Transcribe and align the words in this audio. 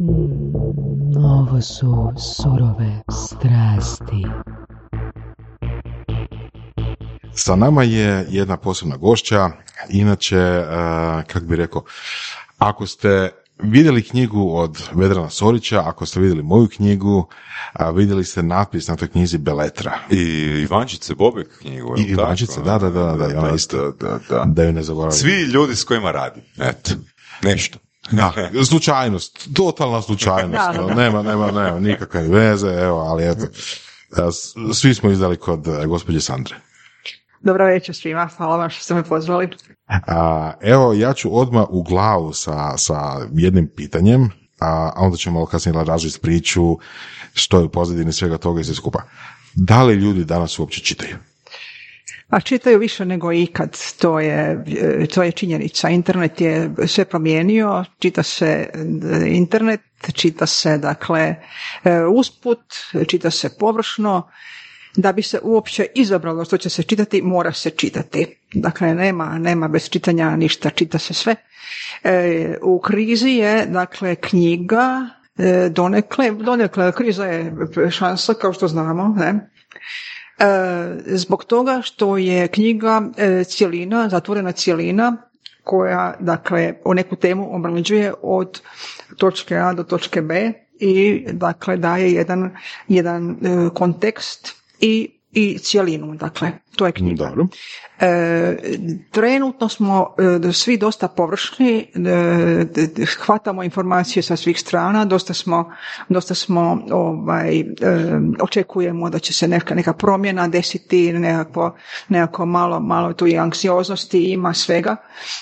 Mm, 0.00 1.16
ovo 1.24 1.60
su 1.60 2.12
surove 2.18 3.02
strasti. 3.10 4.26
Sa 7.34 7.56
nama 7.56 7.82
je 7.82 8.26
jedna 8.28 8.56
posebna 8.56 8.96
gošća, 8.96 9.50
inače, 9.88 10.38
uh, 10.38 11.24
kak 11.26 11.42
bi 11.44 11.56
rekao, 11.56 11.82
ako 12.58 12.86
ste 12.86 13.30
vidjeli 13.58 14.02
knjigu 14.02 14.56
od 14.56 14.88
Vedrana 14.94 15.30
Sorića, 15.30 15.82
ako 15.86 16.06
ste 16.06 16.20
vidjeli 16.20 16.42
moju 16.42 16.68
knjigu, 16.68 17.28
a 17.72 17.90
vidjeli 17.90 18.24
ste 18.24 18.42
napis 18.42 18.88
na 18.88 18.96
toj 18.96 19.08
knjizi 19.08 19.38
Beletra. 19.38 19.98
I 20.10 20.22
Ivančice 20.62 21.14
Bobek 21.14 21.58
knjigu. 21.58 21.94
I 21.98 22.02
Ivančice, 22.02 22.60
da, 22.60 22.78
da, 22.78 22.90
da, 22.90 23.16
da, 23.16 23.38
ona 23.38 23.54
isto, 23.54 23.92
da, 23.92 24.18
da. 24.30 24.44
da 24.46 24.62
ju 24.62 24.72
ne 24.72 24.82
zaboravim. 24.82 25.18
Svi 25.18 25.42
ljudi 25.42 25.76
s 25.76 25.84
kojima 25.84 26.10
radi, 26.10 26.40
eto, 26.58 26.90
nešto. 27.42 27.78
Da, 27.78 27.87
slučajnost, 28.64 29.48
totalna 29.54 30.02
slučajnost, 30.02 30.52
Da, 30.66 30.72
da, 30.72 30.82
da. 30.84 30.94
nema, 30.94 31.22
nema, 31.22 31.50
nema 31.50 31.80
nikakve 31.80 32.22
veze, 32.22 32.68
evo, 32.68 32.98
ali 32.98 33.24
eto, 33.24 33.46
s- 34.32 34.54
svi 34.80 34.94
smo 34.94 35.10
izdali 35.10 35.36
kod 35.36 35.66
e, 35.68 35.86
gospođe 35.86 36.20
Sandre. 36.20 36.56
Dobro 37.40 37.66
večer 37.66 37.94
svima, 37.94 38.28
hvala 38.36 38.56
vam 38.56 38.70
što 38.70 38.82
ste 38.82 38.94
me 38.94 39.02
pozvali. 39.04 39.48
A, 39.86 40.52
evo, 40.60 40.92
ja 40.92 41.14
ću 41.14 41.38
odmah 41.38 41.64
u 41.68 41.82
glavu 41.82 42.32
sa, 42.32 42.76
sa 42.76 43.00
jednim 43.32 43.70
pitanjem, 43.76 44.22
a, 44.60 44.90
a 44.96 45.00
onda 45.00 45.16
ćemo 45.16 45.34
malo 45.34 45.46
kasnije 45.46 45.84
razviti 45.84 46.20
priču 46.20 46.62
što 47.34 47.58
je 47.58 47.64
u 47.64 47.68
pozadini 47.68 48.12
svega 48.12 48.38
toga 48.38 48.60
i 48.60 48.64
sve 48.64 48.74
skupa. 48.74 49.02
Da 49.54 49.82
li 49.82 49.94
ljudi 49.94 50.24
danas 50.24 50.58
uopće 50.58 50.80
čitaju? 50.80 51.16
A 52.28 52.40
čitaju 52.40 52.78
više 52.78 53.04
nego 53.04 53.32
ikad, 53.32 53.76
to 53.98 54.20
je, 54.20 54.64
e, 55.02 55.06
to 55.06 55.22
je 55.22 55.32
činjenica. 55.32 55.88
Internet 55.88 56.40
je 56.40 56.70
sve 56.86 57.04
promijenio, 57.04 57.84
čita 57.98 58.22
se 58.22 58.46
e, 58.46 58.68
internet, 59.26 59.80
čita 60.12 60.46
se 60.46 60.78
dakle 60.78 61.34
e, 61.84 62.04
usput, 62.04 62.60
čita 63.08 63.30
se 63.30 63.50
površno, 63.58 64.28
da 64.96 65.12
bi 65.12 65.22
se 65.22 65.38
uopće 65.42 65.86
izabralo 65.94 66.44
što 66.44 66.56
će 66.58 66.70
se 66.70 66.82
čitati, 66.82 67.22
mora 67.22 67.52
se 67.52 67.70
čitati. 67.70 68.26
Dakle, 68.54 68.94
nema, 68.94 69.38
nema 69.38 69.68
bez 69.68 69.88
čitanja 69.90 70.36
ništa, 70.36 70.70
čita 70.70 70.98
se 70.98 71.14
sve. 71.14 71.34
E, 72.04 72.54
u 72.62 72.80
krizi 72.80 73.30
je, 73.30 73.66
dakle, 73.66 74.14
knjiga, 74.14 75.08
e, 75.38 75.68
donekle, 75.70 76.30
donekle, 76.30 76.92
kriza 76.92 77.24
je 77.24 77.52
šansa, 77.90 78.34
kao 78.34 78.52
što 78.52 78.68
znamo, 78.68 79.14
ne? 79.18 79.50
E, 80.38 80.44
zbog 81.06 81.44
toga 81.44 81.80
što 81.82 82.16
je 82.16 82.48
knjiga 82.48 83.02
e, 83.16 83.44
cjelina, 83.44 84.08
zatvorena 84.08 84.52
cjelina, 84.52 85.16
koja, 85.64 86.14
dakle, 86.20 86.74
o 86.84 86.94
neku 86.94 87.16
temu 87.16 87.56
obrađuje 87.56 88.12
od 88.22 88.60
točke 89.16 89.56
A 89.56 89.72
do 89.72 89.82
točke 89.82 90.22
B 90.22 90.52
i, 90.74 91.24
dakle, 91.32 91.76
daje 91.76 92.12
jedan, 92.12 92.56
jedan 92.88 93.30
e, 93.32 93.36
kontekst 93.74 94.48
i 94.80 95.17
i 95.32 95.58
cjelinu, 95.58 96.14
dakle, 96.14 96.52
to 96.76 96.86
je 96.86 96.92
knjiga. 96.92 97.24
Dobro. 97.24 97.46
E, 98.00 98.56
trenutno 99.10 99.68
smo 99.68 100.14
e, 100.48 100.52
svi 100.52 100.76
dosta 100.76 101.08
površni, 101.08 101.78
e, 101.78 101.98
d- 102.64 102.86
d- 102.86 103.06
hvatamo 103.06 103.62
informacije 103.62 104.22
sa 104.22 104.36
svih 104.36 104.60
strana, 104.60 105.04
dosta 105.04 105.34
smo, 105.34 105.72
dosta 106.08 106.34
smo 106.34 106.82
ovaj, 106.90 107.60
e, 107.60 107.64
očekujemo 108.40 109.10
da 109.10 109.18
će 109.18 109.32
se 109.32 109.48
neka, 109.48 109.74
neka 109.74 109.92
promjena 109.92 110.48
desiti, 110.48 111.12
nekako, 111.12 111.76
nekako 112.08 112.46
malo, 112.46 112.80
malo 112.80 113.12
tu 113.12 113.26
i 113.26 113.38
anksioznosti 113.38 114.24
ima 114.24 114.54
svega. 114.54 114.96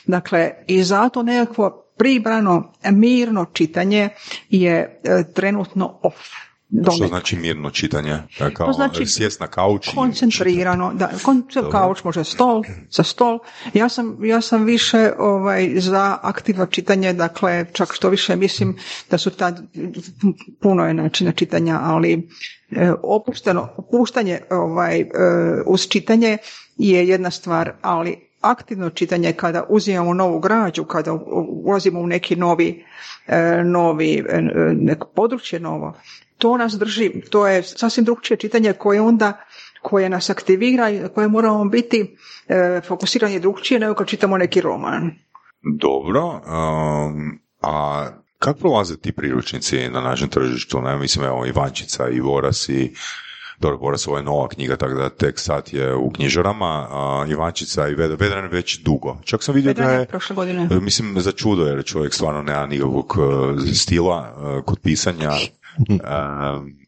Dakle, 0.07 0.51
i 0.67 0.83
zato 0.83 1.23
nekakvo 1.23 1.83
pribrano, 1.97 2.73
mirno 2.85 3.45
čitanje 3.53 4.09
je 4.51 5.01
e, 5.05 5.25
trenutno 5.35 5.99
off. 6.03 6.46
Što 6.67 6.83
Donekle. 6.83 7.09
znači 7.09 7.37
mirno 7.37 7.71
čitanje? 7.71 8.19
Kao 8.55 8.67
To 8.67 8.73
znači 8.73 9.07
sjest 9.07 9.41
na 9.41 9.47
kauč 9.47 9.89
i 9.89 9.91
koncentrirano, 9.95 10.95
da, 10.95 11.11
kon, 11.23 11.43
kauč 11.73 12.05
može 12.05 12.25
stol, 12.25 12.63
za 12.91 13.03
stol. 13.03 13.39
Ja 13.75 13.89
sam, 13.89 14.19
ja 14.25 14.41
sam 14.41 14.65
više 14.65 15.13
ovaj, 15.19 15.73
za 15.77 16.19
aktivno 16.23 16.67
čitanje, 16.67 17.13
dakle, 17.13 17.67
čak 17.73 17.93
što 17.93 18.09
više 18.09 18.37
mislim 18.37 18.77
da 19.11 19.19
su 19.19 19.31
tad, 19.31 19.63
puno 20.63 20.87
je 20.87 20.95
načina 20.95 21.33
čitanja, 21.33 21.81
ali 21.83 22.29
e, 22.71 22.93
opušteno, 23.03 23.69
opuštanje 23.77 24.41
ovaj, 24.51 25.01
e, 25.01 25.07
uz 25.67 25.89
čitanje 25.89 26.39
je 26.77 27.09
jedna 27.09 27.31
stvar, 27.31 27.73
ali 27.83 28.27
aktivno 28.41 28.91
čitanje 28.91 29.33
kada 29.33 29.65
uzimamo 29.69 30.15
novu 30.15 30.41
građu, 30.41 30.85
kada 30.85 31.13
ulazimo 31.65 32.01
u 32.01 32.07
neki 32.07 32.37
novi, 32.37 32.85
novi 33.65 34.25
neko 34.75 35.09
područje 35.15 35.61
novo, 35.61 35.95
to 36.39 36.57
nas 36.57 36.73
drži, 36.73 37.11
to 37.31 37.47
je 37.47 37.63
sasvim 37.63 38.05
drugčije 38.05 38.37
čitanje 38.37 38.73
koje 38.73 39.01
onda 39.01 39.45
koje 39.83 40.09
nas 40.09 40.31
aktivira 40.31 40.91
i 40.91 41.01
koje 41.15 41.29
moramo 41.29 41.65
biti 41.65 42.17
e, 42.49 42.81
fokusirani 42.87 43.41
drugčije 43.41 43.81
nego 43.81 43.95
kad 43.95 44.07
čitamo 44.07 44.39
neki 44.39 44.61
roman. 44.61 45.11
Dobro, 45.81 46.29
um, 46.29 47.39
a 47.63 48.07
kako 48.39 48.59
prolaze 48.59 48.97
ti 48.97 49.13
priručnici 49.13 49.89
na 49.89 50.01
našem 50.01 50.29
tržištu? 50.29 50.81
Ne, 50.81 50.97
mislim, 50.97 51.25
evo, 51.25 51.47
Ivančica 51.47 52.09
i 52.09 52.21
Voras 52.21 52.69
i 52.69 52.95
dobro, 53.59 53.79
Voras 53.79 54.07
ovo 54.09 54.17
je 54.17 54.23
nova 54.23 54.49
knjiga, 54.49 54.77
tako 54.77 54.95
da 54.95 55.09
tek 55.09 55.39
sad 55.39 55.69
je 55.73 55.95
u 55.95 56.11
knjižarama, 56.11 56.89
a 56.91 57.27
Ivančica 57.29 57.89
i 57.89 57.95
Vedran, 57.95 58.19
Vedran 58.21 58.49
već 58.51 58.79
dugo. 58.79 59.17
Čak 59.25 59.43
sam 59.43 59.55
vidio 59.55 59.75
da 59.75 59.81
Vedran 59.81 59.99
je, 59.99 60.03
je 60.03 60.07
prošle 60.07 60.37
godine. 60.37 60.69
mislim, 60.81 61.21
za 61.21 61.33
čudo, 61.33 61.67
jer 61.67 61.85
čovjek 61.85 62.15
stvarno 62.15 62.43
nema 62.43 62.67
nikakvog 62.67 63.17
e, 63.71 63.75
stila 63.75 64.37
e, 64.59 64.63
kod 64.63 64.79
pisanja. 64.79 65.31
Um, 65.79 66.87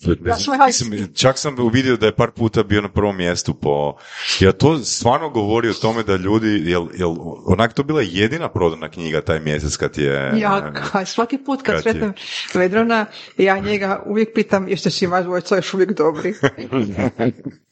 Ja, 0.00 0.36
hajs. 0.58 0.80
Mislim, 0.80 1.14
čak 1.14 1.38
sam 1.38 1.58
uvidio 1.58 1.96
da 1.96 2.06
je 2.06 2.14
par 2.14 2.30
puta 2.30 2.62
bio 2.62 2.80
na 2.80 2.88
prvom 2.88 3.16
mjestu 3.16 3.54
po... 3.54 3.96
Ja 4.40 4.52
to 4.52 4.78
stvarno 4.78 5.30
govori 5.30 5.68
o 5.68 5.74
tome 5.74 6.02
da 6.02 6.16
ljudi, 6.16 6.62
jel, 6.70 6.86
jel 6.94 7.14
onak 7.46 7.72
to 7.72 7.82
bila 7.82 8.02
jedina 8.02 8.48
prodana 8.48 8.88
knjiga 8.88 9.20
taj 9.20 9.40
mjesec 9.40 9.76
kad 9.76 9.98
je... 9.98 10.32
Ja, 10.36 10.72
ka- 10.92 11.04
svaki 11.04 11.38
put 11.38 11.62
kad 11.62 11.74
kad 11.74 11.82
sretnem 11.82 12.12
Vedrana, 12.54 13.06
ja 13.36 13.58
njega 13.58 14.02
uvijek 14.06 14.28
pitam 14.34 14.68
jeste 14.68 14.90
si 14.90 15.06
vas 15.06 15.24
dvojica 15.24 15.56
još 15.56 15.74
uvijek 15.74 15.92
dobri. 15.96 16.34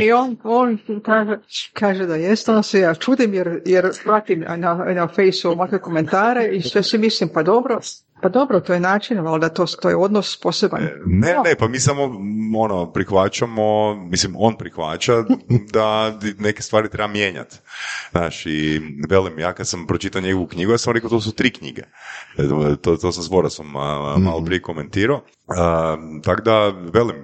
I 0.00 0.12
on, 0.12 0.36
on 0.44 0.78
kaže, 1.04 1.38
kaže 1.72 2.06
da 2.06 2.16
jest, 2.16 2.48
onda 2.48 2.62
se 2.62 2.80
ja 2.80 2.94
čudim 2.94 3.34
jer, 3.34 3.60
jer 3.64 3.90
pratim 4.04 4.44
na, 4.56 4.74
na 4.74 5.08
Faceu 5.08 5.50
ovakve 5.50 5.80
komentare 5.80 6.48
i 6.52 6.62
sve 6.62 6.82
si 6.82 6.98
mislim, 6.98 7.30
pa 7.34 7.42
dobro, 7.42 7.80
pa 8.22 8.28
dobro, 8.28 8.60
to 8.60 8.74
je 8.74 8.80
način, 8.80 9.20
valjda 9.20 9.48
to, 9.48 9.66
to 9.82 9.88
je 9.88 9.96
odnos 9.96 10.40
poseban. 10.40 10.88
Ne, 11.06 11.34
ne, 11.44 11.54
pa 11.58 11.68
mi 11.68 11.80
samo 11.80 12.02
ono, 12.58 12.92
prihvaćamo, 12.92 13.94
mislim, 13.94 14.34
on 14.38 14.56
prihvaća 14.58 15.12
da 15.72 16.18
neke 16.38 16.62
stvari 16.62 16.88
treba 16.88 17.08
mijenjati. 17.08 17.56
Znaš, 18.10 18.46
i 18.46 18.80
velim, 19.08 19.38
ja 19.38 19.52
kad 19.52 19.68
sam 19.68 19.86
pročitao 19.86 20.22
njegovu 20.22 20.46
knjigu, 20.46 20.72
ja 20.72 20.78
sam 20.78 20.92
rekao, 20.92 21.10
to 21.10 21.20
su 21.20 21.32
tri 21.32 21.50
knjige. 21.50 21.82
E, 22.38 22.42
To, 22.82 22.96
to 22.96 23.12
sam 23.12 23.22
s 23.22 23.28
Borasom 23.28 23.76
a, 23.76 24.16
malo 24.18 24.44
prije 24.44 24.62
komentirao. 24.62 25.24
Tako 26.24 26.42
da, 26.42 26.68
velim, 26.92 27.16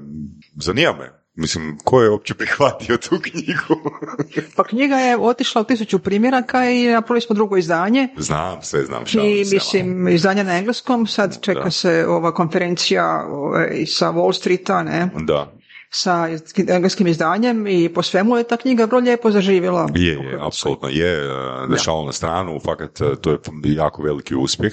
zanima 0.57 0.93
me. 0.93 1.20
Mislim, 1.41 1.79
ko 1.85 2.03
je 2.03 2.11
uopće 2.11 2.35
prihvatio 2.35 2.97
tu 2.97 3.21
knjigu? 3.23 3.91
Pa 4.57 4.65
knjiga 4.65 4.97
je 4.97 5.19
otišla 5.19 5.61
u 5.61 5.65
tisuću 5.65 5.99
primjeraka 5.99 6.71
i 6.71 6.87
napravili 6.87 7.21
smo 7.21 7.35
drugo 7.35 7.57
izdanje. 7.57 8.09
znam, 8.17 8.63
sve 8.63 8.85
znam, 8.85 9.05
I 9.13 9.45
mislim, 9.53 10.09
izdanje 10.09 10.45
na 10.45 10.59
engleskom, 10.59 11.07
sad 11.07 11.41
čeka 11.41 11.65
Da. 11.65 11.71
se 11.71 12.07
ova 12.09 12.35
konferencija 12.35 13.27
ovaj, 13.29 13.87
sa 13.87 14.13
Wall 14.13 14.33
Streeta, 14.33 14.83
ne, 14.83 15.09
Da, 15.15 15.53
sa 15.91 16.29
engleskim 16.69 17.07
izdanjem 17.07 17.67
i 17.67 17.89
po 17.95 18.03
svemu 18.03 18.37
je 18.37 18.45
ta 18.45 18.57
knjiga 18.57 18.85
vrlo 18.85 19.01
lijepo 19.01 19.31
zaživjela. 19.31 19.89
Je, 19.95 20.13
je, 20.13 20.39
apsolutno 20.41 20.89
je, 20.89 21.25
e, 21.25 21.67
da 21.69 21.77
šalu 21.79 22.07
na 22.07 22.13
stranu, 22.13 22.61
fakat 22.65 23.01
e, 23.01 23.17
to 23.21 23.31
je 23.31 23.39
jako 23.65 24.03
veliki 24.03 24.35
uspjeh. 24.35 24.73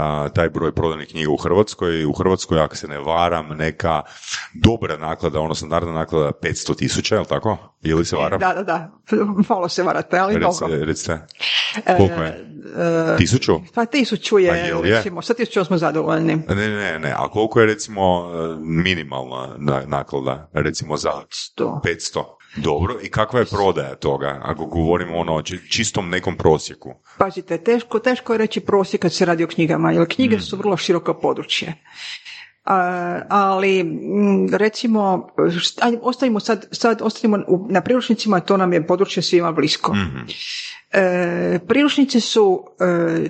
A, 0.00 0.28
taj 0.28 0.48
broj 0.48 0.72
prodanih 0.72 1.08
knjiga 1.08 1.30
u 1.30 1.36
Hrvatskoj, 1.36 2.04
u 2.04 2.12
Hrvatskoj, 2.12 2.60
ako 2.60 2.76
se 2.76 2.88
ne 2.88 2.98
varam, 2.98 3.48
neka 3.48 4.02
dobra 4.54 4.96
naklada, 4.96 5.40
ono 5.40 5.54
standardna 5.54 5.92
naklada 5.92 6.32
500 6.32 6.76
tisuća, 6.76 7.14
je 7.14 7.20
li 7.20 7.26
tako? 7.26 7.58
Ili 7.82 8.04
se 8.04 8.16
varam? 8.16 8.40
Da, 8.40 8.52
da, 8.54 8.62
da, 8.62 8.90
malo 9.48 9.68
se 9.68 9.82
varate, 9.82 10.18
ali 10.18 10.34
Rec- 10.34 10.60
dobro. 10.60 10.84
recite, 10.84 11.18
koliko 11.96 12.22
je? 12.22 12.46
E, 13.14 13.16
Tisuću? 13.16 13.60
Pa 13.74 13.84
tisuću 13.84 14.38
je, 14.38 14.48
Pa 14.50 14.56
je? 14.56 14.96
recimo, 14.96 15.22
sa 15.22 15.34
tisućom 15.34 15.64
smo 15.64 15.78
zadovoljni. 15.78 16.36
Ne, 16.48 16.68
ne, 16.68 16.98
ne, 16.98 17.12
a 17.12 17.28
koliko 17.28 17.60
je 17.60 17.66
recimo 17.66 18.02
e, 18.02 18.56
minimalna 18.60 19.48
na- 19.58 19.82
naklada, 19.86 20.50
recimo 20.52 20.96
za 20.96 21.10
Sto. 21.30 21.80
500? 21.84 22.24
Dobro, 22.56 22.94
i 23.02 23.08
kakva 23.08 23.40
je 23.40 23.46
prodaja 23.46 23.94
toga, 23.94 24.40
ako 24.42 24.66
govorimo 24.66 25.16
ono 25.16 25.34
o 25.34 25.42
či- 25.42 25.70
čistom 25.70 26.10
nekom 26.10 26.36
prosjeku? 26.36 26.94
Pazite, 27.18 27.58
teško, 27.58 27.98
teško 27.98 28.32
je 28.32 28.38
reći 28.38 28.60
prosjek 28.60 29.02
kad 29.02 29.12
se 29.12 29.24
radi 29.24 29.44
o 29.44 29.48
knjigama, 29.48 29.92
jer 29.92 30.06
knjige 30.08 30.36
Mm. 30.36 30.40
su 30.40 30.56
vrlo 30.56 30.76
široko 30.76 31.14
područje. 31.14 31.74
A, 32.64 32.76
ali 33.28 33.84
mm, 33.84 34.54
recimo, 34.54 35.28
ajde, 35.80 35.98
ostavimo 36.02 36.40
sad, 36.40 36.66
sad 36.72 37.02
ostavimo 37.02 37.38
u- 37.48 37.66
na 37.70 37.80
priručnicima, 37.80 38.40
to 38.40 38.56
nam 38.56 38.72
je 38.72 38.86
područje 38.86 39.22
svima 39.22 39.52
blisko. 39.52 39.94
Mhm. 39.94 40.18
E, 40.92 41.58
priručnici 41.60 42.20
su 42.20 42.64
e, 42.80 43.28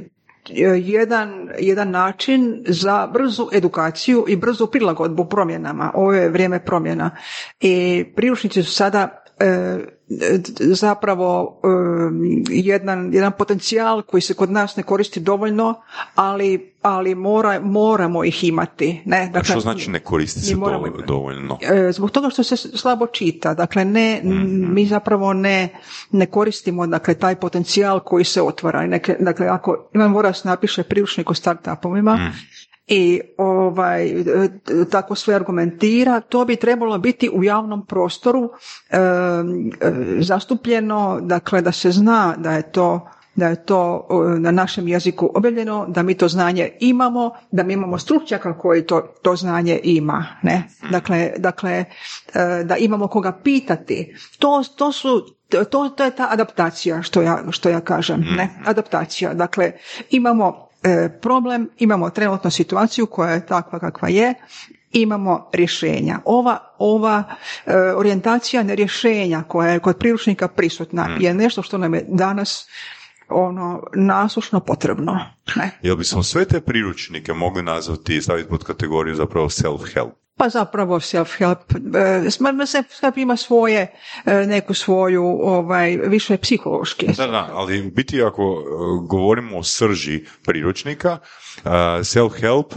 jedan, 0.85 1.49
jedan 1.59 1.91
način 1.91 2.65
za 2.69 3.07
brzu 3.07 3.49
edukaciju 3.53 4.25
i 4.29 4.37
brzu 4.37 4.67
prilagodbu 4.67 5.25
promjenama. 5.25 5.91
Ovo 5.95 6.13
je 6.13 6.29
vrijeme 6.29 6.65
promjena. 6.65 7.11
I 7.61 8.05
priručnici 8.17 8.63
su 8.63 8.73
sada 8.73 9.01
e, 9.01 9.20
zapravo 10.59 11.61
e, 11.65 11.69
jedan, 12.51 13.15
jedan 13.15 13.33
potencijal 13.39 14.03
koji 14.03 14.21
se 14.21 14.35
kod 14.35 14.51
nas 14.51 14.77
ne 14.77 14.83
koristi 14.83 15.21
dovoljno, 15.21 15.75
ali, 16.15 16.75
ali 16.83 17.15
mora, 17.15 17.61
moramo 17.61 18.25
ih 18.25 18.45
imati. 18.45 19.03
Ne? 19.05 19.31
Dakle, 19.33 19.51
što 19.51 19.61
znači 19.61 19.91
ne 19.91 20.01
koristi 20.01 20.41
se 20.41 20.57
moramo, 20.57 20.87
dovoljno? 21.07 21.59
E, 21.63 21.93
zbog 21.93 22.11
toga 22.11 22.31
što 22.31 22.43
se 22.43 22.57
slabo 22.57 23.07
čita. 23.07 23.55
Dakle, 23.55 23.85
ne, 23.85 24.21
mhm. 24.25 24.75
mi 24.75 24.87
zapravo 24.87 25.33
ne, 25.33 25.69
ne 26.11 26.27
koristimo 26.27 26.87
dakle, 26.87 27.15
taj 27.15 27.35
potencijal 27.35 28.01
koji 28.01 28.25
se 28.25 28.43
otvara. 28.43 28.87
Neke, 28.87 29.17
dakle, 29.21 29.47
ako 29.47 29.91
Ivan 29.95 30.13
Voras 30.13 30.45
napiše 30.45 30.83
priručnik 30.83 31.31
o 31.31 31.35
startupovima, 31.35 32.17
mm 32.17 32.61
i 32.87 33.21
ovaj, 33.39 34.13
tako 34.91 35.15
sve 35.15 35.35
argumentira, 35.35 36.21
to 36.21 36.45
bi 36.45 36.57
trebalo 36.57 36.99
biti 36.99 37.31
u 37.31 37.45
javnom 37.45 37.87
prostoru 37.87 38.51
e, 38.91 38.97
zastupljeno, 40.21 41.19
dakle 41.23 41.63
da 41.63 41.73
se 41.73 41.91
zna 41.91 42.35
da 42.39 42.53
je 42.53 42.63
to 42.65 43.09
da 43.35 43.47
je 43.47 43.65
to 43.65 44.07
na 44.39 44.51
našem 44.51 44.89
jeziku 44.89 45.31
objavljeno, 45.35 45.87
da 45.89 46.03
mi 46.03 46.15
to 46.15 46.29
znanje 46.29 46.73
imamo, 46.81 47.31
da 47.51 47.63
mi 47.63 47.73
imamo 47.73 47.99
stručnjaka 47.99 48.59
koji 48.59 48.87
to, 48.87 49.01
to 49.23 49.37
znanje 49.37 49.81
ima. 49.85 50.27
Ne? 50.43 50.63
Dakle, 50.91 51.33
dakle, 51.39 51.71
e, 51.73 51.85
da 52.65 52.77
imamo 52.77 53.07
koga 53.09 53.33
pitati. 53.35 54.15
To, 54.39 54.63
to 54.77 54.93
su 54.93 55.23
to, 55.49 55.65
to 55.87 56.05
je 56.05 56.11
ta 56.11 56.29
adaptacija 56.31 57.03
što 57.03 57.23
ja, 57.23 57.39
što 57.51 57.69
ja 57.69 57.81
kažem, 57.81 58.21
ne? 58.37 58.49
Adaptacija. 58.65 59.35
Dakle, 59.35 59.73
imamo 60.11 60.70
E, 60.70 60.70
problem, 61.23 61.69
imamo 61.79 62.11
trenutno 62.11 62.51
situaciju 62.51 63.07
koja 63.07 63.31
je 63.31 63.47
takva 63.47 63.79
kakva 63.79 64.09
je, 64.09 64.35
imamo 64.93 65.49
rješenja. 65.53 66.19
Ova, 66.25 66.75
ova 66.79 67.25
e, 67.67 67.77
orijentacija 67.77 68.63
na 68.63 68.75
rješenja 68.75 69.43
koja 69.49 69.71
je 69.71 69.79
kod 69.79 69.99
priručnika 69.99 70.49
prisutna 70.49 71.09
mm. 71.09 71.23
je 71.23 71.35
nešto 71.35 71.63
što 71.63 71.79
nam 71.79 71.95
je 71.95 72.05
danas 72.09 72.69
ono 73.29 73.83
nasušno 73.95 74.61
potrebno. 74.61 75.19
Ne? 75.57 75.71
Jel 75.83 75.97
bismo 75.97 76.23
sve 76.23 76.45
te 76.45 76.61
priručnike 76.61 77.33
mogli 77.33 77.63
nazvati 77.63 78.17
i 78.17 78.23
staviti 78.23 78.49
pod 78.49 78.65
kategoriju 78.65 79.15
zapravo 79.15 79.49
self-help? 79.49 80.20
Pa 80.41 80.49
zapravo 80.49 81.01
self-help, 81.01 81.69
e, 81.95 82.31
self-help 82.67 83.19
ima 83.19 83.37
svoje, 83.37 83.93
e, 84.25 84.47
neku 84.47 84.75
svoju, 84.75 85.25
ovaj, 85.43 85.97
više 85.97 86.37
psihološki. 86.37 87.07
Da, 87.17 87.27
da, 87.27 87.49
ali 87.53 87.83
biti 87.83 88.23
ako 88.23 88.43
e, 88.43 89.07
govorimo 89.09 89.59
o 89.59 89.63
srži 89.63 90.25
priručnika, 90.45 91.19
self-help, 92.03 92.75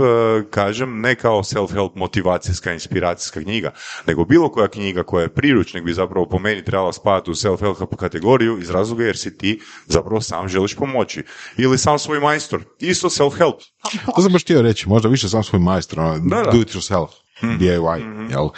kažem, 0.49 1.01
ne 1.01 1.15
kao 1.15 1.43
self-help 1.43 1.89
motivacijska, 1.95 2.73
inspiracijska 2.73 3.41
knjiga, 3.41 3.71
nego 4.07 4.25
bilo 4.25 4.51
koja 4.51 4.67
knjiga 4.67 5.03
koja 5.03 5.21
je 5.21 5.33
priručnik 5.33 5.83
bi 5.83 5.93
zapravo 5.93 6.25
po 6.25 6.39
meni 6.39 6.63
trebala 6.63 6.93
spadati 6.93 7.31
u 7.31 7.33
self-help 7.33 7.95
kategoriju 7.95 8.59
iz 8.59 8.69
razloga 8.69 9.03
jer 9.03 9.17
si 9.17 9.37
ti 9.37 9.61
zapravo 9.87 10.21
sam 10.21 10.47
želiš 10.47 10.75
pomoći. 10.75 11.23
Ili 11.57 11.77
sam 11.77 11.99
svoj 11.99 12.19
majstor, 12.19 12.63
isto 12.79 13.09
self-help. 13.09 13.55
To 14.15 14.21
sam 14.21 14.31
baš 14.31 14.43
htio 14.43 14.61
reći, 14.61 14.89
možda 14.89 15.09
više 15.09 15.29
sam 15.29 15.43
svoj 15.43 15.59
majstor, 15.59 15.99
ono, 15.99 16.19
do 16.51 16.61
it 16.61 16.75
yourself. 16.75 17.22
Mm-hmm. 17.41 17.59
DIY, 17.59 17.99
mm-hmm. 17.99 18.29
jel? 18.29 18.49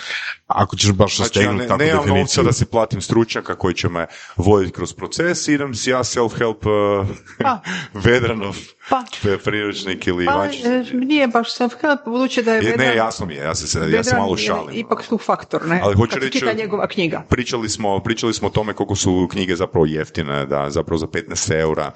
Ako 0.48 0.76
ćeš 0.76 0.92
baš 0.92 1.18
znači, 1.18 1.40
ja 1.40 1.52
ne, 1.52 1.68
takvu 1.68 1.86
definiciju. 1.86 2.44
da 2.44 2.52
si 2.52 2.66
platim 2.66 3.02
stručnjaka 3.02 3.56
koji 3.56 3.74
će 3.74 3.90
me 3.90 4.08
voditi 4.36 4.72
kroz 4.72 4.94
proces, 4.94 5.48
idem 5.48 5.76
si 5.76 5.90
ja 5.90 6.00
self-help 6.00 7.02
uh, 7.02 7.08
pa. 7.40 7.60
Vedranov 8.06 8.56
pa. 8.90 9.04
priručnik 9.44 10.08
ili 10.08 10.26
pa, 10.26 10.46
e, 10.46 10.84
Nije 10.94 11.28
baš 11.28 11.56
self-help, 11.58 11.98
budući 12.06 12.44
da 12.44 12.54
je 12.54 12.62
Vedran... 12.62 12.88
Ne, 12.88 12.96
jasno 12.96 13.26
mi 13.26 13.34
je, 13.34 13.44
ja 13.44 13.56
se, 13.56 13.92
ja 13.92 14.04
se 14.04 14.16
malo 14.16 14.38
šalim. 14.38 14.80
Ipak 14.80 15.08
tu 15.10 15.18
faktor, 15.18 15.68
ne? 15.68 15.80
Ali 15.84 15.96
hoću 15.96 16.20
reći, 16.20 16.46
njegova 16.58 16.88
knjiga. 16.88 17.24
Pričali 17.30 17.70
smo, 17.70 18.00
pričali 18.00 18.34
smo 18.34 18.48
o 18.48 18.52
tome 18.52 18.74
koliko 18.74 18.96
su 18.96 19.28
knjige 19.32 19.56
zapravo 19.56 19.86
jeftine, 19.86 20.46
da 20.46 20.70
zapravo 20.70 20.98
za 20.98 21.08
15 21.08 21.60
eura. 21.60 21.92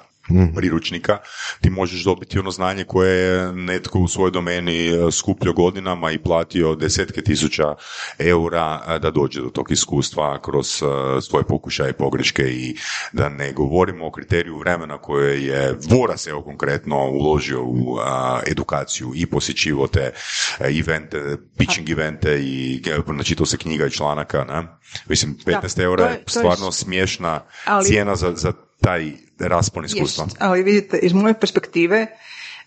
Priručnika, 0.56 1.18
ti 1.60 1.70
možeš 1.70 2.04
dobiti 2.04 2.38
ono 2.38 2.50
znanje 2.50 2.84
koje 2.84 3.16
je 3.16 3.52
netko 3.52 3.98
u 3.98 4.08
svojoj 4.08 4.30
domeni 4.30 4.86
e, 4.86 5.10
skupljio 5.12 5.52
godinama 5.52 6.10
i 6.10 6.18
platio 6.18 6.74
desetke 6.74 7.22
tisuća 7.22 7.74
eura 8.18 8.82
e, 8.88 8.98
da 8.98 9.10
dođe 9.10 9.40
do 9.40 9.48
tog 9.48 9.70
iskustva 9.70 10.42
kroz 10.42 10.82
e, 10.82 10.86
svoje 11.20 11.44
pokušaje 11.44 11.90
i 11.90 11.98
pogreške 11.98 12.42
i 12.42 12.76
da 13.12 13.28
ne 13.28 13.52
govorimo 13.52 14.06
o 14.06 14.10
kriteriju 14.10 14.58
vremena 14.58 14.98
koje 14.98 15.46
je 15.46 15.76
Voras 15.90 16.26
evo 16.26 16.42
konkretno 16.42 17.10
uložio 17.10 17.62
u 17.64 17.98
edukaciju 18.46 19.12
i 19.14 19.26
posjećivo 19.26 19.86
te 19.86 20.12
evente, 20.60 21.36
pitching 21.58 21.90
evente 21.90 22.40
i 22.42 22.82
načitao 23.06 23.46
se 23.46 23.56
knjiga 23.56 23.86
i 23.86 23.90
članaka. 23.90 24.44
Ne? 24.44 24.66
Mislim, 25.08 25.36
15 25.46 25.82
eura 25.82 26.04
je 26.04 26.24
stvarno 26.26 26.72
smiješna 26.72 27.40
cijena 27.84 28.16
za, 28.16 28.32
za 28.34 28.52
taj 28.80 29.12
raspon 29.38 29.84
iskustva. 29.84 30.26
ali 30.38 30.62
vidite, 30.62 30.98
iz 30.98 31.12
moje 31.12 31.34
perspektive, 31.34 32.06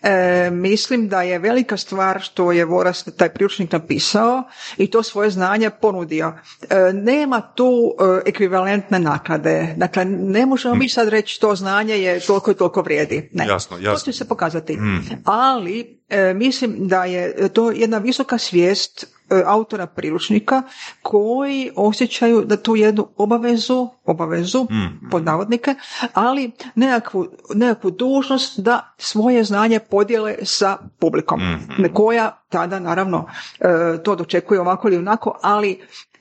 E, 0.04 0.50
mislim 0.50 1.08
da 1.08 1.22
je 1.22 1.38
velika 1.38 1.76
stvar 1.76 2.20
što 2.20 2.52
je 2.52 2.64
Voras 2.64 3.04
taj 3.04 3.28
priručnik 3.28 3.72
napisao 3.72 4.42
i 4.76 4.90
to 4.90 5.02
svoje 5.02 5.30
znanje 5.30 5.70
ponudio. 5.70 6.32
E, 6.70 6.92
nema 6.92 7.40
tu 7.40 7.94
e, 8.00 8.28
ekvivalentne 8.28 8.98
naknade. 8.98 9.74
Dakle, 9.76 10.04
ne 10.04 10.46
možemo 10.46 10.74
mi 10.74 10.84
hm. 10.84 10.90
sad 10.90 11.08
reći 11.08 11.40
to 11.40 11.54
znanje 11.54 11.94
je 11.94 12.20
toliko 12.20 12.50
i 12.50 12.54
toliko 12.54 12.82
vrijedi. 12.82 13.30
Ne. 13.32 13.46
Jasno, 13.46 13.76
jasno. 13.76 13.98
To 13.98 14.04
će 14.04 14.18
se 14.18 14.28
pokazati. 14.28 14.74
Hm. 14.74 14.98
Ali 15.24 15.98
mislim 16.34 16.88
da 16.88 17.04
je 17.04 17.48
to 17.48 17.70
jedna 17.70 17.98
visoka 17.98 18.38
svijest 18.38 19.06
E, 19.06 19.13
autora 19.46 19.86
priručnika 19.86 20.62
koji 21.02 21.70
osjećaju 21.76 22.44
da 22.44 22.56
tu 22.56 22.76
jednu 22.76 23.08
obavezu, 23.16 23.88
obavezu 24.04 24.62
mm. 24.62 25.10
pod 25.10 25.24
navodnike, 25.24 25.74
ali 26.14 26.50
nekakvu, 26.74 27.26
nekakvu 27.54 27.90
dužnost 27.90 28.60
da 28.60 28.94
svoje 28.98 29.44
znanje 29.44 29.78
podijele 29.78 30.36
sa 30.42 30.78
publikom. 30.98 31.40
Mm. 31.40 31.94
Koja 31.94 32.38
tada 32.48 32.78
naravno 32.78 33.26
e, 33.60 34.02
to 34.02 34.14
dočekuje 34.16 34.60
ovako 34.60 34.88
ili 34.88 34.96
onako, 34.96 35.38
ali 35.42 35.70
e, 35.70 36.13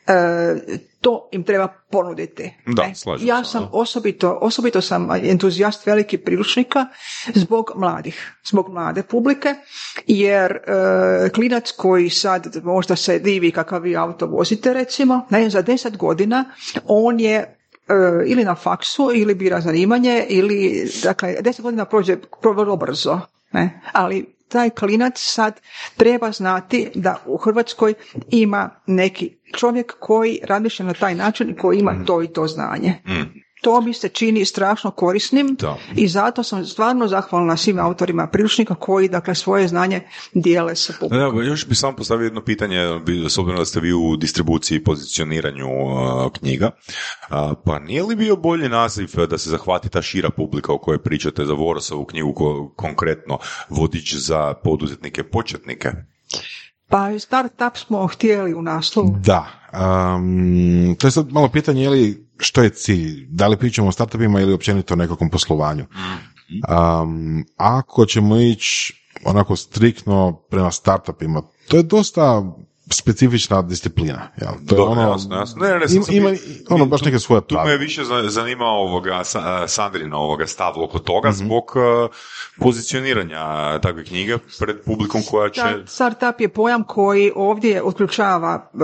to 1.01 1.29
im 1.31 1.44
treba 1.44 1.67
ponuditi. 1.91 2.53
Da, 2.65 2.91
ja 3.19 3.44
sam 3.44 3.69
osobito, 3.71 4.38
osobito 4.41 4.81
sam 4.81 5.09
entuzijast 5.11 5.85
veliki 5.85 6.17
priručnika 6.17 6.85
zbog 7.33 7.71
mladih, 7.75 8.31
zbog 8.45 8.69
mlade 8.69 9.03
publike, 9.03 9.55
jer 10.07 10.51
e, 10.51 11.29
klinac 11.29 11.72
koji 11.72 12.10
sad 12.10 12.55
možda 12.63 12.95
se 12.95 13.19
divi 13.19 13.51
kakav 13.51 13.81
vi 13.81 13.95
auto 13.98 14.25
vozite 14.25 14.74
recimo, 14.74 15.27
ne, 15.29 15.50
za 15.50 15.62
deset 15.62 15.98
godina 15.98 16.45
on 16.88 17.19
je 17.19 17.36
e, 17.36 17.48
ili 18.25 18.43
na 18.43 18.55
faksu 18.55 19.12
ili 19.13 19.36
bira 19.36 19.62
zanimanje 19.62 20.25
ili, 20.29 20.89
dakle, 21.03 21.36
deset 21.41 21.62
godina 21.62 21.86
prođe 21.86 22.17
vrlo 22.43 22.75
brzo, 22.75 23.19
ne, 23.51 23.81
ali 23.91 24.32
taj 24.53 24.69
klinac 24.69 25.13
sad 25.17 25.60
treba 25.98 26.31
znati 26.31 26.91
da 26.95 27.17
u 27.25 27.38
Hrvatskoj 27.38 27.93
ima 28.29 28.69
neki 28.88 29.29
čovjek 29.55 29.93
koji 30.00 30.39
razmišlja 30.43 30.86
na 30.86 30.93
taj 30.93 31.15
način 31.15 31.50
i 31.50 31.55
koji 31.55 31.79
ima 31.79 31.95
to 32.05 32.22
i 32.24 32.27
to 32.27 32.48
znanje. 32.48 32.93
Mm. 33.07 33.43
To 33.63 33.82
mi 33.82 33.93
se 33.93 34.10
čini 34.10 34.46
strašno 34.46 34.91
korisnim 34.91 35.58
i 35.96 36.08
zato 36.08 36.43
sam 36.43 36.65
stvarno 36.65 37.08
zahvalna 37.08 37.58
svim 37.58 37.79
autorima 37.79 38.27
priručnika 38.27 38.75
koji 38.75 39.10
dakle 39.10 39.36
svoje 39.36 39.67
znanje 39.67 40.01
dijele 40.34 40.75
sa 40.75 40.93
publikom. 41.00 41.46
još 41.46 41.67
bih 41.67 41.77
samo 41.77 41.96
postavio 41.96 42.25
jedno 42.25 42.43
pitanje, 42.43 43.00
s 43.29 43.38
obzirom 43.38 43.58
da 43.58 43.65
ste 43.65 43.79
vi 43.79 43.93
u 43.93 44.15
distribuciji 44.17 44.75
i 44.75 44.84
pozicioniranju 44.84 45.67
knjiga, 46.39 46.72
pa 47.65 47.79
nije 47.79 48.03
li 48.03 48.15
bio 48.15 48.36
bolji 48.36 48.70
naziv 48.70 49.10
da 49.29 49.38
se 49.38 49.50
zahvati 49.50 49.89
ta 49.89 50.01
šira 50.01 50.29
publika 50.29 50.74
o 50.74 50.77
kojoj 50.77 51.03
pričate 51.03 51.46
za 51.46 51.53
Vorosovu 51.53 52.05
knjigu 52.05 52.74
konkretno 52.75 53.38
vodič 53.70 54.15
za 54.15 54.53
poduzetnike 54.53 55.24
početnike? 55.24 55.91
Pa 56.93 57.19
startup 57.19 57.77
smo 57.77 58.07
htjeli 58.07 58.53
u 58.53 58.62
naslovu. 58.62 59.15
Da. 59.23 59.47
Um, 59.73 60.95
to 61.00 61.07
je 61.07 61.12
sad 61.12 61.31
malo 61.31 61.50
pitanje 61.50 61.83
je 61.83 61.89
li 61.89 62.27
što 62.38 62.63
je 62.63 62.69
cilj? 62.69 63.25
Da 63.29 63.47
li 63.47 63.57
pričamo 63.57 63.88
o 63.88 63.91
startupima 63.91 64.41
ili 64.41 64.53
općenito 64.53 64.93
o 64.93 64.97
nekakvom 64.97 65.29
poslovanju? 65.29 65.85
Um, 66.69 67.45
ako 67.57 68.05
ćemo 68.05 68.38
ići 68.38 68.93
onako 69.25 69.55
striktno 69.55 70.31
prema 70.50 70.71
startupima, 70.71 71.41
to 71.67 71.77
je 71.77 71.83
dosta 71.83 72.43
specifična 72.93 73.62
disciplina. 73.62 74.27
Jel? 74.41 74.51
To 74.67 74.75
je 74.75 74.81
ono, 74.81 75.01
jasno, 75.01 75.35
jasno. 75.35 75.65
Ne, 75.65 75.79
ne, 75.79 75.85
ima, 75.91 76.29
ima 76.29 76.38
ono 76.69 76.85
baš 76.85 77.01
neke 77.01 77.19
svoje 77.19 77.41
Tu 77.41 77.55
me 77.65 77.71
je 77.71 77.77
više 77.77 78.01
zanimao 78.27 78.81
ovoga, 78.81 79.21
Sandrina 79.67 80.17
ovoga 80.17 80.47
stav 80.47 80.73
oko 80.77 81.00
toga 81.00 81.29
mm-hmm. 81.29 81.45
zbog 81.45 81.63
uh, 81.75 82.09
pozicioniranja 82.59 83.79
takve 83.79 84.05
knjige 84.05 84.38
pred 84.59 84.75
publikom 84.85 85.21
koja 85.31 85.50
će... 85.50 85.62
Startup 85.85 86.41
je 86.41 86.50
pojam 86.50 86.83
koji 86.83 87.31
ovdje 87.35 87.83
otključava, 87.83 88.69
uh, 88.73 88.81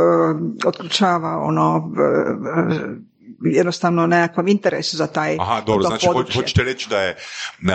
otključava 0.66 1.38
ono, 1.38 1.78
uh, 1.78 3.09
jednostavno 3.42 4.08
nekakav 4.08 4.48
interes 4.48 4.96
za 4.96 5.08
taj 5.08 5.38
Aha, 5.40 5.62
dobro, 5.66 5.84
znači 5.84 6.08
područje. 6.08 6.42
hoćete 6.42 6.64
reći 6.64 6.90
da 6.90 7.02
je 7.02 7.16
uh, 7.16 7.70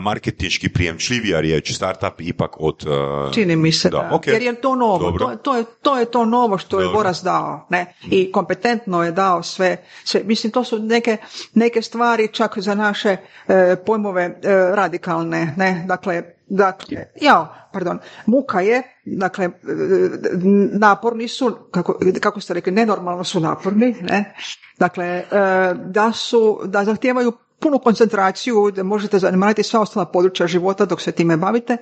marketinški 0.00 0.68
prijemčljivija 0.68 1.40
riječ 1.40 1.72
startup 1.72 2.20
ipak 2.20 2.60
od... 2.60 2.84
uh, 2.86 3.34
Čini 3.34 3.56
mi 3.56 3.72
se 3.72 3.90
da, 3.90 4.10
ok. 4.12 4.26
jer 4.26 4.42
je 4.42 4.54
to 4.54 4.76
novo, 4.76 5.18
to, 5.18 5.36
to, 5.42 5.56
je, 5.56 5.64
to 5.82 5.98
je 5.98 6.04
to 6.04 6.24
novo 6.24 6.58
što 6.58 6.80
je 6.80 6.84
Dobro. 6.84 6.98
Boras 6.98 7.22
dao, 7.22 7.66
ne, 7.70 7.94
i 8.10 8.32
kompetentno 8.32 9.04
je 9.04 9.12
dao 9.12 9.42
sve, 9.42 9.76
sve. 10.04 10.22
mislim 10.24 10.52
to 10.52 10.64
su 10.64 10.78
neke, 10.78 11.16
neke 11.54 11.82
stvari 11.82 12.28
čak 12.32 12.58
za 12.58 12.74
naše 12.74 13.16
e, 13.48 13.76
pojmove 13.86 14.22
e, 14.22 14.36
radikalne, 14.74 15.54
ne, 15.56 15.84
dakle, 15.86 16.22
dakle, 16.46 17.06
jao, 17.20 17.54
pardon, 17.72 17.98
muka 18.26 18.60
je, 18.60 18.82
dakle, 19.04 19.50
naporni 20.72 21.28
su, 21.28 21.56
kako, 21.70 21.98
kako 22.20 22.40
ste 22.40 22.54
rekli, 22.54 22.72
nenormalno 22.72 23.24
su 23.24 23.40
naporni, 23.40 23.94
ne, 24.00 24.34
dakle, 24.78 25.06
e, 25.06 25.24
da 25.84 26.12
su, 26.12 26.60
da 26.64 26.84
zahtijevaju 26.84 27.32
punu 27.58 27.78
koncentraciju, 27.78 28.70
da 28.70 28.82
možete 28.82 29.18
zanemariti 29.18 29.62
sva 29.62 29.80
ostala 29.80 30.06
područja 30.06 30.46
života 30.46 30.84
dok 30.84 31.00
se 31.00 31.12
time 31.12 31.36
bavite, 31.36 31.76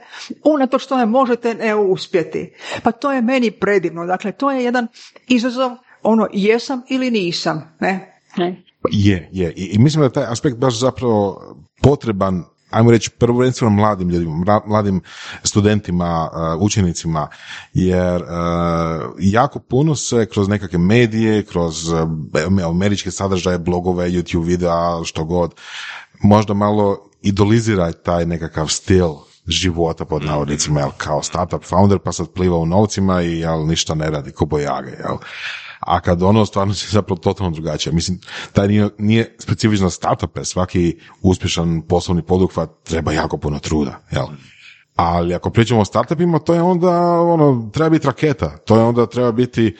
unatoč 0.45 0.87
tome 0.87 1.07
možete 1.07 1.55
ne 1.55 1.75
uspjeti. 1.75 2.53
Pa 2.83 2.93
to 2.93 3.13
je 3.13 3.23
meni 3.23 3.51
predivno, 3.51 4.07
dakle, 4.07 4.33
to 4.33 4.51
je 4.51 4.65
jedan 4.65 4.87
izazov, 5.29 5.71
ono, 6.03 6.29
jesam 6.33 6.83
ili 6.89 7.11
nisam, 7.11 7.77
ne? 7.81 8.23
ne? 8.37 8.63
Je, 8.91 9.29
je. 9.33 9.53
I, 9.57 9.65
I 9.65 9.79
mislim 9.79 10.01
da 10.01 10.07
je 10.07 10.13
taj 10.13 10.25
aspekt 10.25 10.57
baš 10.57 10.79
zapravo 10.79 11.41
potreban 11.83 12.45
ajmo 12.73 12.91
reći 12.91 13.11
prvenstveno 13.11 13.71
mladim 13.71 14.09
ljudima, 14.09 14.61
mladim 14.67 15.01
studentima, 15.45 16.31
uh, 16.33 16.63
učenicima, 16.63 17.29
jer 17.75 18.23
uh, 18.23 18.29
jako 19.19 19.59
puno 19.59 19.95
se 19.95 20.27
kroz 20.27 20.49
nekakve 20.49 20.79
medije, 20.79 21.45
kroz 21.45 21.89
uh, 21.89 22.01
američke 22.71 23.11
sadržaje, 23.11 23.59
blogove, 23.59 24.11
YouTube 24.11 24.45
videa, 24.45 25.05
što 25.05 25.25
god, 25.25 25.55
možda 26.23 26.55
malo 26.55 27.09
idolizira 27.23 27.93
taj 27.93 28.27
nekakav 28.27 28.69
stil 28.69 29.15
života 29.47 30.05
pod 30.05 30.25
navodnicima, 30.25 30.81
jel, 30.81 30.91
kao 30.97 31.23
startup 31.23 31.65
founder, 31.65 31.99
pa 31.99 32.13
sad 32.13 32.29
pliva 32.31 32.57
u 32.57 32.67
novcima 32.67 33.23
i 33.23 33.39
jel, 33.39 33.67
ništa 33.67 33.95
ne 33.95 34.11
radi, 34.11 34.33
ko 34.33 34.47
bojage, 34.47 34.91
jel. 34.91 35.17
A 35.87 36.01
kad 36.01 36.23
ono 36.23 36.47
stvarno 36.47 36.75
se 36.75 36.87
zapravo 36.91 37.19
totalno 37.19 37.51
drugačije. 37.51 37.93
Mislim, 37.93 38.21
taj 38.53 38.69
nije, 38.69 38.89
nije 38.99 39.37
specifično 39.39 39.91
startupe, 39.91 40.45
svaki 40.45 40.99
uspješan 41.23 41.83
poslovni 41.89 42.23
poduhvat 42.23 42.71
treba 42.83 43.13
jako 43.13 43.37
puno 43.37 43.59
truda, 43.59 43.99
jel? 44.11 44.27
Ali 44.97 45.35
ako 45.35 45.51
pričamo 45.51 45.81
o 45.81 45.85
startupima, 45.85 46.39
to 46.39 46.55
je 46.55 46.63
onda, 46.63 47.21
ono, 47.21 47.71
treba 47.73 47.91
biti 47.91 48.07
raketa. 48.07 48.57
To 48.57 48.77
je 48.77 48.83
onda 48.83 49.07
treba 49.07 49.33
biti 49.33 49.77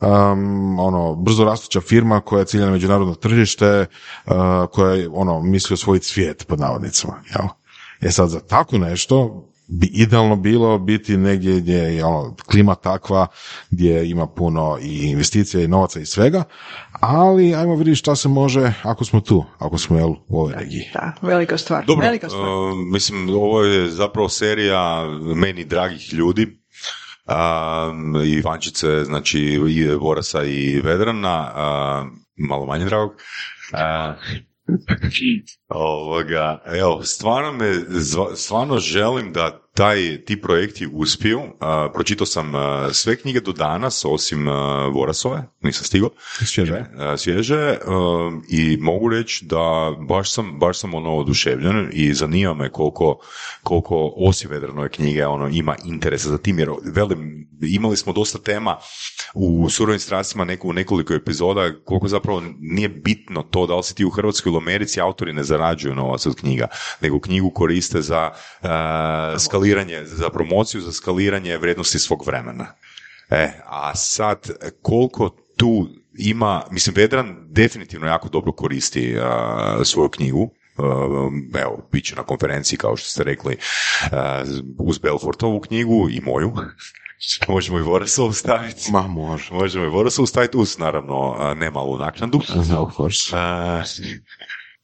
um, 0.00 0.78
ono, 0.78 1.14
brzo 1.14 1.44
rastuća 1.44 1.80
firma 1.80 2.20
koja 2.20 2.44
cilja 2.44 2.66
na 2.66 2.72
međunarodno 2.72 3.14
tržište, 3.14 3.86
uh, 4.26 4.32
koja 4.72 4.92
je, 4.92 5.08
ono, 5.12 5.40
misli 5.42 5.74
osvojiti 5.74 6.06
svijet, 6.06 6.46
pod 6.48 6.60
navodnicima, 6.60 7.14
jel? 7.30 7.48
E 8.00 8.10
sad, 8.10 8.28
za 8.28 8.40
tako 8.40 8.78
nešto 8.78 9.44
bi 9.68 9.86
idealno 9.86 10.36
bilo 10.36 10.78
biti 10.78 11.16
negdje 11.16 11.60
gdje 11.60 11.76
je 11.76 12.04
ono, 12.04 12.36
klima 12.50 12.74
takva, 12.74 13.26
gdje 13.70 14.10
ima 14.10 14.26
puno 14.26 14.78
i 14.82 15.10
investicija 15.10 15.62
i 15.62 15.68
novaca 15.68 16.00
i 16.00 16.06
svega, 16.06 16.44
ali 17.00 17.54
ajmo 17.54 17.76
vidjeti 17.76 17.98
šta 17.98 18.16
se 18.16 18.28
može 18.28 18.72
ako 18.82 19.04
smo 19.04 19.20
tu, 19.20 19.44
ako 19.58 19.78
smo 19.78 19.98
jel, 19.98 20.10
u 20.28 20.40
ovoj 20.40 20.54
regiji. 20.54 20.82
Da, 20.94 21.12
velika 21.22 21.58
stvar, 21.58 21.84
Dobro, 21.86 22.06
velika 22.06 22.28
stvar. 22.28 22.48
uh, 22.48 22.76
mislim, 22.92 23.28
ovo 23.28 23.62
je 23.62 23.90
zapravo 23.90 24.28
serija 24.28 25.04
meni 25.36 25.64
dragih 25.64 26.14
ljudi. 26.14 26.58
Um, 27.28 28.22
i 28.24 28.40
Vančice, 28.40 29.04
znači 29.04 29.40
i 29.68 29.96
Borasa 30.00 30.44
i 30.44 30.80
Vedrana, 30.80 31.50
uh, 31.50 32.08
malo 32.48 32.66
manje 32.66 32.84
dragog. 32.84 33.10
Ovoga, 35.68 36.62
evo, 36.66 37.02
stvarno 37.02 37.52
me, 37.52 37.74
stvarno 38.34 38.78
želim 38.78 39.32
da 39.32 39.66
taj, 39.76 40.24
ti 40.24 40.40
projekti 40.40 40.88
uspiju. 40.92 41.38
Uh, 41.38 41.92
pročitao 41.94 42.26
sam 42.26 42.54
uh, 42.54 42.60
sve 42.92 43.16
knjige 43.16 43.40
do 43.40 43.52
danas, 43.52 44.04
osim 44.04 44.48
uh, 44.48 44.54
Borasove, 44.92 45.42
nisam 45.60 45.84
stigao 45.84 46.10
Svježe. 46.46 46.72
e, 46.72 47.16
svježe 47.16 47.78
i 48.48 48.76
mogu 48.80 49.08
reći 49.08 49.44
da 49.44 49.94
baš 50.08 50.32
sam, 50.32 50.58
baš 50.58 50.78
sam 50.78 50.94
ono 50.94 51.16
oduševljen 51.16 51.90
i 51.92 52.14
zanima 52.14 52.54
me 52.54 52.72
koliko, 52.72 53.18
koliko 53.62 54.12
osim 54.16 54.50
Vedranove 54.50 54.88
knjige 54.88 55.26
ono 55.26 55.48
ima 55.48 55.76
interesa 55.84 56.28
za 56.28 56.38
tim, 56.38 56.58
jer 56.58 56.70
velim, 56.84 57.48
imali 57.62 57.96
smo 57.96 58.12
dosta 58.12 58.38
tema 58.38 58.76
u 59.34 59.70
surovim 59.70 60.00
strastima 60.00 60.44
neku, 60.44 60.68
u 60.68 60.72
nekoliko 60.72 61.14
epizoda, 61.14 61.70
koliko 61.84 62.08
zapravo 62.08 62.42
nije 62.60 62.88
bitno 62.88 63.42
to 63.42 63.66
da 63.66 63.76
li 63.76 63.82
si 63.82 63.94
ti 63.94 64.04
u 64.04 64.10
Hrvatskoj 64.10 64.50
ili 64.50 64.58
Americi, 64.58 65.00
autori 65.00 65.32
ne 65.32 65.44
zarađuju 65.56 65.94
novac 65.94 66.26
od 66.26 66.36
knjiga, 66.36 66.66
nego 67.00 67.20
knjigu 67.20 67.50
koriste 67.50 68.02
za 68.02 68.30
e, 68.30 68.68
skaliranje, 69.38 70.04
za 70.04 70.30
promociju, 70.30 70.80
za 70.80 70.92
skaliranje 70.92 71.58
vrijednosti 71.58 71.98
svog 71.98 72.26
vremena. 72.26 72.66
E, 73.30 73.50
a 73.66 73.94
sad, 73.94 74.50
koliko 74.82 75.30
tu 75.56 75.88
ima, 76.18 76.62
mislim, 76.70 76.94
Vedran 76.96 77.36
definitivno 77.48 78.06
jako 78.06 78.28
dobro 78.28 78.52
koristi 78.52 79.16
a, 79.20 79.80
svoju 79.84 80.08
knjigu, 80.08 80.50
Uh, 80.78 81.32
evo, 81.60 81.88
bit 81.92 82.04
će 82.04 82.14
na 82.16 82.22
konferenciji, 82.22 82.78
kao 82.78 82.96
što 82.96 83.08
ste 83.08 83.24
rekli, 83.24 83.56
uh, 83.56 84.18
uz 84.78 84.98
Belfortovu 84.98 85.60
knjigu 85.60 86.08
i 86.10 86.20
moju. 86.20 86.52
Možemo 87.48 87.78
i 87.78 87.82
Vorasovu 87.82 88.32
staviti. 88.32 88.92
Ma, 88.92 89.02
može. 89.02 89.54
Možemo 89.54 89.84
i 89.84 89.88
Vorasovu 89.88 90.26
staviti 90.26 90.56
uz, 90.56 90.78
naravno, 90.78 91.30
uh, 91.30 91.58
nemalu 91.58 91.98
naknadu. 91.98 92.40
Of 92.78 92.96
course. 92.96 93.36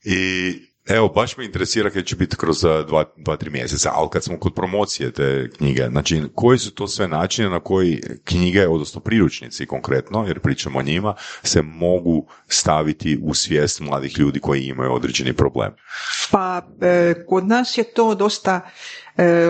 I 0.05 0.53
evo, 0.87 1.09
baš 1.09 1.37
me 1.37 1.45
interesira 1.45 1.91
kad 1.91 2.05
će 2.05 2.17
biti 2.17 2.37
kroz 2.37 2.65
uh, 2.65 2.71
dva, 2.87 3.05
dva, 3.17 3.37
tri 3.37 3.51
mjeseca, 3.51 3.91
ali 3.95 4.09
kad 4.13 4.25
smo 4.25 4.39
kod 4.39 4.55
promocije 4.55 5.11
te 5.11 5.51
knjige, 5.57 5.89
znači 5.91 6.23
koji 6.35 6.59
su 6.59 6.75
to 6.75 6.89
sve 6.89 7.09
načine 7.09 7.51
na 7.51 7.61
koji 7.61 8.01
knjige, 8.25 8.69
odnosno 8.69 9.01
priručnici 9.01 9.67
konkretno, 9.67 10.25
jer 10.27 10.41
pričamo 10.41 10.79
o 10.79 10.83
njima, 10.83 11.15
se 11.43 11.63
mogu 11.63 12.27
staviti 12.49 13.21
u 13.23 13.35
svijest 13.35 13.81
mladih 13.81 14.19
ljudi 14.19 14.41
koji 14.41 14.63
imaju 14.63 14.93
određeni 14.93 15.33
problem. 15.33 15.73
Pa 16.31 16.63
e, 16.81 17.15
kod 17.29 17.47
nas 17.47 17.79
je 17.79 17.85
to 17.85 18.15
dosta 18.15 18.61
e, 19.17 19.47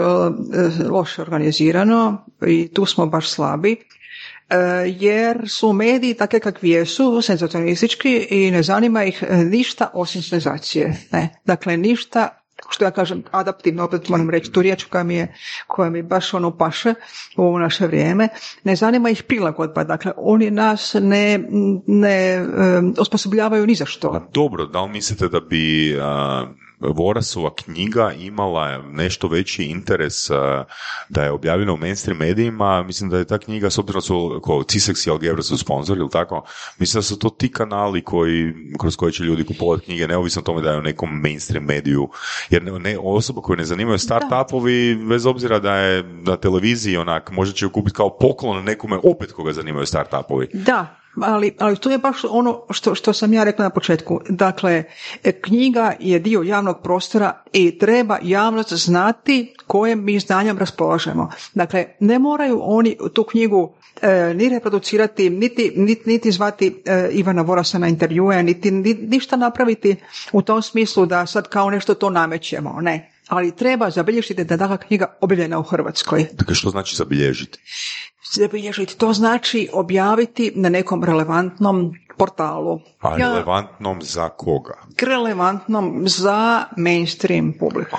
loše 0.90 1.22
organizirano 1.22 2.26
i 2.46 2.68
tu 2.74 2.86
smo 2.86 3.06
baš 3.06 3.30
slabi. 3.30 3.76
E, 4.52 4.56
Jer 4.86 5.48
su 5.48 5.72
mediji 5.72 6.14
takve 6.14 6.40
kakvi 6.40 6.70
jesu, 6.70 7.22
senzacionalistički 7.22 8.26
i 8.30 8.50
ne 8.50 8.62
zanima 8.62 9.04
ih 9.04 9.24
e, 9.28 9.36
ništa 9.36 9.90
osim 9.94 10.22
senzacije. 10.22 10.96
Ne. 11.12 11.28
Dakle, 11.44 11.76
ništa 11.76 12.28
što 12.68 12.84
ja 12.84 12.90
kažem 12.90 13.22
adaptivno, 13.30 13.84
opet 13.84 14.08
moram 14.08 14.30
reći 14.30 14.52
tu 14.52 14.62
riječ 14.62 14.84
koja 14.84 15.04
mi 15.04 15.14
je, 15.14 15.34
koja 15.66 15.90
mi 15.90 16.02
baš 16.02 16.34
ono 16.34 16.56
paše 16.56 16.94
u 17.36 17.42
ovo 17.42 17.58
naše 17.58 17.86
vrijeme, 17.86 18.28
ne 18.64 18.76
zanima 18.76 19.10
ih 19.10 19.22
prilagodba, 19.22 19.84
dakle 19.84 20.12
oni 20.16 20.50
nas 20.50 20.96
ne, 21.00 21.40
ne 21.86 22.32
e, 22.32 22.46
osposobljavaju 22.98 23.66
ni 23.66 23.74
za 23.74 23.86
što. 23.86 24.12
Pa 24.12 24.22
dobro, 24.34 24.66
da 24.66 24.82
li 24.82 24.90
mislite 24.90 25.28
da 25.28 25.40
bi 25.40 25.96
a, 26.00 26.46
Vorasova 26.88 27.54
knjiga 27.54 28.12
imala 28.12 28.82
nešto 28.82 29.28
veći 29.28 29.64
interes 29.64 30.30
a, 30.30 30.64
da 31.08 31.24
je 31.24 31.30
objavljena 31.30 31.72
u 31.72 31.76
mainstream 31.76 32.18
medijima? 32.18 32.82
Mislim 32.82 33.10
da 33.10 33.18
je 33.18 33.24
ta 33.24 33.38
knjiga, 33.38 33.70
s 33.70 33.78
obzirom 33.78 34.02
su 34.02 34.40
ko, 34.42 34.52
Cisex 34.52 35.06
i 35.08 35.10
Algebra 35.10 35.42
su 35.42 35.58
sponzori, 35.58 36.00
ili 36.00 36.10
tako? 36.10 36.44
Mislim 36.78 36.98
da 36.98 37.02
su 37.02 37.18
to 37.18 37.30
ti 37.30 37.52
kanali 37.52 38.02
koji, 38.04 38.54
kroz 38.80 38.96
koje 38.96 39.12
će 39.12 39.22
ljudi 39.22 39.44
kupovati 39.44 39.84
knjige, 39.84 40.08
neovisno 40.08 40.40
o 40.40 40.42
tome 40.42 40.62
da 40.62 40.70
je 40.70 40.78
u 40.78 40.82
nekom 40.82 41.20
mainstream 41.20 41.64
mediju. 41.64 42.08
Jer 42.50 42.62
ne, 42.62 42.78
ne, 42.78 42.98
osoba 42.98 43.40
koju 43.40 43.56
ne 43.56 43.64
zanimaju 43.64 43.98
startupovi, 43.98 44.94
bez 45.08 45.26
obzira 45.26 45.58
da 45.58 45.76
je 45.76 46.02
na 46.02 46.36
televiziji 46.36 46.96
onak, 46.96 47.30
možda 47.30 47.54
će 47.54 47.64
ju 47.64 47.70
kupiti 47.70 47.96
kao 47.96 48.18
poklon 48.18 48.64
nekome 48.64 48.96
opet 49.02 49.32
koga 49.32 49.52
zanimaju 49.52 49.86
startupovi. 49.86 50.48
Da, 50.52 51.01
ali, 51.16 51.56
ali 51.58 51.76
to 51.76 51.90
je 51.90 51.98
baš 51.98 52.16
ono 52.24 52.62
što, 52.70 52.94
što 52.94 53.12
sam 53.12 53.32
ja 53.32 53.44
rekla 53.44 53.62
na 53.64 53.70
početku. 53.70 54.20
Dakle, 54.28 54.84
knjiga 55.40 55.92
je 56.00 56.18
dio 56.18 56.42
javnog 56.42 56.76
prostora 56.82 57.42
i 57.52 57.78
treba 57.78 58.18
javnost 58.22 58.72
znati 58.72 59.54
kojem 59.66 60.04
mi 60.04 60.18
znanjem 60.18 60.58
raspolažemo. 60.58 61.30
Dakle, 61.54 61.86
ne 62.00 62.18
moraju 62.18 62.60
oni 62.62 62.96
tu 63.14 63.24
knjigu 63.24 63.72
e, 64.02 64.34
ni 64.34 64.48
reproducirati, 64.48 65.30
niti, 65.30 65.72
niti, 65.76 66.02
niti 66.10 66.30
zvati 66.32 66.82
e, 66.86 67.08
Ivana 67.12 67.42
Vorasa 67.42 67.78
na 67.78 67.88
intervjue, 67.88 68.42
niti, 68.42 68.70
ni- 68.70 68.94
ništa 68.94 69.36
napraviti 69.36 69.96
u 70.32 70.42
tom 70.42 70.62
smislu 70.62 71.06
da 71.06 71.26
sad 71.26 71.48
kao 71.48 71.70
nešto 71.70 71.94
to 71.94 72.10
namećemo. 72.10 72.78
Ne. 72.80 73.11
Ali 73.32 73.56
treba 73.56 73.90
zabilježiti 73.90 74.44
da 74.44 74.54
je 74.54 74.58
takva 74.58 74.76
knjiga 74.76 75.16
objavljena 75.20 75.58
u 75.58 75.62
Hrvatskoj 75.62 76.26
Dakle, 76.32 76.54
što 76.54 76.70
znači 76.70 76.96
zabilježiti? 76.96 77.58
zabilježiti. 78.34 78.98
To 78.98 79.12
znači 79.12 79.68
objaviti 79.72 80.52
na 80.54 80.68
nekom 80.68 81.04
relevantnom 81.04 81.92
portalu. 82.16 82.80
A 83.00 83.10
Ja- 83.10 83.16
relevantnom 83.18 84.02
za 84.02 84.28
koga? 84.28 84.74
relevantnom 85.02 86.02
za 86.06 86.64
mainstream 86.76 87.52
publiku. 87.52 87.96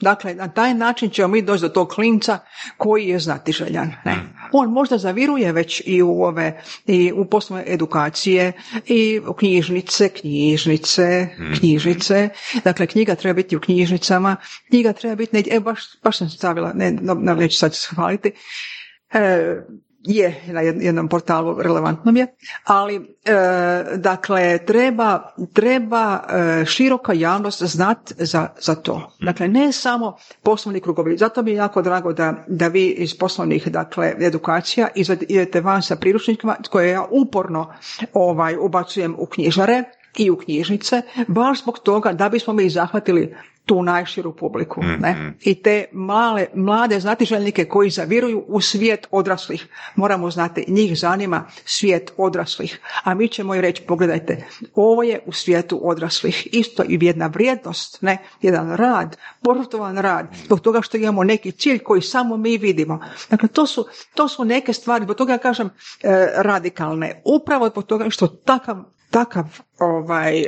Dakle, 0.00 0.34
na 0.34 0.48
taj 0.48 0.74
način 0.74 1.10
ćemo 1.10 1.28
mi 1.28 1.42
doći 1.42 1.62
do 1.62 1.68
tog 1.68 1.88
klinca 1.88 2.38
koji 2.76 3.06
je 3.06 3.18
znatiželjan. 3.18 3.92
Ne? 4.04 4.16
On 4.52 4.70
možda 4.72 4.98
zaviruje 4.98 5.52
već 5.52 5.82
i 5.86 6.02
u 6.02 6.22
ove, 6.22 6.62
i 6.86 7.12
u 7.12 7.24
poslovne 7.24 7.64
edukacije, 7.66 8.52
i 8.86 9.20
u 9.28 9.34
knjižnice, 9.34 10.08
knjižnice, 10.08 11.28
knjižnice. 11.58 12.28
Dakle, 12.64 12.86
knjiga 12.86 13.14
treba 13.14 13.34
biti 13.34 13.56
u 13.56 13.60
knjižnicama, 13.60 14.36
knjiga 14.68 14.92
treba 14.92 15.14
biti, 15.16 15.36
negdje, 15.36 15.56
e, 15.56 15.60
baš, 15.60 15.80
baš 16.02 16.18
sam 16.18 16.30
stavila, 16.30 16.72
ne, 16.72 16.90
neću 17.36 17.56
sad 17.56 17.74
se 17.74 17.88
hvaliti, 17.94 18.32
e, 19.12 19.56
je 20.06 20.42
na 20.46 20.60
jed- 20.62 20.82
jednom 20.82 21.08
portalu 21.08 21.62
relevantnom 21.62 22.16
je, 22.16 22.26
ali 22.64 22.96
e, 22.96 23.00
dakle 23.96 24.58
treba, 24.66 25.32
treba 25.52 26.20
e, 26.28 26.64
široka 26.64 27.12
javnost 27.12 27.62
znat 27.62 28.12
za, 28.18 28.48
za 28.60 28.74
to. 28.74 29.12
Dakle, 29.20 29.48
ne 29.48 29.72
samo 29.72 30.16
poslovni 30.42 30.80
krugovi. 30.80 31.16
Zato 31.16 31.42
mi 31.42 31.50
je 31.50 31.56
jako 31.56 31.82
drago 31.82 32.12
da, 32.12 32.44
da 32.48 32.68
vi 32.68 32.86
iz 32.86 33.18
poslovnih 33.18 33.68
dakle, 33.68 34.14
edukacija 34.20 34.88
idete 35.28 35.60
van 35.60 35.82
sa 35.82 35.96
priručnikima 35.96 36.56
koje 36.70 36.90
ja 36.90 37.06
uporno 37.10 37.72
ovaj, 38.12 38.56
ubacujem 38.56 39.14
u 39.18 39.26
knjižare 39.26 39.84
i 40.16 40.30
u 40.30 40.36
knjižnice, 40.36 41.02
baš 41.28 41.62
zbog 41.62 41.78
toga 41.78 42.12
da 42.12 42.28
bismo 42.28 42.52
mi 42.52 42.70
zahvatili 42.70 43.34
tu 43.66 43.82
najširu 43.82 44.32
publiku. 44.32 44.82
Ne? 44.82 45.34
I 45.40 45.62
te 45.62 45.84
male, 45.92 46.46
mlade 46.54 47.00
znatiželjnike 47.00 47.64
koji 47.64 47.90
zaviruju 47.90 48.44
u 48.48 48.60
svijet 48.60 49.06
odraslih. 49.10 49.66
Moramo 49.96 50.30
znati, 50.30 50.64
njih 50.68 50.98
zanima 50.98 51.44
svijet 51.64 52.12
odraslih. 52.16 52.80
A 53.04 53.14
mi 53.14 53.28
ćemo 53.28 53.54
i 53.54 53.60
reći, 53.60 53.82
pogledajte, 53.82 54.46
ovo 54.74 55.02
je 55.02 55.20
u 55.26 55.32
svijetu 55.32 55.80
odraslih. 55.82 56.48
Isto 56.52 56.82
i 56.88 56.98
jedna 57.00 57.26
vrijednost, 57.26 58.02
ne? 58.02 58.18
jedan 58.42 58.76
rad, 58.76 59.16
požrtvovan 59.42 59.98
rad, 59.98 60.26
zbog 60.44 60.60
toga 60.60 60.82
što 60.82 60.96
imamo 60.96 61.24
neki 61.24 61.52
cilj 61.52 61.78
koji 61.78 62.02
samo 62.02 62.36
mi 62.36 62.58
vidimo. 62.58 63.00
Dakle, 63.30 63.48
to 63.48 63.66
su, 63.66 63.86
to 64.14 64.28
su 64.28 64.44
neke 64.44 64.72
stvari, 64.72 65.04
zbog 65.04 65.16
toga 65.16 65.32
ja 65.32 65.38
kažem 65.38 65.66
e, 65.66 65.70
radikalne. 66.36 67.22
Upravo 67.24 67.68
zbog 67.68 67.84
toga 67.84 68.10
što 68.10 68.26
takav 68.26 68.76
takav 69.10 69.44
ovaj 69.78 70.40
e, 70.40 70.46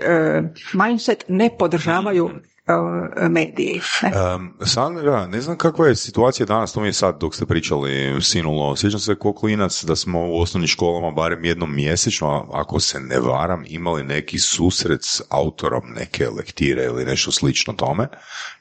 mindset 0.72 1.24
ne 1.28 1.50
podržavaju 1.58 2.30
mediji. 3.30 3.80
Ne? 4.02 4.34
Um, 4.34 4.54
Sandra, 4.66 5.26
ne 5.26 5.40
znam 5.40 5.56
kakva 5.56 5.86
je 5.86 5.96
situacija 5.96 6.46
danas, 6.46 6.72
to 6.72 6.80
mi 6.80 6.88
je 6.88 6.92
sad 6.92 7.20
dok 7.20 7.34
ste 7.34 7.46
pričali 7.46 8.22
sinulo. 8.22 8.76
Sjećam 8.76 9.00
se 9.00 9.14
ko 9.14 9.32
klinac 9.32 9.84
da 9.84 9.96
smo 9.96 10.20
u 10.28 10.40
osnovnim 10.40 10.68
školama 10.68 11.10
barem 11.10 11.44
jednom 11.44 11.74
mjesečno, 11.74 12.48
ako 12.52 12.80
se 12.80 13.00
ne 13.00 13.20
varam, 13.20 13.64
imali 13.68 14.04
neki 14.04 14.38
susret 14.38 15.00
s 15.02 15.22
autorom 15.28 15.82
neke 15.96 16.28
lektire 16.28 16.84
ili 16.84 17.04
nešto 17.04 17.32
slično 17.32 17.72
tome. 17.72 18.08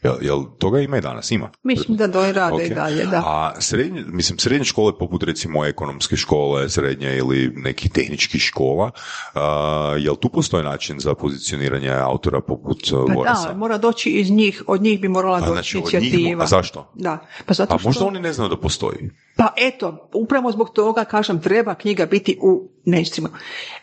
Jel, 0.03 0.15
jel 0.21 0.43
toga 0.59 0.79
ima 0.79 0.97
i 0.97 1.01
danas? 1.01 1.31
Ima. 1.31 1.49
Mislim 1.63 1.97
da 1.97 2.07
doj 2.07 2.33
rade 2.33 2.63
i 2.63 2.71
Ok. 2.71 2.75
dalje, 2.75 3.05
da. 3.05 3.23
A 3.25 3.61
srednje, 3.61 4.03
mislim, 4.07 4.39
srednje 4.39 4.65
škole 4.65 4.97
poput 4.99 5.23
recimo 5.23 5.65
ekonomske 5.65 6.15
škole, 6.15 6.69
srednje 6.69 7.17
ili 7.17 7.53
nekih 7.55 7.91
tehničkih 7.91 8.41
škola, 8.41 8.91
a, 9.33 9.95
jel 9.99 10.15
tu 10.15 10.29
postoji 10.29 10.63
način 10.63 10.99
za 10.99 11.15
pozicioniranje 11.15 11.91
autora 11.91 12.41
poput 12.41 12.91
uh, 12.91 13.13
Pa 13.15 13.33
da, 13.33 13.53
mora 13.55 13.77
doći 13.77 13.96
iz 14.05 14.31
njih, 14.31 14.63
od 14.67 14.81
njih 14.81 15.01
bi 15.01 15.07
morala 15.07 15.37
A, 15.37 15.39
doći 15.39 15.51
znači, 15.51 15.77
njih 15.77 15.93
inicijativa. 15.93 16.43
a 16.43 16.47
zašto? 16.47 16.91
Da, 16.95 17.19
pa 17.45 17.53
zato 17.53 17.75
A 17.75 17.79
što... 17.79 17.89
možda 17.89 18.05
oni 18.05 18.19
ne 18.19 18.33
znaju 18.33 18.49
da 18.49 18.57
postoji. 18.57 19.09
Pa 19.35 19.53
eto, 19.57 20.09
upravo 20.13 20.51
zbog 20.51 20.69
toga 20.69 21.05
kažem 21.05 21.41
treba 21.41 21.75
knjiga 21.75 22.05
biti 22.05 22.37
u 22.41 22.69
mainstreamu. 22.85 23.29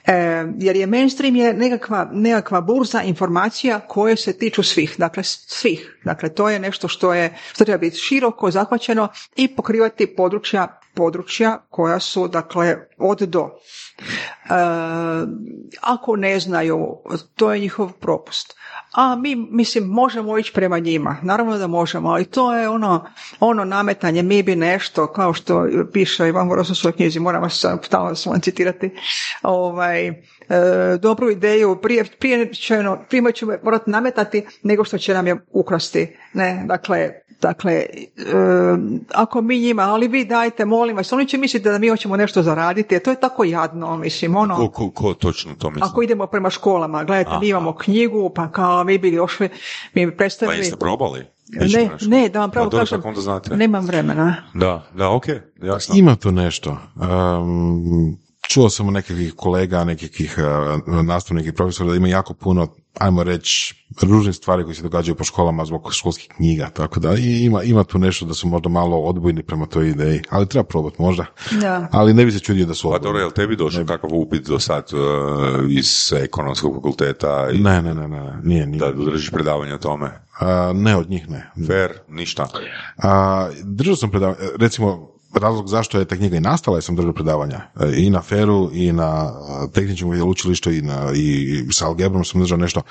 E, 0.07 0.13
jer 0.59 0.77
je 0.77 0.87
mainstream 0.87 1.37
je 1.37 1.55
nekakva, 1.55 2.11
nekakva 2.13 2.61
burza 2.61 3.03
informacija 3.03 3.81
koje 3.81 4.17
se 4.17 4.39
tiču 4.39 4.63
svih, 4.63 4.95
dakle 4.99 5.23
svih. 5.25 6.01
Dakle, 6.05 6.35
to 6.35 6.49
je 6.49 6.59
nešto 6.59 6.89
što 6.89 7.15
je, 7.15 7.37
što 7.53 7.65
treba 7.65 7.79
biti 7.79 7.97
široko 7.97 8.51
zahvaćeno 8.51 9.09
i 9.37 9.49
pokrivati 9.49 10.07
područja 10.07 10.81
područja 10.95 11.67
koja 11.71 12.01
su 12.01 12.29
dakle 12.29 12.77
od 12.99 13.19
do. 13.19 13.51
E, 14.05 14.55
ako 15.81 16.17
ne 16.17 16.41
znaju, 16.41 16.97
to 17.37 17.53
je 17.53 17.61
njihov 17.61 17.93
propust. 17.93 18.57
A 18.93 19.17
mi, 19.17 19.35
mislim, 19.37 19.85
možemo 19.85 20.39
ići 20.39 20.53
prema 20.53 20.79
njima. 20.79 21.17
Naravno 21.23 21.59
da 21.59 21.67
možemo, 21.67 22.09
ali 22.09 22.25
to 22.25 22.55
je 22.55 22.69
ono, 22.69 23.05
ono 23.41 23.65
nametanje, 23.65 24.23
mi 24.23 24.43
bi 24.43 24.57
nešto, 24.57 25.07
kao 25.07 25.35
što 25.35 25.67
piše 25.93 26.29
Ivan 26.29 26.49
Voros 26.49 26.71
u 26.71 26.75
svojoj 26.75 26.93
knjizi, 26.93 27.21
moram 27.21 27.43
vas 27.43 27.65
stalno 27.83 28.15
citirati, 28.43 28.91
ovaj, 29.43 30.23
e, 30.49 30.99
dobru 30.99 31.31
ideju, 31.31 31.77
prije, 31.83 32.05
prije, 32.19 32.55
će, 32.55 32.79
ono- 32.79 32.99
prije 33.09 33.33
ćemo 33.33 33.53
je 33.53 33.61
morati 33.63 33.91
nametati 33.91 34.47
nego 34.63 34.85
što 34.85 34.99
će 34.99 35.15
nam 35.15 35.27
je 35.27 35.37
ukrasti. 35.51 36.17
Ne, 36.33 36.65
dakle, 36.67 37.11
dakle, 37.41 37.73
e, 37.73 37.87
ako 39.15 39.41
mi 39.41 39.61
njima, 39.61 39.83
ali 39.83 40.09
vi 40.09 40.25
dajte, 40.25 40.65
molim 40.65 40.97
vas, 40.97 41.13
oni 41.13 41.27
će 41.27 41.39
misliti 41.39 41.69
da 41.69 41.79
mi 41.79 41.89
hoćemo 41.89 42.17
nešto 42.17 42.43
zaraditi, 42.43 42.97
a 42.97 43.01
to 43.01 43.11
je 43.11 43.21
tako 43.21 43.45
jadno, 43.45 43.97
mislim, 43.97 44.37
ono... 44.37 44.57
Ko, 44.57 44.69
ko, 44.69 44.91
ko 44.91 45.15
točno 45.15 45.55
to 45.59 45.71
misli? 45.71 45.89
Ako 45.91 46.03
idemo 46.03 46.27
prema 46.27 46.51
školama, 46.51 47.05
gledajte, 47.05 47.31
mi 47.41 47.49
imamo 47.49 47.75
knjigu, 47.77 48.31
pa 48.35 48.51
kao 48.53 48.85
mi 48.85 48.99
bi 48.99 49.17
došli, 49.17 49.49
mi 49.95 50.07
bi 50.07 50.13
Pa 50.13 50.17
predstavili... 50.17 50.59
jeste 50.59 50.77
probali? 50.77 51.27
Ne, 51.49 51.67
nešto? 51.67 52.09
ne, 52.09 52.29
da 52.29 52.41
vam 52.41 52.51
pravo 52.51 52.71
Pa 52.71 52.79
kažem, 52.79 52.99
kako 52.99 53.09
onda 53.09 53.21
znate? 53.21 53.57
nemam 53.57 53.87
vremena. 53.87 54.37
Da, 54.55 54.83
da, 54.95 55.11
ok, 55.11 55.25
jasno. 55.63 55.95
Ima 55.99 56.17
tu 56.17 56.33
nešto. 56.33 56.71
Um, 56.97 58.24
čuo 58.49 58.71
sam 58.71 58.87
od 58.89 58.95
nekakvih 58.95 59.33
kolega, 59.37 59.85
nekakvih 59.85 60.37
uh, 60.39 61.05
nastavnika 61.05 61.49
i 61.49 61.53
profesora 61.53 61.91
da 61.91 61.97
ima 61.97 62.09
jako 62.09 62.35
puno, 62.35 62.69
ajmo 62.99 63.23
reći, 63.23 63.75
ružnih 64.03 64.35
stvari 64.37 64.65
koje 64.65 64.75
se 64.75 64.83
događaju 64.83 65.15
po 65.15 65.25
školama 65.25 65.65
zbog 65.65 65.89
školskih 65.93 66.29
knjiga, 66.37 66.71
tako 66.71 67.01
da 67.01 67.15
i 67.15 67.45
ima, 67.45 67.63
ima 67.63 67.85
tu 67.85 67.99
nešto 67.99 68.27
da 68.27 68.35
su 68.35 68.49
možda 68.49 68.69
malo 68.69 68.99
odbojni 68.99 69.43
prema 69.43 69.67
toj 69.67 69.89
ideji, 69.89 70.21
ali 70.31 70.47
treba 70.49 70.65
probati 70.65 71.03
možda. 71.03 71.27
Da. 71.61 71.89
Ali 71.93 72.15
ne 72.15 72.25
bi 72.25 72.33
se 72.33 72.39
čudio 72.41 72.67
da 72.67 72.75
su 72.75 72.83
Pa 72.83 72.89
odbojni. 72.89 73.05
dobro, 73.05 73.21
jel 73.21 73.31
tebi 73.31 73.57
došao 73.57 73.85
kakav 73.85 74.11
upit 74.13 74.47
do 74.49 74.59
sad 74.59 74.91
uh, 74.93 75.01
iz 75.71 75.87
ekonomskog 76.13 76.75
fakulteta 76.75 77.49
i 77.53 77.59
Ne, 77.59 77.83
ne, 77.83 77.95
ne, 77.95 78.09
ne, 78.09 78.41
nije, 78.43 78.67
nije. 78.67 78.79
da 78.79 78.93
držiš 78.93 79.31
predavanje 79.31 79.75
o 79.75 79.79
tome? 79.79 80.11
A, 80.41 80.73
ne 80.75 80.97
od 80.97 81.11
njih, 81.11 81.31
ne. 81.31 81.51
Fair, 81.67 81.91
ništa. 82.09 82.49
A, 83.03 83.49
držao 83.63 83.97
sam 83.97 84.11
predavanja, 84.11 84.39
recimo, 84.59 85.14
razlog 85.37 85.69
zašto 85.69 85.99
je 85.99 86.05
ta 86.05 86.17
knjiga 86.17 86.37
i 86.37 86.41
nastala, 86.41 86.77
jer 86.77 86.85
sam 86.85 86.97
držao 86.97 87.13
predavanja 87.13 87.61
e, 87.81 87.93
i 87.97 88.11
na 88.11 88.23
Feru, 88.23 88.71
i 88.73 88.93
na 88.93 89.33
tehničkom 89.73 90.23
učilištu, 90.23 90.73
i, 90.73 90.83
na, 90.83 91.11
i 91.15 91.65
sa 91.73 91.87
algebrom 91.87 92.25
sam 92.25 92.41
držao 92.41 92.59
nešto. 92.59 92.83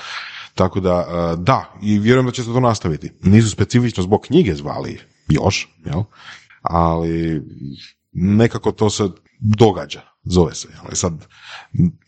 Tako 0.56 0.79
da, 0.79 0.95
a, 0.95 1.36
da, 1.36 1.73
i 1.82 1.99
vjerujem 1.99 2.25
da 2.25 2.32
će 2.32 2.43
se 2.43 2.53
to 2.53 2.60
nastaviti. 2.60 3.12
Nisu 3.21 3.49
specifično 3.49 4.03
zbog 4.03 4.21
knjige 4.21 4.56
zvali 4.56 4.99
još, 5.27 5.69
jel? 5.86 6.03
ali 6.62 7.41
nekako 8.12 8.71
to 8.71 8.89
se 8.89 9.03
događa, 9.39 10.01
zove 10.23 10.56
se. 10.56 10.67
Jel? 10.73 10.95
Sad, 10.95 11.13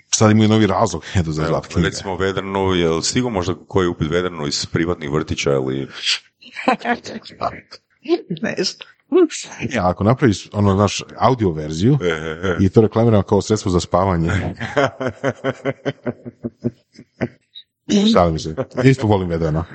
sad 0.10 0.32
imaju 0.32 0.50
novi 0.50 0.68
razlog 0.68 1.04
eto, 1.20 1.32
za 1.32 1.46
zvat 1.48 1.68
knjige. 1.68 1.88
recimo 1.88 2.18
Vedranu, 2.18 2.74
jel 2.74 3.02
stigo 3.02 3.30
možda 3.30 3.56
koji 3.68 3.88
upit 3.88 4.12
Vedranu 4.12 4.48
iz 4.48 4.66
privatnih 4.66 5.12
vrtića 5.12 5.52
ili... 5.52 5.88
Ne 8.42 8.56
Ja, 9.70 9.90
ako 9.90 10.04
napraviš 10.04 10.50
ono 10.54 10.76
naš 10.76 11.02
audio 11.18 11.52
verziju 11.52 11.98
E, 12.02 12.06
e, 12.06 12.12
e. 12.44 12.58
i 12.60 12.70
to 12.70 12.82
reklamiramo 12.82 13.24
kao 13.24 13.42
sredstvo 13.42 13.72
za 13.72 13.80
spavanje. 13.80 14.32
Šalim 18.14 18.40
se. 18.40 18.56
Isto 18.84 19.08
volim 19.08 19.30
Vedrana. 19.30 19.66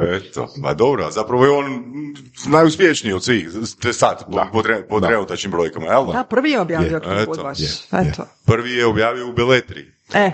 Eto, 0.00 0.48
ma 0.56 0.74
dobro, 0.74 1.10
zapravo 1.10 1.44
je 1.44 1.50
on 1.50 1.64
najuspješniji 2.48 3.12
od 3.12 3.24
svih, 3.24 3.48
te 3.80 3.92
sad, 3.92 4.24
po, 4.52 4.62
tre- 4.62 4.88
po 4.88 5.00
Da. 5.00 5.06
trenutačnim 5.06 5.50
brojkama, 5.50 5.86
jel 5.86 6.06
da? 6.06 6.12
Da, 6.12 6.24
prvi 6.24 6.50
je 6.50 6.60
objavio 6.60 7.00
knjigu 7.00 7.14
od 7.22 7.38
eto, 7.38 7.42
vas. 7.42 7.60
je, 7.60 7.64
je. 7.64 8.08
Eto. 8.08 8.26
Prvi 8.46 8.72
je 8.72 8.86
objavio 8.86 9.28
u 9.28 9.32
Beletri 9.32 9.95
E, 10.14 10.18
e, 10.18 10.32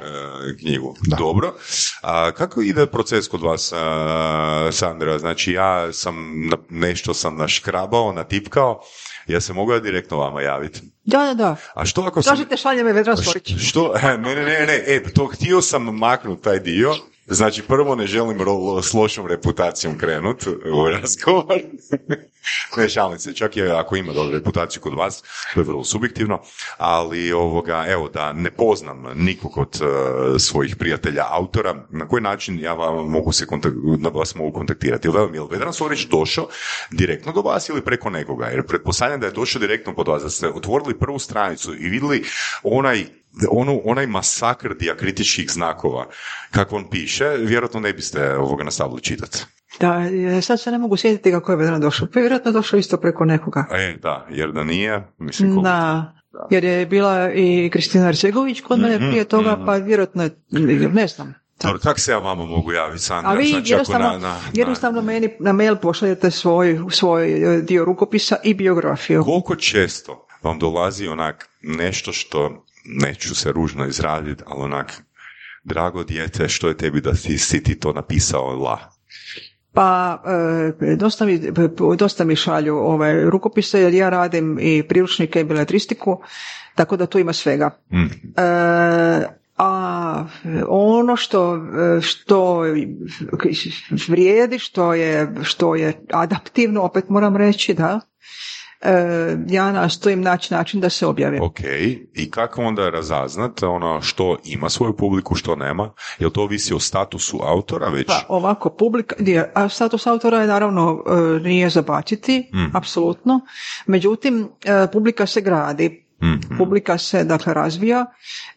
knjigu. 0.61 0.96
Da. 1.06 1.16
Dobro. 1.16 1.54
A 2.02 2.32
kako 2.32 2.62
ide 2.62 2.87
proces 2.87 3.28
kod 3.28 3.42
vas, 3.42 3.72
a, 3.72 4.68
Sandra? 4.72 5.18
Znači 5.18 5.52
ja 5.52 5.92
sam 5.92 6.14
nešto 6.68 7.14
sam 7.14 7.37
naškrabao, 7.37 8.12
natipkao, 8.12 8.80
ja 9.26 9.40
se 9.40 9.52
mogu 9.52 9.72
ja 9.72 9.80
direktno 9.80 10.16
vama 10.16 10.42
javiti. 10.42 10.80
Da, 11.04 11.18
da, 11.18 11.34
da. 11.34 11.56
A 11.74 11.84
što 11.84 12.02
ako 12.02 12.22
sam... 12.22 12.30
Kažite 12.32 12.56
šalje 12.56 12.84
me 12.84 12.92
Vedran 12.92 13.16
Sorić. 13.16 13.54
Što? 13.58 13.94
E, 13.96 14.18
Ne, 14.18 14.34
ne, 14.34 14.42
ne, 14.42 14.66
ne, 14.66 14.84
e, 14.86 15.02
to 15.14 15.26
htio 15.26 15.60
sam 15.62 15.82
maknuti 15.84 16.42
taj 16.42 16.58
dio. 16.58 16.94
Znači, 17.26 17.62
prvo 17.62 17.94
ne 17.94 18.06
želim 18.06 18.38
ro- 18.38 18.82
s 18.82 18.94
lošom 18.94 19.26
reputacijom 19.26 19.98
krenut 19.98 20.46
u 20.46 20.88
razgovor. 20.90 21.60
ne, 22.76 22.88
šalim 22.88 23.18
se, 23.18 23.34
čak 23.34 23.56
i 23.56 23.62
ako 23.62 23.96
ima 23.96 24.12
dobru 24.12 24.32
reputaciju 24.32 24.82
kod 24.82 24.94
vas, 24.94 25.22
to 25.54 25.60
je 25.60 25.64
vrlo 25.64 25.84
subjektivno, 25.84 26.40
ali 26.78 27.32
ovoga, 27.32 27.84
evo, 27.88 28.08
da 28.08 28.32
ne 28.32 28.50
poznam 28.50 29.04
nikog 29.14 29.58
od 29.58 29.80
eh, 29.82 29.86
svojih 30.38 30.76
prijatelja 30.76 31.24
autora, 31.30 31.86
na 31.90 32.08
koji 32.08 32.22
način 32.22 32.60
ja 32.60 32.74
vam 32.74 33.10
mogu 33.10 33.32
se 33.32 33.46
kontak- 33.46 34.00
na 34.00 34.08
vas 34.08 34.34
mogu 34.34 34.52
kontaktirati? 34.52 35.08
Jel, 35.08 35.14
vam- 35.14 35.34
jel 35.34 35.46
Vedran 35.46 35.72
Sorić 35.72 36.06
došao 36.06 36.48
direktno 36.90 37.32
do 37.32 37.40
vas 37.40 37.68
ili 37.68 37.80
preko 37.82 38.10
nekoga? 38.10 38.46
Jer 38.46 38.66
pretpostavljam 38.66 39.20
da 39.20 39.26
je 39.26 39.32
došao 39.32 39.60
direktno 39.60 39.94
kod 39.94 40.08
vas, 40.08 40.22
da 40.22 40.30
ste 40.30 40.48
otvorili 40.48 40.91
otvorili 40.92 40.98
prvu 41.00 41.18
stranicu 41.18 41.74
i 41.74 41.88
vidjeli 41.88 42.24
onaj 42.64 43.05
onu, 43.50 43.81
onaj 43.85 44.07
masakr 44.07 44.74
dijakritičkih 44.74 45.50
znakova, 45.50 46.07
kako 46.50 46.76
on 46.76 46.90
piše, 46.90 47.24
vjerojatno 47.38 47.81
ne 47.81 47.92
biste 47.92 48.35
ovoga 48.35 48.64
nastavili 48.64 49.00
čitati. 49.02 49.38
Da, 49.81 50.02
e, 50.31 50.42
sad 50.42 50.61
se 50.61 50.70
ne 50.70 50.78
mogu 50.78 50.96
sjetiti 50.96 51.31
kako 51.31 51.52
je 51.52 51.59
Vedran 51.59 51.81
došao. 51.81 52.09
Pa 52.09 52.18
je 52.18 52.22
vjerojatno 52.22 52.52
došao 52.52 52.78
isto 52.78 52.96
preko 52.96 53.24
nekoga. 53.24 53.64
E, 53.70 53.96
da, 54.02 54.26
jer 54.31 54.52
da 54.52 54.64
nije, 54.64 55.02
mislim, 55.18 55.48
koliko- 55.50 55.62
Da, 55.62 56.12
jer 56.50 56.64
je 56.64 56.87
bila 56.87 57.31
i 57.33 57.70
Kristina 57.72 58.07
Arcegović 58.07 58.61
kod 58.61 58.81
mene 58.81 58.96
Mhm, 58.96 59.09
prije 59.09 59.24
toga, 59.24 59.52
mhm. 59.52 59.64
pa 59.66 59.76
vjerojatno, 59.76 60.22
je- 60.22 60.31
ne 60.90 61.07
znam. 61.07 61.35
Dobro, 61.62 61.78
tako 61.78 62.00
se 62.00 62.12
ja 62.12 62.18
vama 62.18 62.44
mogu 62.44 62.72
javiti, 62.72 63.02
Sandra. 63.02 63.31
A 63.31 63.35
vi 63.35 63.46
znači, 63.46 63.72
jednostavno, 63.72 64.07
na, 64.07 64.12
na, 64.12 64.18
na- 64.20 64.40
jednostavno 64.52 65.02
meni 65.02 65.28
na 65.40 65.52
mail 65.52 65.76
pošaljete 65.76 66.31
svoj, 66.31 66.81
svoj 66.90 67.26
dio 67.62 67.85
rukopisa 67.85 68.37
i 68.44 68.55
biografiju. 68.55 69.24
Koliko 69.24 69.57
često 69.57 70.26
vam 70.42 70.59
dolazi 70.59 71.09
onak 71.09 71.48
nešto 71.62 72.12
što, 72.12 72.64
neću 72.85 73.35
se 73.35 73.52
ružno 73.52 73.87
izraziti, 73.87 74.42
ali 74.46 74.62
onak, 74.62 75.02
drago 75.64 76.05
dijete, 76.05 76.48
što 76.48 76.68
je 76.68 76.76
tebi 76.76 77.00
da 77.00 77.12
ti, 77.12 77.38
si 77.38 77.62
ti 77.62 77.81
to 77.81 77.92
napisao 77.92 78.57
la? 78.57 78.78
Pa 79.72 80.22
e, 80.81 80.96
dosta, 80.96 81.24
mi, 81.24 81.40
dosta 81.96 82.24
mi 82.24 82.37
šalju 82.37 82.76
ove 82.76 83.31
rukopise 83.31 83.81
jer 83.81 83.94
ja 83.94 84.09
radim 84.09 84.59
i 84.61 84.83
priručnike 84.88 85.40
i 85.40 85.44
beletristiku, 85.44 86.20
tako 86.74 86.96
da 86.96 87.07
tu 87.07 87.18
ima 87.18 87.33
svega. 87.33 87.70
Mm. 87.92 88.07
E, 88.37 89.42
a 89.57 90.24
ono 90.68 91.16
što, 91.16 91.61
što 92.02 92.62
vrijedi, 94.09 94.59
što 94.59 94.94
je, 94.94 95.35
što 95.42 95.74
je 95.74 96.07
adaptivno, 96.12 96.83
opet 96.83 97.09
moram 97.09 97.37
reći, 97.37 97.74
da, 97.74 98.00
e, 98.82 98.92
ja 99.48 99.72
nastojim 99.72 100.20
naći 100.22 100.54
način 100.54 100.80
da 100.80 100.90
se 100.90 101.06
objavi. 101.06 101.38
Ok, 101.38 101.60
i 102.14 102.30
kako 102.30 102.62
onda 102.62 102.90
razaznat 102.90 103.62
ono 103.62 104.02
što 104.02 104.36
ima 104.44 104.68
svoju 104.68 104.96
publiku, 104.96 105.34
što 105.34 105.56
nema? 105.56 105.90
Jel 106.18 106.30
to 106.30 106.42
ovisi 106.42 106.74
o 106.74 106.78
statusu 106.78 107.40
autora 107.42 107.88
već? 107.88 108.06
Pa 108.06 108.20
ovako, 108.28 108.70
publika, 108.70 109.16
je- 109.18 109.52
a 109.54 109.68
status 109.68 110.06
autora 110.06 110.38
je 110.38 110.46
naravno 110.46 111.02
e, 111.06 111.40
nije 111.40 111.70
zabaciti, 111.70 112.50
Mm. 112.54 112.76
apsolutno, 112.76 113.40
međutim, 113.86 114.48
e, 114.64 114.86
publika 114.92 115.26
se 115.26 115.40
gradi, 115.40 116.02
Mhm. 116.22 116.56
publika 116.58 116.98
se 116.98 117.24
dakle 117.24 117.54
razvija 117.54 118.06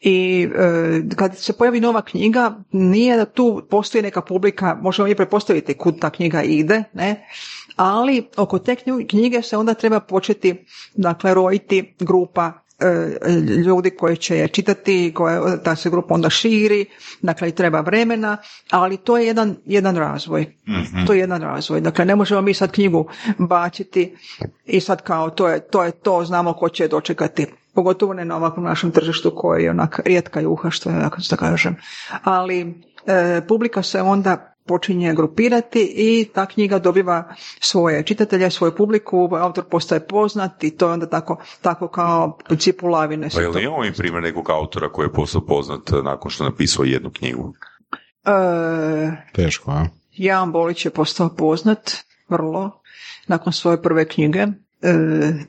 i 0.01 0.47
e, 0.55 1.15
kad 1.15 1.37
se 1.37 1.53
pojavi 1.53 1.79
nova 1.79 2.01
knjiga 2.01 2.51
nije 2.71 3.17
da 3.17 3.25
tu 3.25 3.61
postoji 3.69 4.01
neka 4.01 4.21
publika, 4.21 4.75
možemo 4.75 5.07
mi 5.07 5.15
pretpostaviti 5.15 5.73
kud 5.73 5.99
ta 5.99 6.09
knjiga 6.09 6.43
ide, 6.43 6.83
ne, 6.93 7.25
ali 7.75 8.27
oko 8.37 8.59
te 8.59 8.75
knjige 9.09 9.41
se 9.41 9.57
onda 9.57 9.73
treba 9.73 9.99
početi 9.99 10.65
dakle 10.93 11.33
rojiti 11.33 11.95
grupa 11.99 12.51
e, 12.79 13.31
ljudi 13.65 13.89
koji 13.89 14.17
će 14.17 14.37
je 14.37 14.47
čitati, 14.47 15.11
koje, 15.15 15.63
ta 15.63 15.75
se 15.75 15.89
grupa 15.89 16.13
onda 16.13 16.29
širi, 16.29 16.85
dakle 17.21 17.49
i 17.49 17.55
treba 17.55 17.79
vremena, 17.81 18.37
ali 18.69 18.97
to 18.97 19.17
je 19.17 19.27
jedan, 19.27 19.55
jedan 19.65 19.95
razvoj. 19.95 20.55
To 21.07 21.13
je 21.13 21.19
jedan 21.19 21.41
razvoj. 21.41 21.81
Dakle, 21.81 22.05
ne 22.05 22.15
možemo 22.15 22.41
mi 22.41 22.53
sad 22.53 22.71
knjigu 22.71 23.07
baciti 23.37 24.15
i 24.65 24.79
sad 24.79 25.01
kao 25.01 25.29
to 25.29 25.47
je 25.49 25.59
to, 25.59 25.83
je 25.83 25.91
to 25.91 26.23
znamo 26.25 26.53
ko 26.53 26.69
će 26.69 26.87
dočekati. 26.87 27.45
Pogotovo 27.73 28.13
ne 28.13 28.25
na 28.25 28.35
ovakvom 28.35 28.65
našem 28.65 28.91
tržištu 28.91 29.31
koje 29.35 29.63
je 29.63 29.69
onak 29.69 29.99
rijetka 30.05 30.39
juha, 30.39 30.69
što 30.69 30.89
je, 30.89 30.99
kako 31.01 31.17
da 31.29 31.35
kažem. 31.37 31.75
Ali 32.23 32.59
e, 33.05 33.41
publika 33.47 33.83
se 33.83 34.01
onda 34.01 34.54
počinje 34.67 35.13
grupirati 35.13 35.93
i 35.95 36.29
ta 36.33 36.45
knjiga 36.45 36.79
dobiva 36.79 37.35
svoje 37.59 38.03
čitatelje, 38.05 38.51
svoju 38.51 38.75
publiku, 38.75 39.29
autor 39.35 39.63
postaje 39.69 40.07
poznat 40.07 40.63
i 40.63 40.77
to 40.77 40.87
je 40.87 40.93
onda 40.93 41.09
tako, 41.09 41.41
tako 41.61 41.87
kao 41.87 42.37
u 42.39 42.43
principu 42.43 42.87
lavine. 42.87 43.29
Pa 43.33 43.41
jel 43.41 43.53
to- 43.53 43.59
imamo 43.59 43.81
mi 43.81 43.93
primjer 43.93 44.23
nekog 44.23 44.49
autora 44.49 44.89
koji 44.89 45.05
je 45.05 45.13
postao 45.13 45.45
poznat 45.45 45.81
nakon 46.03 46.31
što 46.31 46.43
je 46.43 46.49
napisao 46.49 46.83
jednu 46.85 47.09
knjigu? 47.09 47.53
E, 48.25 49.11
Teško, 49.33 49.71
a? 49.71 49.85
Jan 50.11 50.51
Bolić 50.51 50.85
je 50.85 50.91
postao 50.91 51.35
poznat 51.35 51.91
vrlo 52.29 52.81
nakon 53.27 53.53
svoje 53.53 53.81
prve 53.81 54.07
knjige 54.07 54.39
e, 54.39 54.47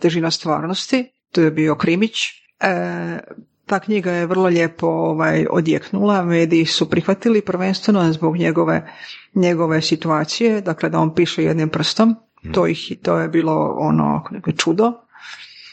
Težina 0.00 0.31
stvarnosti, 0.31 1.12
to 1.33 1.40
je 1.40 1.50
bio 1.50 1.74
Krimić. 1.74 2.14
E, 2.61 3.18
ta 3.66 3.81
knjiga 3.81 4.12
je 4.12 4.26
vrlo 4.26 4.48
lijepo 4.48 4.87
ovaj, 4.87 5.46
odjeknula, 5.50 6.22
mediji 6.22 6.66
su 6.66 6.90
prihvatili 6.90 7.42
prvenstveno 7.42 8.12
zbog 8.12 8.37
njegove, 8.37 8.92
njegove 9.35 9.83
situacije, 9.83 10.61
dakle 10.61 10.88
da 10.88 10.98
on 10.98 11.14
piše 11.14 11.44
jednim 11.44 11.68
prstom, 11.68 12.16
to, 12.52 12.66
ih, 12.66 12.92
to 13.02 13.18
je 13.18 13.29
bilo 13.29 13.76
ono 13.79 14.24
čudo. 14.57 14.92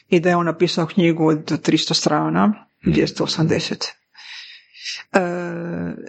I 0.10 0.19
da 0.19 0.29
je 0.29 0.36
on 0.36 0.45
napisao 0.45 0.86
knjigu 0.86 1.27
od 1.27 1.51
300 1.51 1.93
strana, 1.93 2.53
280. 2.84 3.91
E, 5.13 5.19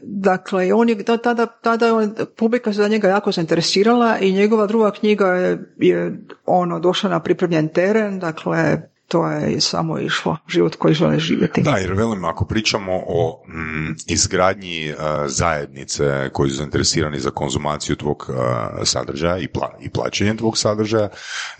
dakle, 0.02 0.72
on 0.74 0.88
je, 0.88 0.94
da- 0.94 1.16
tada, 1.16 1.46
tada 1.46 1.86
je 1.86 1.92
on, 1.92 2.14
publika 2.36 2.72
se 2.72 2.76
za 2.76 2.88
njega 2.88 3.08
jako 3.08 3.32
zainteresirala 3.32 4.18
i 4.18 4.32
njegova 4.32 4.66
druga 4.66 4.90
knjiga 4.90 5.26
je, 5.26 5.74
je 5.78 6.20
ono, 6.46 6.80
došla 6.80 7.10
na 7.10 7.20
pripremljen 7.20 7.68
teren, 7.68 8.18
dakle, 8.18 8.82
to 9.08 9.26
je 9.26 9.60
samo 9.60 9.98
išlo, 9.98 10.36
život 10.48 10.76
koji 10.76 10.94
žele 10.94 11.18
živjeti. 11.18 11.62
Da, 11.62 11.76
jer 11.76 11.92
velim, 11.92 12.24
ako 12.24 12.44
pričamo 12.44 12.92
o 13.06 13.44
mm, 13.48 13.94
izgradnji 14.06 14.92
uh, 14.92 14.96
zajednice 15.26 16.30
koji 16.32 16.50
su 16.50 16.56
zainteresirani 16.56 17.20
za 17.20 17.30
konzumaciju 17.30 17.96
tvog 17.96 18.26
uh, 18.28 18.36
sadržaja 18.84 19.38
i, 19.38 19.48
pla, 19.48 19.78
i 19.80 19.90
plaćanje 19.90 20.36
tvog 20.36 20.58
sadržaja, 20.58 21.08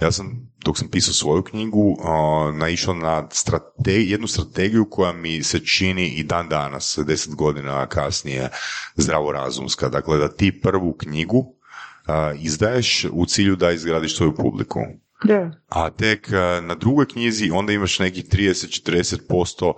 ja 0.00 0.12
sam, 0.12 0.52
dok 0.64 0.78
sam 0.78 0.88
pisao 0.88 1.14
svoju 1.14 1.42
knjigu, 1.42 1.96
uh, 1.98 2.54
naišao 2.54 2.94
na 2.94 3.28
strate, 3.30 4.02
jednu 4.02 4.26
strategiju 4.26 4.86
koja 4.90 5.12
mi 5.12 5.42
se 5.42 5.66
čini 5.66 6.08
i 6.08 6.22
dan 6.22 6.48
danas, 6.48 6.98
deset 7.06 7.34
godina 7.34 7.86
kasnije, 7.86 8.48
zdravorazumska. 8.96 9.88
Dakle, 9.88 10.18
da 10.18 10.28
ti 10.28 10.60
prvu 10.60 10.96
knjigu 10.98 11.38
uh, 11.38 12.40
izdaješ 12.40 13.06
u 13.12 13.26
cilju 13.26 13.56
da 13.56 13.70
izgradiš 13.70 14.16
svoju 14.16 14.34
publiku. 14.34 14.80
Da. 15.22 15.50
A 15.68 15.90
tek 15.90 16.28
e, 16.32 16.60
na 16.60 16.74
drugoj 16.74 17.06
knjizi 17.08 17.50
onda 17.52 17.72
imaš 17.72 17.98
nekih 17.98 18.24
30-40% 18.24 19.72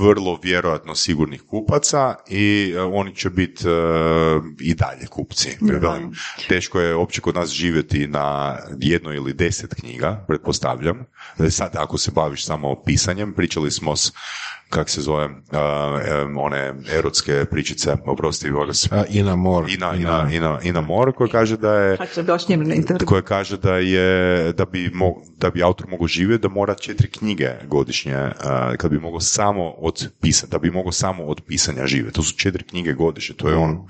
vrlo 0.00 0.38
vjerojatno 0.42 0.94
sigurnih 0.94 1.42
kupaca 1.42 2.14
i 2.28 2.72
e, 2.76 2.80
oni 2.80 3.16
će 3.16 3.30
biti 3.30 3.68
e, 3.68 3.70
i 4.60 4.74
dalje 4.74 5.06
kupci. 5.06 5.56
Velim, 5.60 6.12
teško 6.48 6.80
je 6.80 6.96
uopće 6.96 7.20
kod 7.20 7.34
nas 7.34 7.50
živjeti 7.50 8.06
na 8.06 8.56
jedno 8.80 9.12
ili 9.12 9.32
deset 9.32 9.74
knjiga, 9.74 10.24
pretpostavljam. 10.28 11.04
Sad 11.50 11.76
ako 11.76 11.98
se 11.98 12.10
baviš 12.10 12.46
samo 12.46 12.82
pisanjem, 12.84 13.34
pričali 13.34 13.70
smo 13.70 13.96
s 13.96 14.12
kak 14.70 14.88
se 14.90 15.00
zove, 15.00 15.24
e, 15.24 15.58
one 16.36 16.74
erotske 16.98 17.44
pričice, 17.50 17.96
oprosti, 18.06 18.48
se. 18.72 18.88
A, 18.92 19.04
Ina 19.10 19.36
Mor. 19.36 19.70
Ina, 19.70 19.94
Ina, 19.94 20.28
Ina, 20.32 20.58
Ina 20.62 20.80
Mor 20.80 21.12
koja 21.12 21.28
kaže 21.28 21.56
da 21.56 21.74
je 21.74 21.98
na 21.98 22.98
koja 23.06 23.22
kaže 23.22 23.56
da 23.56 23.74
je 23.74 24.52
da 24.52 24.64
bi, 24.64 24.90
mo, 24.94 25.14
da 25.36 25.50
bi 25.50 25.62
autor 25.62 25.86
mogao 25.88 26.06
živjeti 26.06 26.42
da 26.42 26.48
mora 26.48 26.74
četiri 26.74 27.10
knjige 27.10 27.50
godišnje 27.66 28.16
uh, 28.16 28.30
kad 28.76 28.90
bi 28.90 28.98
mogao 28.98 29.20
samo 29.20 29.70
od 29.70 30.08
pisanja, 30.20 30.50
da 30.50 30.58
bi 30.58 30.70
mogao 30.70 30.92
samo 30.92 31.24
od 31.24 31.40
pisanja 31.46 31.86
živjeti. 31.86 32.14
To 32.14 32.22
su 32.22 32.36
četiri 32.36 32.64
knjige 32.64 32.92
godišnje, 32.92 33.36
to 33.36 33.48
je 33.48 33.56
on. 33.56 33.86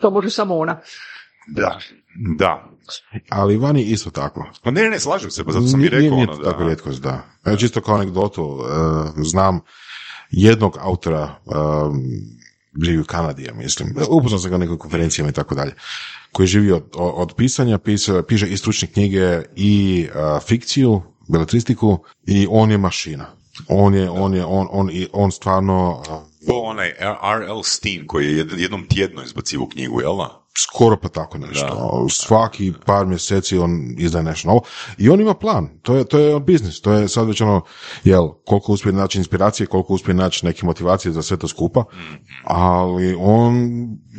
To 0.00 0.10
može 0.10 0.30
samo 0.30 0.58
ona. 0.58 0.80
Da. 1.48 1.78
Da. 2.38 2.70
Ali 3.28 3.56
vani 3.56 3.82
isto 3.82 4.10
tako. 4.10 4.46
Pa 4.62 4.70
ne, 4.70 4.82
ne, 4.82 4.98
slažem 5.00 5.30
se, 5.30 5.44
pa 5.44 5.52
zato 5.52 5.66
sam 5.66 5.80
i 5.80 5.82
Nije- 5.82 5.90
rekao 5.90 6.16
nije 6.16 6.28
ono 6.28 6.36
to 6.36 6.42
da... 6.42 6.50
tako 6.50 6.64
rijetkost, 6.64 7.02
da. 7.02 7.22
Evo 7.44 7.56
čisto 7.56 7.80
kao 7.80 7.94
anegdotu, 7.94 8.58
e, 9.18 9.22
znam 9.24 9.60
jednog 10.30 10.76
autora, 10.80 11.34
um, 11.44 12.02
živi 12.82 13.00
u 13.00 13.04
Kanadi, 13.04 13.44
ja 13.44 13.54
mislim, 13.54 13.94
upoznao 14.08 14.38
sam 14.38 14.50
ga 14.50 14.56
na 14.56 14.64
nekim 14.64 14.78
konferencijama 14.78 15.30
i 15.30 15.34
tako 15.34 15.54
dalje, 15.54 15.74
koji 16.32 16.44
je 16.44 16.48
živio 16.48 16.76
od, 16.76 16.84
od 16.94 17.34
pisanja, 17.34 17.78
pisa, 17.78 18.22
piše 18.22 18.48
i 18.48 18.56
stručne 18.56 18.88
knjige 18.88 19.42
i 19.56 20.06
uh, 20.08 20.42
fikciju, 20.42 21.02
beletristiku 21.28 21.98
i 22.26 22.46
on 22.50 22.70
je 22.70 22.78
mašina. 22.78 23.26
On 23.68 23.94
je, 23.94 24.10
on 24.10 24.34
je, 24.34 24.44
on, 24.44 24.68
on, 24.70 24.90
on 25.12 25.32
stvarno 25.32 26.02
uh, 26.08 26.28
To 26.46 26.60
onaj 26.60 26.88
R.L. 27.22 27.62
Steen 27.62 28.06
koji 28.06 28.26
je 28.26 28.44
jed- 28.44 28.58
jednom 28.58 28.86
tjedno 28.86 29.22
izbacivo 29.22 29.68
knjigu, 29.68 30.00
jel 30.00 30.16
da? 30.16 30.47
Skoro 30.62 30.96
pa 30.96 31.08
tako 31.08 31.38
nešto. 31.38 32.06
Svaki 32.10 32.72
par 32.86 33.06
mjeseci 33.06 33.58
on 33.58 33.70
izdaje 33.98 34.24
nešto 34.24 34.48
novo. 34.48 34.60
I 34.98 35.10
on 35.10 35.20
ima 35.20 35.34
plan. 35.34 35.68
To 35.82 35.96
je, 35.96 36.04
to 36.04 36.18
je 36.18 36.40
biznis. 36.40 36.80
To 36.80 36.92
je 36.92 37.08
sad 37.08 37.28
već 37.28 37.40
ono, 37.40 37.60
jel, 38.04 38.28
koliko 38.46 38.72
uspije 38.72 38.92
naći 38.92 39.18
inspiracije, 39.18 39.66
koliko 39.66 39.94
uspije 39.94 40.14
naći 40.14 40.46
neke 40.46 40.66
motivacije 40.66 41.12
za 41.12 41.22
sve 41.22 41.36
to 41.36 41.48
skupa. 41.48 41.84
Ali 42.44 43.16
on 43.18 43.54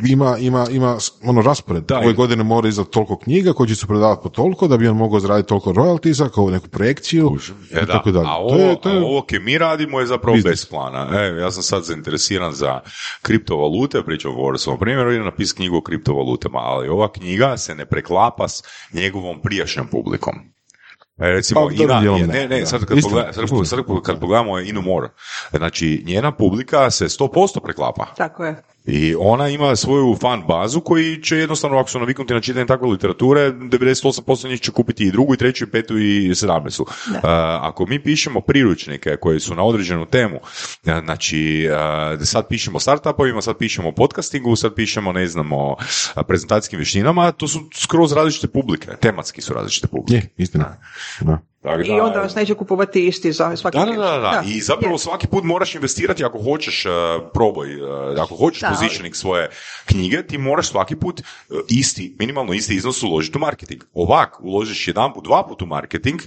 ima, 0.06 0.38
ima, 0.38 0.67
ima 0.71 0.97
ono 1.23 1.41
raspored. 1.41 1.84
Da, 1.84 1.97
Ove 1.99 2.13
godine 2.13 2.43
mora 2.43 2.67
izdati 2.67 2.91
toliko 2.91 3.17
knjiga 3.17 3.54
koje 3.54 3.67
će 3.67 3.75
se 3.75 3.88
prodavati 3.88 4.23
po 4.23 4.30
toliko 4.30 4.67
da 4.67 4.78
bi 4.78 4.88
on 4.88 4.97
mogao 4.97 5.19
zaraditi 5.19 5.49
toliko 5.49 5.73
royaltisa 5.73 6.30
kao 6.30 6.49
neku 6.49 6.67
projekciju 6.67 7.32
E 7.71 7.73
i 7.73 7.86
da, 7.86 7.86
tako 7.86 8.12
dalje. 8.12 8.28
a 8.28 8.34
To 8.34 8.39
ovo, 8.39 8.56
je- 8.56 8.82
to 8.82 8.89
je- 8.89 8.97
a 8.99 9.04
ovo 9.04 9.21
koje 9.21 9.39
mi 9.39 9.58
radimo 9.58 9.99
je 9.99 10.06
zapravo 10.06 10.36
Biznis. 10.36 10.52
bez 10.52 10.65
plana. 10.65 11.08
E, 11.13 11.39
ja 11.39 11.52
sam 11.52 11.63
sad 11.63 11.84
zainteresiran 11.84 12.54
za 12.54 12.80
kriptovalute, 13.21 14.04
pričam 14.04 14.32
o 14.38 14.58
svom 14.58 14.80
primjeru 14.80 15.13
i 15.13 15.19
napisao 15.19 15.56
knjigu 15.56 15.78
o 15.78 15.82
kriptovalutama, 15.82 16.28
ali 16.53 16.89
ova 16.89 17.11
knjiga 17.11 17.57
se 17.57 17.75
ne 17.75 17.85
preklapa 17.85 18.47
s 18.47 18.63
njegovom 18.93 19.41
prijašnjom 19.41 19.87
publikom. 19.87 20.35
E, 21.17 21.27
recimo, 21.27 21.67
Pa, 21.67 21.73
Ina, 21.73 22.15
je- 22.17 22.27
ne, 22.27 22.47
ne, 22.47 22.65
sad 22.65 22.85
kad, 22.85 22.97
Istina, 22.97 23.15
pogleda- 23.15 23.33
sad, 23.33 23.67
sad 23.67 23.79
kad 24.03 24.19
pogledamo 24.19 24.59
Inu 24.59 24.81
More, 24.81 25.09
znači 25.51 26.03
njena 26.05 26.31
publika 26.31 26.91
se 26.91 27.05
100% 27.05 27.59
preklapa. 27.63 28.05
Tako 28.17 28.45
je. 28.45 28.63
I 28.91 29.15
ona 29.19 29.49
ima 29.49 29.75
svoju 29.75 30.15
fan 30.21 30.43
bazu 30.47 30.82
koji 30.82 31.21
će 31.23 31.38
jednostavno, 31.38 31.78
ako 31.78 31.89
su 31.89 31.99
naviknuti 31.99 32.34
na 32.34 32.41
čitanje 32.41 32.65
takve 32.65 32.88
literature, 32.88 33.52
98% 33.52 34.49
njih 34.49 34.62
će 34.62 34.71
kupiti 34.71 35.04
i 35.04 35.12
drugu, 35.12 35.34
i 35.34 35.38
treću, 35.38 35.63
i 35.63 35.67
petu, 35.67 35.97
i 35.97 36.36
sedamnestu. 36.36 36.84
Uh, 36.84 37.19
ako 37.62 37.86
mi 37.86 38.04
pišemo 38.04 38.41
priručnike 38.41 39.17
koji 39.21 39.39
su 39.39 39.56
na 39.56 39.63
određenu 39.63 40.06
temu, 40.06 40.39
znači 40.84 41.69
uh, 42.17 42.25
sad 42.25 42.47
pišemo 42.47 42.78
o 42.78 42.80
startupovima, 42.80 43.41
sad 43.41 43.58
pišemo 43.58 43.89
o 43.89 43.91
podcastingu, 43.91 44.56
sad 44.56 44.75
pišemo, 44.75 45.12
ne 45.12 45.28
znam, 45.28 45.52
o 45.52 45.71
uh, 45.71 46.23
prezentacijskim 46.28 46.80
vještinama, 46.80 47.32
to 47.32 47.47
su 47.47 47.60
skroz 47.75 48.12
različite 48.12 48.47
publike, 48.47 48.88
tematski 49.02 49.41
su 49.41 49.54
različite 49.54 49.88
publike. 49.88 50.13
Je, 50.13 50.34
istina. 50.38 50.78
Da. 51.21 51.48
Tako 51.62 51.82
I 51.82 51.91
onda 51.91 52.19
vas 52.19 52.36
neće 52.36 52.54
kupovati 52.54 53.08
isti 53.08 53.32
za 53.32 53.56
svaki 53.56 53.78
da, 53.78 53.86
da, 53.86 53.91
da, 53.91 54.19
da. 54.19 54.43
I 54.45 54.62
zapravo 54.62 54.95
je. 54.95 55.00
svaki 55.00 55.28
put 55.28 55.43
moraš 55.43 55.76
investirati 55.76 56.26
ako 56.26 56.41
hoćeš 56.43 56.86
uh, 56.86 56.91
proboj, 57.34 57.82
uh, 57.82 58.19
ako 58.19 58.36
hoćeš 58.36 58.62
Da, 58.62 58.69
positioning 58.69 59.15
svoje 59.15 59.50
knjige, 59.86 60.24
ti 60.28 60.38
moraš 60.38 60.69
svaki 60.69 60.95
put 60.95 61.22
uh, 61.22 61.58
isti, 61.69 62.15
minimalno 62.19 62.54
isti 62.54 62.76
iznos 62.76 63.04
uložiti 63.04 63.38
u 63.38 63.41
marketing. 63.41 63.84
Ovak, 63.93 64.39
uložiš 64.41 64.88
jedan 64.88 65.13
put, 65.13 65.24
dva 65.24 65.48
put 65.48 65.62
u 65.62 65.65
marketing 65.65 66.22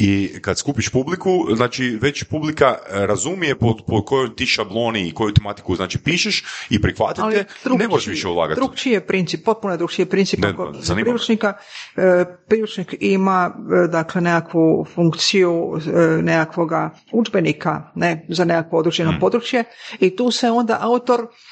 i 0.00 0.40
kad 0.42 0.58
skupiš 0.58 0.88
publiku, 0.88 1.46
znači 1.56 1.98
već 2.02 2.24
publika 2.24 2.76
uh, 2.80 3.04
razumije 3.04 3.58
po, 3.58 3.76
po 3.86 4.04
kojoj 4.04 4.36
ti 4.36 4.46
šabloni 4.46 5.08
i 5.08 5.14
koju 5.14 5.34
tematiku 5.34 5.76
znači 5.76 5.98
pišeš 5.98 6.44
i 6.70 6.82
prihvatite, 6.82 7.22
Ali 7.22 7.78
ne 7.78 7.88
možeš 7.88 8.06
više 8.06 8.28
ulagati. 8.28 8.60
Drugčiji 8.60 8.92
je 8.92 9.06
princip, 9.06 9.44
potpuno 9.44 9.74
je 9.74 9.78
drugčiji 9.78 10.06
princip. 10.06 10.40
Ne, 10.40 10.54
priručnika, 11.02 11.52
e, 11.96 12.24
priručnik 12.48 12.94
ima 13.00 13.50
e, 13.84 13.88
dakle 13.88 14.20
nekakvu 14.20 14.86
funkciju 14.94 15.80
e, 15.86 16.22
nekakvoga 16.22 16.90
udžbenika 17.12 17.82
ne, 17.94 18.26
za 18.28 18.44
nekakvo 18.44 18.78
određeno 18.78 19.10
Hmm. 19.10 19.20
područje 19.20 19.64
i 20.00 20.16
tu 20.16 20.30
se 20.30 20.50
onda 20.50 20.78
autor 20.80 21.20
e, 21.20 21.49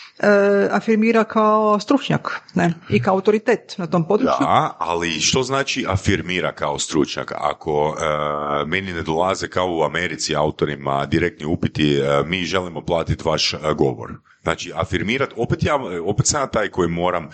afirmira 0.71 1.25
kao 1.25 1.81
stručnjak 1.81 2.41
ne, 2.55 2.73
i 2.89 3.03
kao 3.03 3.15
autoritet 3.15 3.75
na 3.79 3.87
tom 3.87 4.09
području. 4.09 4.37
Da, 4.41 4.77
ali 4.79 5.11
što 5.11 5.43
znači 5.43 5.87
afirmira 5.89 6.53
kao 6.53 6.79
stručnjak? 6.79 7.33
Ako 7.37 7.97
e, 8.01 8.67
meni 8.67 8.93
ne 8.93 9.03
dolaze 9.03 9.49
kao 9.49 9.67
u 9.71 9.83
Americi 9.83 10.37
autorima 10.37 11.07
direktni 11.07 11.47
upiti, 11.47 11.99
e, 11.99 12.23
mi 12.27 12.45
želimo 12.45 12.81
platiti 12.81 13.23
vaš 13.27 13.55
e, 13.55 13.59
govor. 13.79 14.11
Znači, 14.43 14.73
afirmirat, 14.75 15.31
opet, 15.37 15.63
ja, 15.63 15.79
opet 16.05 16.27
sam 16.27 16.41
ja 16.41 16.47
taj 16.47 16.69
koji 16.69 16.89
moram 16.89 17.25
e, 17.25 17.31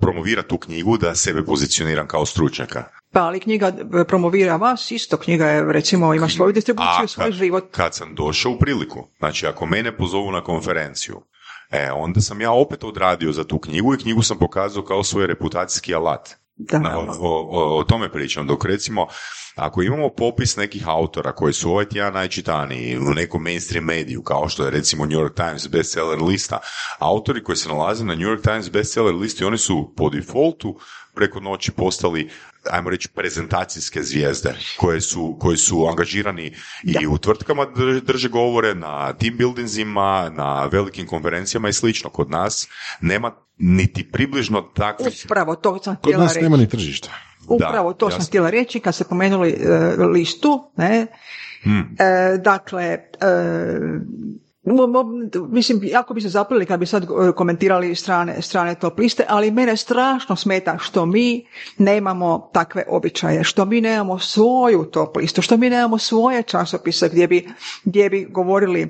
promovirati 0.00 0.48
tu 0.48 0.58
knjigu 0.58 0.96
da 0.96 1.14
sebe 1.14 1.44
pozicioniram 1.44 2.06
kao 2.06 2.26
stručnjaka. 2.26 2.84
Pa 3.12 3.20
ali 3.20 3.40
knjiga 3.40 3.72
e, 4.00 4.04
promovira 4.04 4.56
vas, 4.56 4.90
isto 4.90 5.16
knjiga 5.16 5.46
je 5.46 5.72
recimo 5.72 6.14
ima 6.14 6.28
svoju 6.28 6.52
distribuciju, 6.52 7.04
A 7.04 7.06
svoj 7.06 7.26
kad, 7.26 7.34
život. 7.34 7.64
kad 7.70 7.94
sam 7.94 8.14
došao 8.14 8.52
u 8.52 8.58
priliku, 8.58 9.06
znači 9.18 9.46
ako 9.46 9.66
mene 9.66 9.96
pozovu 9.96 10.32
na 10.32 10.44
konferenciju, 10.44 11.22
e, 11.70 11.92
onda 11.92 12.20
sam 12.20 12.40
ja 12.40 12.52
opet 12.52 12.84
odradio 12.84 13.32
za 13.32 13.44
tu 13.44 13.58
knjigu 13.58 13.94
i 13.94 13.98
knjigu 13.98 14.22
sam 14.22 14.38
pokazao 14.38 14.84
kao 14.84 15.04
svoj 15.04 15.26
reputacijski 15.26 15.94
alat. 15.94 16.30
Da. 16.56 16.78
Na- 16.78 16.98
O, 16.98 17.14
o, 17.20 17.78
o 17.78 17.84
tome 17.84 18.12
pričam, 18.12 18.46
dok 18.46 18.64
recimo 18.64 19.06
ako 19.56 19.82
imamo 19.82 20.08
popis 20.08 20.56
nekih 20.56 20.88
autora 20.88 21.32
koji 21.32 21.52
su 21.52 21.70
ovaj 21.70 21.84
tjedan 21.84 22.14
najčitaniji 22.14 22.98
u 22.98 23.14
nekom 23.14 23.42
mainstream 23.42 23.84
mediju, 23.84 24.22
kao 24.22 24.48
što 24.48 24.64
je 24.64 24.70
recimo 24.70 25.06
New 25.06 25.18
York 25.20 25.34
Times 25.34 25.68
bestseller 25.68 26.22
lista, 26.22 26.58
autori 26.98 27.42
koji 27.42 27.56
se 27.56 27.68
nalaze 27.68 28.04
na 28.04 28.14
New 28.14 28.28
York 28.28 28.42
Times 28.42 28.70
bestseller 28.70 29.14
listi, 29.14 29.44
oni 29.44 29.58
su 29.58 29.92
po 29.96 30.10
defaultu 30.10 30.78
preko 31.14 31.40
noći 31.40 31.72
postali 31.72 32.30
ajmo 32.70 32.90
reći 32.90 33.08
prezentacijske 33.08 34.02
zvijezde 34.02 34.54
koje 34.76 35.00
su, 35.00 35.36
koji 35.40 35.56
su 35.56 35.86
angažirani 35.86 36.54
i 36.82 37.06
u 37.06 37.18
tvrtkama 37.18 37.66
drže, 38.02 38.28
govore, 38.28 38.74
na 38.74 39.12
team 39.12 39.36
buildingsima, 39.36 40.30
na 40.34 40.66
velikim 40.66 41.06
konferencijama 41.06 41.68
i 41.68 41.72
slično. 41.72 42.10
Kod 42.10 42.30
nas 42.30 42.68
nema 43.00 43.32
niti 43.58 44.10
približno 44.10 44.62
takvih 44.62 45.22
Upravo 45.24 45.54
to 45.54 45.82
sam 45.82 45.96
Kod 45.96 46.18
nas 46.18 46.34
reći. 46.34 46.42
nema 46.42 46.56
ni 46.56 46.68
tržišta. 46.68 47.08
Upravo 47.48 47.92
Da, 47.92 47.98
to 47.98 48.06
jasno. 48.06 48.20
sam 48.20 48.26
htjela 48.28 48.50
reći 48.50 48.80
kad 48.80 48.94
ste 48.94 49.04
pomenuli 49.04 49.50
e, 49.50 50.04
listu, 50.04 50.72
ne? 50.76 51.06
Hmm. 51.62 51.96
E, 51.98 52.38
dakle, 52.38 52.84
e, 52.84 53.00
mislim, 55.48 55.80
jako 55.82 56.14
bi 56.14 56.20
se 56.20 56.28
zaplili 56.28 56.66
kad 56.66 56.80
bi 56.80 56.86
sad 56.86 57.02
e, 57.04 57.06
komentirali 57.32 57.94
strane, 57.94 58.42
strane 58.42 58.74
top 58.74 58.98
liste, 58.98 59.24
ali 59.28 59.50
mene 59.50 59.76
strašno 59.76 60.36
smeta 60.36 60.78
što 60.78 61.06
mi 61.06 61.46
nemamo 61.78 62.50
takve 62.52 62.84
običaje, 62.88 63.44
što 63.44 63.64
mi 63.64 63.80
nemamo 63.80 64.18
svoju 64.18 64.84
top 64.84 65.16
listu, 65.16 65.42
što 65.42 65.56
mi 65.56 65.70
nemamo 65.70 65.98
svoje 65.98 66.42
časopise 66.42 67.08
gdje 67.08 67.26
bi, 67.26 67.48
gdje 67.84 68.10
bi 68.10 68.24
govorili 68.24 68.82
e, 68.82 68.88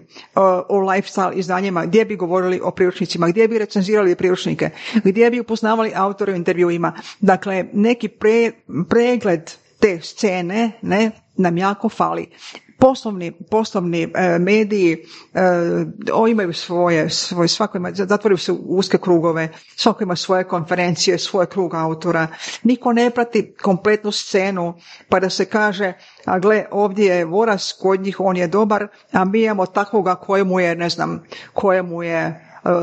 o 0.68 0.76
lifestyle 0.76 1.32
izdanjima, 1.32 1.86
gdje 1.86 2.04
bi 2.04 2.16
govorili 2.16 2.60
o 2.64 2.70
priručnicima, 2.70 3.28
gdje 3.28 3.48
bi 3.48 3.58
recenzirali 3.58 4.14
priručnike, 4.14 4.70
gdje 5.04 5.30
bi 5.30 5.40
upoznavali 5.40 5.92
autore 5.94 6.32
u 6.32 6.36
intervjuima. 6.36 6.92
Dakle, 7.20 7.64
neki 7.72 8.08
pre- 8.08 8.52
pregled 8.88 9.50
te 9.80 9.98
scene 10.02 10.72
ne, 10.82 11.10
nam 11.36 11.58
jako 11.58 11.88
fali. 11.88 12.26
Poslovni, 12.80 13.32
poslovni 13.50 14.02
e, 14.14 14.38
mediji 14.38 14.92
e, 14.92 15.40
imaju 16.30 16.52
svoje, 16.52 17.10
svoje, 17.10 17.48
svako 17.48 17.78
ima, 17.78 17.90
zatvorili 17.94 18.38
su 18.38 18.58
uske 18.66 18.98
krugove, 18.98 19.48
svako 19.76 20.02
ima 20.02 20.16
svoje 20.16 20.44
konferencije, 20.44 21.18
svoj 21.18 21.46
krug 21.46 21.74
autora. 21.74 22.26
Niko 22.62 22.92
ne 22.92 23.10
prati 23.10 23.54
kompletnu 23.62 24.12
scenu 24.12 24.74
pa 25.08 25.20
da 25.20 25.30
se 25.30 25.44
kaže, 25.44 25.92
a 26.24 26.38
gle, 26.38 26.64
ovdje 26.70 27.16
je 27.16 27.24
Voras, 27.24 27.72
kod 27.80 28.00
njih 28.00 28.20
on 28.20 28.36
je 28.36 28.48
dobar, 28.48 28.88
a 29.12 29.24
mi 29.24 29.42
imamo 29.42 29.66
takvoga 29.66 30.14
kojemu 30.14 30.60
je, 30.60 30.76
ne 30.76 30.88
znam, 30.88 31.22
kojemu 31.52 32.02
je 32.02 32.18
e, 32.20 32.40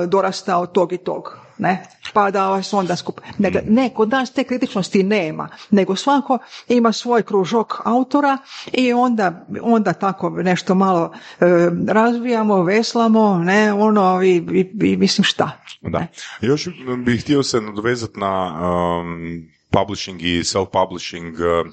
dorastao 0.07 0.65
tog 0.65 0.93
i 0.93 0.97
tog. 0.97 1.46
Ne? 1.57 1.83
Pa 2.13 2.31
da 2.31 2.49
vas 2.49 2.73
onda 2.73 2.95
skup... 2.95 3.21
Ne, 3.37 3.51
ne, 3.67 3.89
kod 3.89 4.09
nas 4.09 4.33
te 4.33 4.43
kritičnosti 4.43 5.03
nema, 5.03 5.49
nego 5.71 5.95
svako 5.95 6.37
ima 6.67 6.91
svoj 6.91 7.23
kružok 7.23 7.81
autora 7.85 8.37
i 8.67 8.93
onda, 8.93 9.45
onda 9.61 9.93
tako 9.93 10.29
nešto 10.31 10.75
malo 10.75 11.11
e, 11.39 11.45
razvijamo, 11.87 12.63
veslamo, 12.63 13.37
ne, 13.37 13.73
ono, 13.73 14.23
i, 14.23 14.35
i- 14.53 14.71
i 14.83 14.97
mislim 14.97 15.23
šta. 15.25 15.51
Da. 15.81 16.07
Još 16.41 16.67
bih 16.97 17.21
htio 17.21 17.43
se 17.43 17.61
nadovezati 17.61 18.19
na 18.19 18.59
um, 18.99 19.41
publishing 19.69 20.21
i 20.21 20.39
self-publishing. 20.39 21.33
uh, 21.61 21.71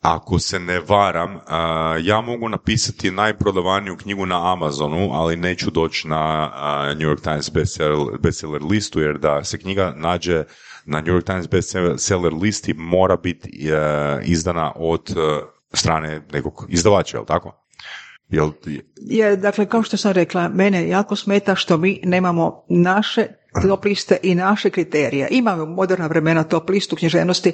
ako 0.00 0.38
se 0.38 0.58
ne 0.58 0.80
varam, 0.88 1.34
uh, 1.34 1.42
ja 2.02 2.20
mogu 2.20 2.48
napisati 2.48 3.10
najprodavaniju 3.10 3.96
knjigu 3.96 4.26
na 4.26 4.52
Amazonu, 4.52 5.10
ali 5.12 5.36
neću 5.36 5.70
doći 5.70 6.08
na 6.08 6.50
uh, 6.52 6.98
New 6.98 7.08
York 7.08 7.22
Times 7.22 7.50
bestseller, 7.50 8.18
bestseller 8.22 8.62
listu, 8.62 9.00
jer 9.00 9.18
da 9.18 9.44
se 9.44 9.58
knjiga 9.58 9.92
nađe 9.96 10.44
na 10.84 11.00
New 11.00 11.14
York 11.14 11.24
Times 11.24 11.48
bestseller 11.48 12.32
listi 12.34 12.74
mora 12.74 13.16
biti 13.16 13.70
uh, 13.72 14.28
izdana 14.28 14.72
od 14.76 15.10
uh, 15.10 15.48
strane 15.72 16.26
nekog 16.32 16.66
izdavača, 16.68 17.16
je 17.16 17.20
li 17.20 17.26
tako? 17.26 17.64
Jel, 18.28 18.50
Je, 18.96 19.36
dakle, 19.36 19.66
kao 19.66 19.82
što 19.82 19.96
sam 19.96 20.12
rekla, 20.12 20.48
mene 20.48 20.88
jako 20.88 21.16
smeta 21.16 21.54
što 21.54 21.76
mi 21.76 22.00
nemamo 22.04 22.64
naše 22.68 23.26
top 23.68 23.84
liste 23.84 24.16
i 24.22 24.34
naše 24.34 24.70
kriterije. 24.70 25.28
Imamo 25.30 25.66
moderna 25.66 26.06
vremena 26.06 26.44
top 26.44 26.70
listu 26.70 26.96
književnosti, 26.96 27.52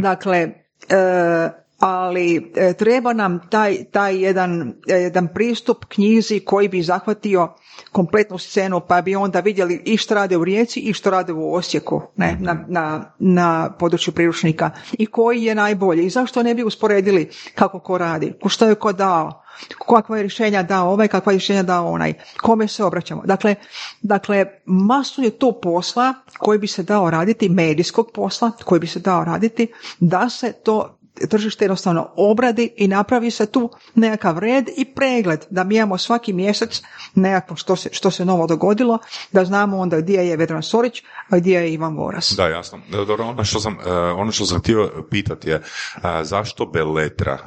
dakle, 0.00 0.38
e, 0.38 1.63
ali 1.86 2.52
e, 2.56 2.72
treba 2.72 3.12
nam 3.12 3.40
taj, 3.50 3.84
taj 3.84 4.16
jedan, 4.16 4.72
e, 4.88 4.94
jedan 4.94 5.28
pristup 5.34 5.84
knjizi 5.88 6.40
koji 6.40 6.68
bi 6.68 6.82
zahvatio 6.82 7.48
kompletnu 7.92 8.38
scenu, 8.38 8.80
pa 8.80 9.02
bi 9.02 9.16
onda 9.16 9.40
vidjeli 9.40 9.82
i 9.84 9.96
što 9.96 10.14
rade 10.14 10.36
u 10.36 10.44
Rijeci 10.44 10.80
i 10.80 10.92
što 10.92 11.10
rade 11.10 11.32
u 11.32 11.54
Osijeku, 11.54 12.02
ne, 12.16 12.36
na, 12.40 12.64
na, 12.68 13.12
na 13.18 13.70
području 13.78 14.12
priručnika. 14.12 14.70
I 14.92 15.06
koji 15.06 15.42
je 15.42 15.54
najbolji? 15.54 16.04
I 16.06 16.10
zašto 16.10 16.42
ne 16.42 16.54
bi 16.54 16.62
usporedili 16.62 17.30
kako 17.54 17.80
ko 17.80 17.98
radi, 17.98 18.32
ko 18.42 18.48
što 18.48 18.66
je 18.66 18.74
ko 18.74 18.92
dao, 18.92 19.42
kakva 19.88 20.16
je 20.16 20.22
rješenja 20.22 20.62
dao 20.62 20.90
ovaj, 20.90 21.08
kakva 21.08 21.32
je 21.32 21.38
rješenja 21.38 21.62
dao 21.62 21.92
onaj, 21.92 22.12
kome 22.42 22.68
se 22.68 22.84
obraćamo. 22.84 23.22
Dakle, 23.24 23.54
dakle, 24.02 24.46
masu 24.66 25.22
je 25.22 25.30
tu 25.30 25.52
posla 25.62 26.14
koji 26.38 26.58
bi 26.58 26.66
se 26.66 26.82
dao 26.82 27.10
raditi, 27.10 27.48
medijskog 27.48 28.10
posla 28.14 28.50
koji 28.64 28.80
bi 28.80 28.86
se 28.86 29.00
dao 29.00 29.24
raditi, 29.24 29.66
da 30.00 30.28
se 30.28 30.52
to 30.52 30.98
tržište 31.28 31.64
jednostavno 31.64 32.10
obradi 32.16 32.74
i 32.76 32.88
napravi 32.88 33.30
se 33.30 33.46
tu 33.46 33.70
nekakav 33.94 34.38
red 34.38 34.68
i 34.76 34.84
pregled, 34.84 35.44
da 35.50 35.64
mi 35.64 35.76
imamo 35.76 35.98
svaki 35.98 36.32
mjesec 36.32 36.82
nekako 37.14 37.56
što 37.56 37.76
se, 37.76 37.88
što 37.92 38.10
se 38.10 38.24
novo 38.24 38.46
dogodilo, 38.46 38.98
da 39.32 39.44
znamo 39.44 39.78
onda 39.78 40.00
gdje 40.00 40.28
je 40.28 40.36
Vedran 40.36 40.62
Sorić, 40.62 41.02
a 41.30 41.38
gdje 41.38 41.54
je 41.54 41.72
Ivan 41.72 41.96
Voras. 41.96 42.32
Da, 42.36 42.48
jasno. 42.48 42.80
Da, 42.90 43.04
Dobro, 43.04 43.24
ono 43.24 43.44
što 43.44 43.60
sam, 43.60 43.78
e, 43.86 43.90
ono 43.92 44.32
što 44.32 44.46
sam 44.46 44.60
htio 44.60 44.90
pitati 45.10 45.50
je, 45.50 45.62
a, 46.02 46.24
zašto 46.24 46.66
Beletra? 46.66 47.38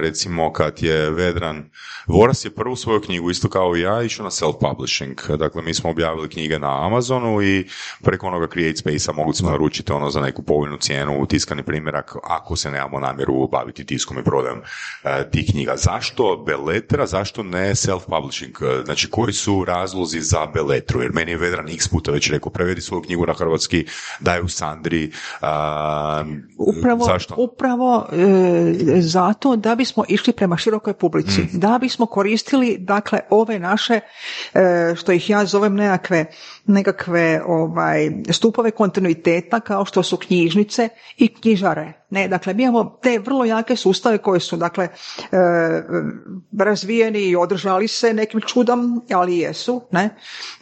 Recimo, 0.00 0.52
kad 0.52 0.82
je 0.82 1.10
Vedran, 1.10 1.70
Voras 2.06 2.44
je 2.44 2.54
prvu 2.54 2.76
svoju 2.76 3.00
knjigu, 3.00 3.30
isto 3.30 3.48
kao 3.48 3.76
i 3.76 3.80
ja, 3.80 4.02
išao 4.02 4.24
na 4.24 4.30
self-publishing. 4.30 5.36
Dakle, 5.36 5.62
mi 5.62 5.74
smo 5.74 5.90
objavili 5.90 6.28
knjige 6.28 6.58
na 6.58 6.86
Amazonu 6.86 7.42
i 7.42 7.68
preko 8.02 8.26
onoga 8.26 8.46
Create 8.52 8.76
Space-a 8.76 9.12
mogli 9.12 9.34
smo 9.34 9.50
naručiti 9.50 9.92
ono 9.92 10.10
za 10.10 10.20
neku 10.20 10.42
povoljnu 10.42 10.76
cijenu, 10.76 11.26
tiskani 11.26 11.62
primjerak, 11.62 12.16
ako 12.22 12.56
se 12.56 12.70
nemamo 12.70 13.00
namjeru 13.00 13.15
namjeru 13.16 13.48
baviti 13.48 13.84
tiskom 13.84 14.18
i 14.18 14.24
prodajom 14.24 14.58
e, 15.04 15.30
tih 15.30 15.50
knjiga. 15.50 15.74
Zašto 15.76 16.44
Beletra, 16.46 17.06
zašto 17.06 17.42
ne 17.42 17.74
self-publishing? 17.74 18.80
E, 18.80 18.84
Znači, 18.84 19.10
koji 19.10 19.32
su 19.32 19.64
razlozi 19.64 20.20
za 20.20 20.46
Beletru? 20.54 21.02
Jer 21.02 21.12
meni 21.12 21.30
je 21.30 21.36
Vedran 21.38 21.68
x 21.68 21.88
puta 21.88 22.10
već 22.10 22.30
rekao, 22.30 22.52
prevedi 22.52 22.80
svoju 22.80 23.02
knjigu 23.02 23.26
na 23.26 23.34
hrvatski, 23.34 23.86
daj 24.20 24.40
u 24.40 24.48
Sandri. 24.48 25.10
a, 25.40 26.24
Upravo, 26.58 27.04
zašto? 27.04 27.34
upravo 27.38 28.06
e, 28.12 29.00
zato 29.00 29.56
da 29.56 29.74
bismo 29.74 30.04
išli 30.08 30.32
prema 30.32 30.56
širokoj 30.56 30.92
publici, 30.94 31.40
Mm. 31.40 31.48
da 31.52 31.78
bismo 31.80 32.06
koristili 32.06 32.76
dakle 32.78 33.20
ove 33.30 33.58
naše, 33.58 34.00
e, 34.54 34.94
što 34.96 35.12
ih 35.12 35.30
ja 35.30 35.44
zovem 35.44 35.74
nekakve, 35.74 36.24
nekakve 36.66 37.42
ovaj, 37.46 38.10
stupove 38.30 38.70
kontinuiteta 38.70 39.60
kao 39.60 39.84
što 39.84 40.02
su 40.02 40.16
knjižnice 40.16 40.88
i 41.16 41.28
knjižare. 41.28 41.92
Ne, 42.10 42.28
dakle, 42.28 42.54
mi 42.54 42.62
imamo 42.62 42.98
te 43.02 43.18
vrlo 43.18 43.44
jake 43.44 43.76
sustave 43.76 44.18
koji 44.18 44.40
su 44.40 44.56
dakle 44.56 44.84
e, 44.84 44.90
razvijeni 46.58 47.18
i 47.18 47.36
održali 47.36 47.88
se 47.88 48.12
nekim 48.12 48.40
čudom, 48.40 49.02
ali 49.12 49.38
jesu, 49.38 49.82
ne? 49.92 50.10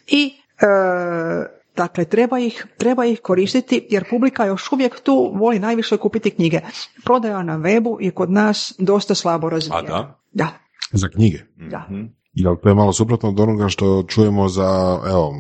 I 0.07 0.35
e, 0.61 1.55
Dakle, 1.77 2.05
treba 2.05 2.39
ih, 2.39 2.67
treba 2.79 3.05
ih 3.05 3.21
koristiti 3.21 3.87
jer 3.91 4.05
publika 4.11 4.45
još 4.45 4.73
uvijek 4.73 5.01
tu 5.01 5.33
voli 5.35 5.59
najviše 5.59 5.97
kupiti 5.97 6.31
knjige. 6.31 6.61
Prodaja 7.05 7.43
na 7.43 7.59
webu 7.59 7.97
je 8.01 8.11
kod 8.11 8.31
nas 8.31 8.75
dosta 8.79 9.15
slabo 9.15 9.51
razvijena. 9.51 9.79
A 9.79 9.83
da? 9.83 10.19
Da, 10.33 10.49
Za 10.93 11.09
knjige. 11.09 11.39
da. 11.71 11.89
Jel 12.33 12.57
to 12.63 12.69
je 12.69 12.75
malo 12.75 12.93
suprotno 12.93 13.29
od 13.29 13.41
onoga 13.41 13.69
što 13.69 14.05
čujemo 14.09 14.49
za, 14.49 15.01
evo, 15.07 15.35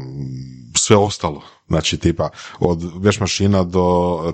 sve 0.76 0.96
ostalo. 0.96 1.42
Znači, 1.68 1.98
tipa, 1.98 2.28
od 2.60 2.90
veš 2.98 3.20
mašina 3.20 3.64
do 3.64 3.84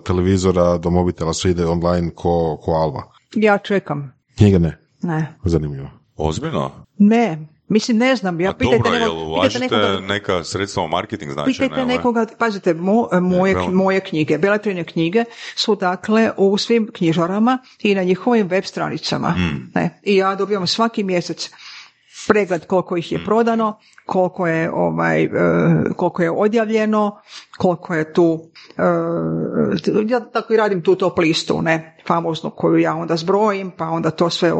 televizora, 0.06 0.78
do 0.78 0.90
mobitela, 0.90 1.32
sve 1.32 1.50
ide 1.50 1.66
online 1.66 2.10
ko, 2.14 2.58
ko 2.62 2.72
alba. 2.72 3.02
Ja 3.34 3.58
čekam. 3.58 4.12
Knjige 4.36 4.58
ne. 4.58 4.78
Ne. 5.02 5.34
Zanimljivo. 5.44 5.90
Ozbiljno? 6.16 6.70
Ne. 6.98 7.38
Mislim, 7.68 7.96
ne 7.96 8.16
znam. 8.16 8.40
Ja 8.40 8.50
A 8.50 8.54
pitajte, 8.54 8.76
dobro, 8.76 8.90
nekog- 8.90 9.00
jel 9.02 9.10
pitajte 9.10 9.26
ulažete 9.26 9.76
nekoga, 9.76 10.06
neka 10.06 10.44
sredstva 10.44 10.82
u 10.82 10.88
marketing 10.88 11.32
značajne? 11.32 11.52
pitajte 11.52 11.74
ovaj? 11.82 11.96
nekoga, 11.96 12.26
pazite, 12.38 12.74
mo- 12.74 13.20
moje, 13.20 13.54
bravo. 13.54 13.70
moje 13.70 14.00
knjige, 14.00 14.38
Beletrine 14.38 14.84
knjige 14.84 15.24
su 15.56 15.74
dakle 15.74 16.30
u 16.36 16.58
svim 16.58 16.88
knjižarama 16.94 17.58
i 17.78 17.94
na 17.94 18.02
njihovim 18.02 18.48
web 18.48 18.64
stranicama. 18.64 19.30
Hmm. 19.30 19.70
Ne. 19.74 20.00
I 20.02 20.16
ja 20.16 20.34
dobivam 20.34 20.66
svaki 20.66 21.04
mjesec 21.04 21.50
pregled 22.28 22.66
koliko 22.66 22.96
ih 22.96 23.12
je 23.12 23.18
Hmm. 23.18 23.24
prodano, 23.26 23.78
koliko 24.06 24.46
je 24.46 24.70
ovaj, 24.72 25.22
e, 25.22 25.28
koliko 25.96 26.22
je 26.22 26.30
odjavljeno, 26.30 27.20
koliko 27.58 27.94
je 27.94 28.12
tu 28.12 28.40
e, 28.78 28.82
ja 30.08 30.20
tako 30.20 30.52
i 30.52 30.56
radim 30.56 30.82
tu 30.82 30.94
top 30.94 31.18
listu, 31.18 31.62
ne, 31.62 31.96
famoznu 32.06 32.50
koju 32.50 32.78
ja 32.78 32.94
onda 32.94 33.16
zbrojim, 33.16 33.70
pa 33.76 33.88
onda 33.88 34.10
to 34.10 34.30
sve 34.30 34.52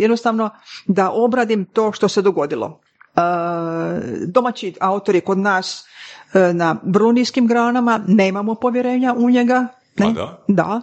jednostavno 0.00 0.50
da 0.86 1.10
obradim 1.10 1.64
to 1.64 1.92
što 1.92 2.08
se 2.08 2.22
dogodilo. 2.22 2.80
E, 3.16 3.20
domaći 4.26 4.74
autor 4.80 5.14
je 5.14 5.20
kod 5.20 5.38
nas 5.38 5.84
na 6.52 6.76
vrlo 6.82 7.12
niskim 7.12 7.46
granama, 7.46 8.00
nemamo 8.06 8.54
povjerenja 8.54 9.14
u 9.18 9.30
njega. 9.30 9.66
Ne? 9.98 10.06
A 10.06 10.12
da? 10.12 10.44
Da. 10.48 10.80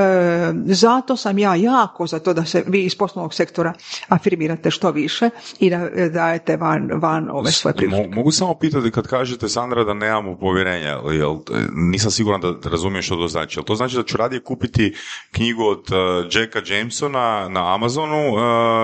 E, 0.00 0.52
zato 0.66 1.16
sam 1.16 1.38
ja 1.38 1.54
jako 1.54 2.06
za 2.06 2.18
to 2.18 2.34
da 2.34 2.44
se 2.44 2.64
vi 2.66 2.84
iz 2.84 2.96
poslovnog 2.96 3.34
sektora 3.34 3.72
afirmirate 4.08 4.70
što 4.70 4.90
više 4.90 5.30
i 5.58 5.70
da 5.70 5.76
e, 5.76 6.08
dajete 6.08 6.56
van, 6.56 6.90
van 6.94 7.30
ove 7.30 7.52
svoje. 7.52 7.74
Mo- 7.74 8.14
mogu 8.14 8.30
samo 8.30 8.54
pitati 8.54 8.90
kad 8.90 9.06
kažete 9.06 9.48
Sandra 9.48 9.84
da 9.84 9.94
nemamo 9.94 10.38
povjerenja, 10.38 11.00
jel, 11.12 11.32
e, 11.32 11.66
nisam 11.74 12.10
siguran 12.10 12.40
da 12.40 12.70
razumijem 12.70 13.02
što 13.02 13.16
to 13.16 13.28
znači. 13.28 13.58
Jel 13.58 13.64
to 13.64 13.74
znači 13.74 13.96
da 13.96 14.02
ću 14.02 14.16
radije 14.16 14.40
kupiti 14.42 14.94
knjigu 15.32 15.62
od 15.62 15.78
uh, 15.90 16.26
Jacka 16.32 16.60
Jamesona 16.66 17.48
na 17.48 17.74
Amazonu 17.74 18.32
uh, 18.32 18.40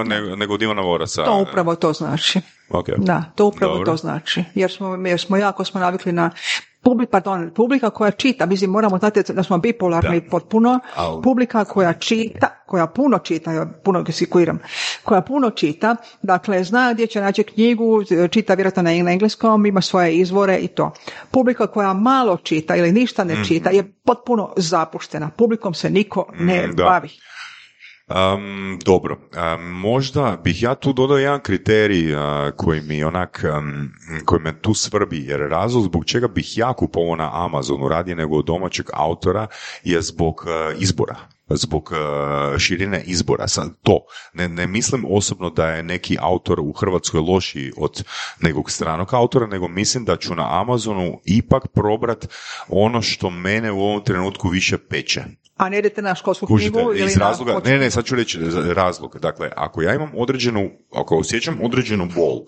nego, 0.07 0.37
nego 0.37 0.55
od 0.55 0.63
Ivana 0.63 0.83
Vorasa? 0.83 1.25
To 1.25 1.45
upravo 1.51 1.75
to 1.75 1.93
znači. 1.93 2.41
Ok. 2.71 2.87
Da, 2.99 3.33
to 3.35 3.47
upravo 3.47 3.73
Dobro. 3.73 3.93
to 3.93 3.97
znači. 3.97 4.45
Jer 4.55 4.71
smo, 4.71 4.97
jer 5.07 5.21
smo 5.21 5.37
jako 5.37 5.65
smo 5.65 5.81
navikli 5.81 6.13
na 6.13 6.31
publi, 6.83 7.07
pardon, 7.07 7.51
publika 7.55 7.91
koja 7.91 8.11
čita, 8.11 8.47
mislim 8.47 8.71
moramo 8.71 8.99
znati 8.99 9.33
da 9.33 9.43
smo 9.43 9.59
bipolarni 9.59 10.29
potpuno, 10.29 10.81
Al- 10.97 11.23
publika 11.23 11.65
koja 11.65 11.93
čita, 11.93 12.63
koja 12.67 12.87
puno 12.87 13.19
čita, 13.19 13.53
ja 13.53 13.67
puno 13.85 14.03
gesikuiram, 14.03 14.59
koja 15.05 15.21
puno 15.21 15.51
čita, 15.51 15.97
dakle 16.23 16.65
zna 16.65 16.93
gdje 16.93 17.07
će 17.07 17.21
naći 17.21 17.43
knjigu, 17.43 18.03
čita 18.31 18.55
vjerojatno 18.55 18.83
na 18.83 18.93
engleskom, 18.93 19.67
ima 19.67 19.81
svoje 19.81 20.17
izvore 20.17 20.59
i 20.59 20.69
to. 20.69 20.93
Publika 21.31 21.67
koja 21.67 21.93
malo 21.93 22.37
čita 22.37 22.77
ili 22.77 22.93
ništa 22.93 23.25
ne 23.25 23.45
čita 23.49 23.71
je 23.71 23.93
potpuno 24.05 24.53
zapuštena. 24.57 25.31
Publikom 25.37 25.75
se 25.75 25.91
niko 25.91 26.27
ne 26.39 26.67
Mm, 26.67 26.77
da. 26.77 27.01
Um, 28.09 28.79
dobro, 28.85 29.17
um, 29.17 29.65
možda 29.71 30.41
bih 30.45 30.63
ja 30.63 30.75
tu 30.75 30.93
dodao 30.93 31.19
jedan 31.19 31.41
kriterij 31.41 32.15
uh, 32.15 32.21
koji 32.57 32.81
mi 32.81 33.05
onak, 33.05 33.45
um, 33.59 33.93
koji 34.25 34.41
me 34.41 34.61
tu 34.61 34.75
svrbi, 34.75 35.25
jer 35.27 35.41
razlog 35.41 35.85
zbog 35.85 36.05
čega 36.05 36.29
bih 36.29 36.59
ja 36.59 36.73
kupovao 36.73 37.17
na 37.17 37.45
Amazonu 37.45 37.89
radije 37.89 38.17
nego 38.17 38.43
domaćeg 38.43 38.87
autora 38.93 39.47
je 39.85 40.03
zbog 40.03 40.47
uh, 40.47 40.83
izbora 40.83 41.17
zbog 41.57 41.93
uh, 41.93 42.59
širine 42.59 43.03
izbora. 43.07 43.49
Sad 43.49 43.71
to, 43.83 43.99
ne, 44.35 44.49
ne 44.49 44.67
mislim 44.67 45.05
osobno 45.11 45.51
da 45.51 45.69
je 45.69 45.83
neki 45.83 46.17
autor 46.21 46.61
u 46.61 46.73
Hrvatskoj 46.73 47.21
lošiji 47.21 47.73
od 47.77 48.05
nekog 48.41 48.71
stranog 48.71 49.15
autora, 49.15 49.47
nego 49.47 49.69
mislim 49.69 50.05
da 50.05 50.17
ću 50.17 50.35
na 50.35 50.61
Amazonu 50.61 51.21
ipak 51.25 51.69
probrat 51.69 52.29
ono 52.69 53.03
što 53.03 53.31
mene 53.31 53.73
u 53.73 53.81
ovom 53.81 54.05
trenutku 54.05 54.49
više 54.49 54.79
peče. 54.79 55.25
A 55.63 55.69
ne 55.69 55.79
idete 55.79 56.03
na 56.03 56.15
školsku 56.15 56.47
Kužite, 56.47 56.73
knjigu 56.73 56.93
ili 56.95 57.11
iz 57.11 57.17
razloga, 57.17 57.61
ne, 57.65 57.79
ne, 57.79 57.91
sad 57.91 58.05
ću 58.05 58.17
reći 58.17 58.39
razlog. 58.75 59.19
Dakle, 59.21 59.51
ako 59.57 59.83
ja 59.83 59.95
imam 59.95 60.11
određenu, 60.17 60.71
ako 60.95 61.17
osjećam 61.17 61.59
određenu 61.63 62.09
bol, 62.15 62.39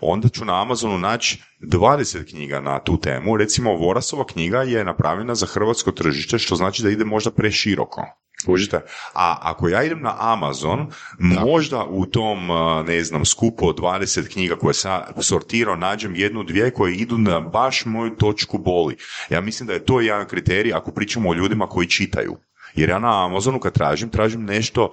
onda 0.00 0.28
ću 0.28 0.44
na 0.44 0.62
Amazonu 0.62 0.98
naći 0.98 1.42
20 1.60 2.30
knjiga 2.30 2.60
na 2.60 2.78
tu 2.78 3.00
temu. 3.00 3.36
Recimo, 3.36 3.72
Vorasova 3.72 4.26
knjiga 4.26 4.62
je 4.62 4.84
napravljena 4.84 5.34
za 5.34 5.46
hrvatsko 5.46 5.92
tržište, 5.92 6.38
što 6.38 6.56
znači 6.56 6.82
da 6.82 6.90
ide 6.90 7.04
možda 7.04 7.30
preširoko. 7.30 8.06
Kužite? 8.46 8.80
A 9.14 9.38
ako 9.42 9.68
ja 9.68 9.82
idem 9.82 10.02
na 10.02 10.14
Amazon, 10.18 10.86
možda 11.18 11.84
u 11.84 12.06
tom, 12.06 12.38
ne 12.86 13.04
znam, 13.04 13.24
skupu 13.24 13.68
od 13.68 13.78
20 13.78 14.32
knjiga 14.32 14.56
koje 14.56 14.74
sam 14.74 15.02
sortirao, 15.20 15.76
nađem 15.76 16.14
jednu, 16.14 16.42
dvije 16.42 16.70
koje 16.70 16.94
idu 16.94 17.18
na 17.18 17.40
baš 17.40 17.84
moju 17.84 18.10
točku 18.10 18.58
boli. 18.58 18.96
Ja 19.30 19.40
mislim 19.40 19.66
da 19.66 19.72
je 19.72 19.84
to 19.84 20.00
jedan 20.00 20.26
kriterij 20.26 20.74
ako 20.74 20.92
pričamo 20.92 21.30
o 21.30 21.34
ljudima 21.34 21.66
koji 21.66 21.88
čitaju. 21.88 22.36
Jer 22.76 22.88
ja 22.88 22.98
na 22.98 23.24
Amazonu 23.24 23.60
kad 23.60 23.72
tražim, 23.72 24.08
tražim 24.08 24.44
nešto 24.44 24.92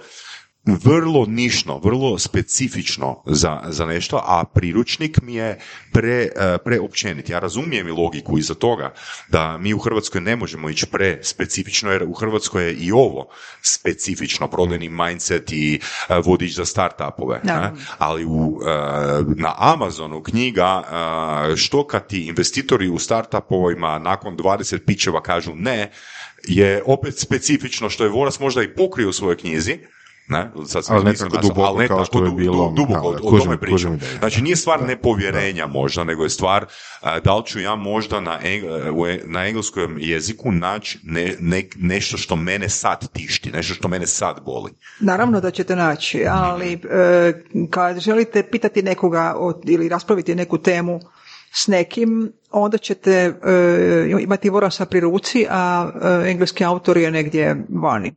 vrlo 0.65 1.25
nišno, 1.25 1.77
vrlo 1.77 2.19
specifično 2.19 3.23
za, 3.25 3.61
za 3.67 3.85
nešto, 3.85 4.21
a 4.25 4.43
priručnik 4.53 5.21
mi 5.21 5.33
je 5.33 5.59
pre, 5.93 6.29
e, 6.35 6.57
preopćenit. 6.65 7.29
Ja 7.29 7.39
razumijem 7.39 7.87
i 7.87 7.91
logiku 7.91 8.37
iza 8.37 8.53
toga 8.53 8.93
da 9.27 9.57
mi 9.57 9.73
u 9.73 9.79
Hrvatskoj 9.79 10.21
ne 10.21 10.35
možemo 10.35 10.69
ići 10.69 10.85
prespecifično, 10.85 11.91
jer 11.91 12.03
u 12.03 12.13
Hrvatskoj 12.13 12.63
je 12.63 12.73
i 12.73 12.91
ovo 12.91 13.27
specifično, 13.61 14.47
prodajni 14.47 14.89
mindset 14.89 15.51
i 15.51 15.79
e, 16.09 16.19
vodič 16.25 16.55
za 16.55 16.65
startupove. 16.65 17.39
Da. 17.43 17.73
Ali 17.97 18.25
u, 18.25 18.59
e, 18.65 18.69
na 19.35 19.53
Amazonu 19.57 20.23
knjiga, 20.23 20.83
što 21.55 21.87
kad 21.87 22.07
ti 22.07 22.27
investitori 22.27 22.89
u 22.89 22.99
startupovima 22.99 23.99
nakon 23.99 24.37
20 24.37 24.85
pičeva 24.85 25.21
kažu 25.21 25.55
ne, 25.55 25.91
je 26.43 26.81
opet 26.85 27.19
specifično 27.19 27.89
što 27.89 28.03
je 28.03 28.09
Voras 28.09 28.39
možda 28.39 28.63
i 28.63 28.69
pokrio 28.69 29.09
u 29.09 29.13
svojoj 29.13 29.37
knjizi, 29.37 29.77
ne? 30.27 30.51
Sad 30.65 30.85
sam 30.85 30.95
Ali 30.95 31.05
ne 31.05 31.13
tako 31.13 31.37
duboko 31.37 31.61
ali 31.61 31.77
ne 31.77 31.87
kao 31.87 32.05
što 32.05 32.23
je 32.23 32.29
du- 32.29 32.35
bilo, 32.35 32.69
du- 32.69 32.75
duboko, 32.77 33.11
da, 33.11 33.17
o 33.17 33.21
kužim- 33.21 33.43
tome 33.43 33.57
pričam. 33.57 33.75
kužim. 33.75 33.99
Znači 34.19 34.41
nije 34.41 34.55
stvar 34.55 34.83
nepovjerenja 34.83 35.67
možda, 35.67 36.03
nego 36.03 36.23
je 36.23 36.29
stvar 36.29 36.65
a, 37.01 37.19
da 37.19 37.35
li 37.35 37.43
ću 37.45 37.59
ja 37.59 37.75
možda 37.75 38.19
na, 38.19 38.39
eng- 38.41 38.63
u 38.91 39.07
e- 39.07 39.21
na 39.25 39.45
engleskom 39.45 39.97
jeziku 39.99 40.51
naći 40.51 40.99
ne, 41.03 41.35
ne- 41.39 41.67
nešto 41.75 42.17
što 42.17 42.35
mene 42.35 42.69
sad 42.69 43.11
tišti, 43.11 43.51
nešto 43.51 43.73
što 43.73 43.87
mene 43.87 44.07
sad 44.07 44.41
boli. 44.45 44.71
Naravno 44.99 45.41
da 45.41 45.51
ćete 45.51 45.75
naći, 45.75 46.25
ali 46.29 46.73
e, 46.73 47.33
kad 47.69 47.99
želite 47.99 48.43
pitati 48.43 48.81
nekoga 48.81 49.35
o- 49.37 49.61
ili 49.65 49.89
raspraviti 49.89 50.35
neku 50.35 50.57
temu 50.57 50.99
s 51.55 51.67
nekim, 51.67 52.31
onda 52.51 52.77
ćete 52.77 53.11
e, 53.11 53.33
imati 54.21 54.49
Vorasa 54.49 54.85
pri 54.85 54.99
ruci, 54.99 55.45
a 55.49 55.91
e, 56.25 56.29
engleski 56.31 56.65
autor 56.65 56.97
je 56.97 57.11
negdje 57.11 57.65
vani. 57.69 58.15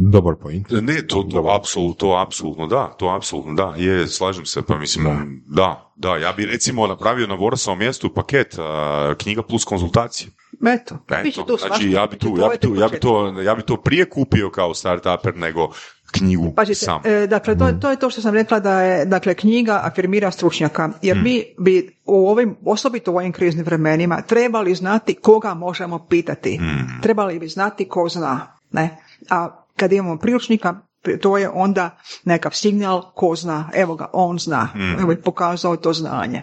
Dobar 0.00 0.34
point. 0.42 0.70
Ne, 0.70 1.06
to, 1.06 1.22
to 1.22 1.44
apsolutno, 1.56 1.94
to 1.94 2.16
apsolutno 2.26 2.66
da, 2.66 2.94
to 2.98 3.08
apsolutno 3.08 3.54
da, 3.54 3.74
je, 3.76 4.06
slažem 4.06 4.46
se, 4.46 4.62
pa 4.62 4.78
mislim, 4.78 5.42
da, 5.46 5.92
da, 5.96 6.16
ja 6.16 6.32
bi 6.32 6.46
recimo 6.46 6.86
napravio 6.86 7.26
na 7.26 7.34
Vorasovom 7.34 7.78
mjestu 7.78 8.14
paket 8.14 8.54
a, 8.58 9.14
knjiga 9.18 9.42
plus 9.42 9.64
konzultacije. 9.64 10.30
Eto, 10.74 10.98
Eto, 11.10 11.56
znači 11.56 11.90
ja 11.90 12.06
bi 12.06 12.16
će 12.16 12.18
tu, 12.18 12.34
to 12.34 12.40
ja 12.40 12.44
ovaj 12.44 12.56
bi 12.56 12.60
tu, 12.60 12.74
ja 12.74 12.88
bi 12.88 13.00
to, 13.00 13.40
ja 13.42 13.54
bi 13.54 13.62
to 13.62 13.76
prije 13.76 14.10
kupio 14.10 14.50
kao 14.50 14.74
startuper 14.74 15.36
nego 15.36 15.68
knjigu 16.10 16.52
Pazite, 16.56 16.74
sam. 16.74 17.00
e, 17.04 17.26
dakle, 17.26 17.58
to, 17.58 17.72
to 17.72 17.90
je 17.90 17.96
to 17.96 18.10
što 18.10 18.20
sam 18.22 18.34
rekla 18.34 18.60
da 18.60 18.80
je, 18.82 19.04
dakle, 19.04 19.34
knjiga 19.34 19.80
afirmira 19.84 20.30
stručnjaka, 20.30 20.90
jer 21.02 21.16
Hmm. 21.16 21.24
mi 21.24 21.44
bi 21.58 21.96
u 22.04 22.28
ovim, 22.28 22.56
osobito 22.64 23.12
u 23.12 23.16
ovim 23.16 23.32
kriznim 23.32 23.64
vremenima, 23.64 24.22
trebali 24.22 24.74
znati 24.74 25.14
koga 25.14 25.54
možemo 25.54 26.06
pitati. 26.06 26.56
Hmm. 26.56 27.00
Trebali 27.02 27.38
bi 27.38 27.48
znati 27.48 27.84
ko 27.84 28.08
zna, 28.08 28.46
ne? 28.72 28.96
A 29.30 29.64
kad 29.76 29.92
imamo 29.92 30.16
priručnika, 30.16 30.74
to 31.20 31.38
je 31.38 31.48
onda 31.48 31.98
nekav 32.24 32.52
signal 32.52 33.12
ko 33.14 33.34
zna, 33.34 33.70
evo 33.74 33.94
ga, 33.94 34.06
on 34.12 34.38
zna, 34.38 34.68
evo 35.00 35.10
je 35.12 35.22
pokazao 35.22 35.76
to 35.76 35.92
znanje. 35.92 36.42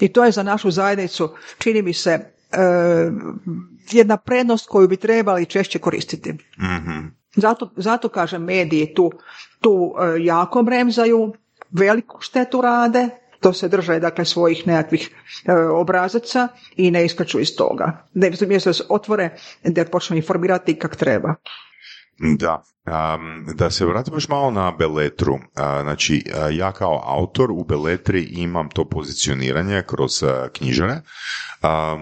I 0.00 0.08
to 0.08 0.24
je 0.24 0.30
za 0.30 0.42
našu 0.42 0.70
zajednicu, 0.70 1.28
čini 1.58 1.82
mi 1.82 1.92
se, 1.92 2.10
e, 2.10 2.58
jedna 3.90 4.16
prednost 4.16 4.68
koju 4.68 4.88
bi 4.88 4.96
trebali 4.96 5.46
češće 5.46 5.78
koristiti. 5.78 6.32
Mhm. 6.58 6.98
Zato, 7.36 7.70
zato 7.76 8.08
kažem, 8.08 8.42
mediji 8.44 8.94
tu, 8.94 9.10
tu 9.60 9.94
e, 9.98 10.24
jako 10.24 10.62
bremzaju, 10.62 11.32
veliku 11.70 12.20
štetu 12.20 12.60
rade, 12.60 13.08
to 13.40 13.52
se 13.52 13.68
drže 13.68 14.00
dakle 14.00 14.24
svojih 14.24 14.66
nekakvih 14.66 15.10
e, 15.44 15.52
obrazaca 15.52 16.48
i 16.76 16.90
ne 16.90 17.04
iskaču 17.04 17.40
iz 17.40 17.56
toga. 17.56 18.06
Da 18.14 18.30
mjesto 18.46 18.70
da 18.70 18.74
se 18.74 18.84
otvore, 18.88 19.30
da 19.64 19.84
počnu 19.84 20.16
informirati 20.16 20.78
kak 20.78 20.96
treba. 20.96 21.34
Da. 22.18 22.62
Am, 22.84 23.46
da 23.54 23.70
se 23.70 23.86
vratimo 23.86 24.16
još 24.16 24.28
malo 24.28 24.50
na 24.50 24.70
Beletru. 24.78 25.38
Znači, 25.82 26.24
ja 26.52 26.72
kao 26.72 27.02
autor 27.06 27.50
u 27.50 27.64
Beletri 27.64 28.22
imam 28.22 28.68
to 28.68 28.84
pozicioniranje 28.88 29.82
kroz 29.86 30.22
a, 30.22 30.48
knjižare. 30.52 31.00
Am, 31.60 32.00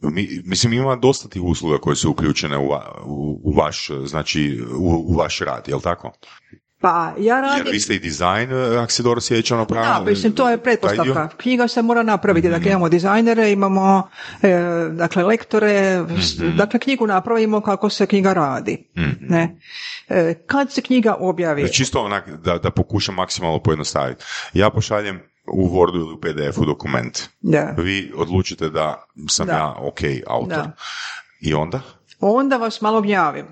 mi- 0.00 0.42
mislim, 0.44 0.72
ima 0.72 0.96
dosta 0.96 1.28
tih 1.28 1.42
usluga 1.42 1.78
koje 1.78 1.96
su 1.96 2.10
uključene 2.10 2.58
u, 2.58 2.68
u, 3.04 3.40
u 3.44 3.52
vaš, 3.56 3.90
znači, 4.04 4.62
u, 4.78 5.04
u 5.06 5.16
vaš 5.16 5.38
rad, 5.40 5.68
jel 5.68 5.80
tako? 5.80 6.12
Pa 6.82 7.12
ja 7.18 7.36
Jer 7.36 7.44
radim... 7.44 7.72
vi 7.72 7.80
ste 7.80 7.94
i 7.94 7.98
dizajn, 7.98 8.52
e, 8.52 8.76
ako 8.76 8.92
se 8.92 9.02
dobro 9.02 9.20
sjećam 9.20 9.56
Da, 9.56 9.60
napravili. 9.60 10.10
mislim, 10.10 10.32
to 10.32 10.48
je 10.50 10.56
taj 10.56 10.62
pretpostavka. 10.64 11.28
Knjiga 11.36 11.68
se 11.68 11.82
mora 11.82 12.02
napraviti. 12.02 12.48
Dakle, 12.48 12.70
imamo 12.70 12.88
dizajnere, 12.88 13.50
imamo 13.50 14.08
e, 14.42 14.48
dakle, 14.90 15.24
lektore, 15.24 15.72
s- 16.20 16.36
dakle, 16.56 16.80
knjigu 16.80 17.06
napravimo 17.06 17.60
kako 17.60 17.90
se 17.90 18.06
knjiga 18.06 18.32
radi. 18.32 18.90
Ne? 19.20 19.56
E, 20.08 20.34
kad 20.36 20.72
se 20.72 20.82
knjiga 20.82 21.14
objavi? 21.14 21.72
Čisto 21.72 22.00
onak, 22.00 22.30
da, 22.30 22.58
da 22.58 22.70
pokušam 22.70 23.14
maksimalno 23.14 23.58
pojednostaviti. 23.58 24.24
Ja 24.52 24.70
pošaljem 24.70 25.20
u 25.46 25.68
Wordu 25.68 25.94
ili 25.96 26.12
u 26.12 26.20
PDF-u 26.20 26.64
dokument. 26.64 27.18
Da. 27.40 27.74
Vi 27.78 28.12
odlučite 28.16 28.68
da 28.68 29.04
sam 29.28 29.46
Da. 29.46 29.52
ja 29.52 29.74
ok 29.78 29.98
autor. 30.26 30.56
Da. 30.56 30.72
I 31.40 31.54
onda? 31.54 31.80
Onda 32.20 32.56
vas 32.56 32.80
malo 32.80 33.00
gnjavim. 33.00 33.46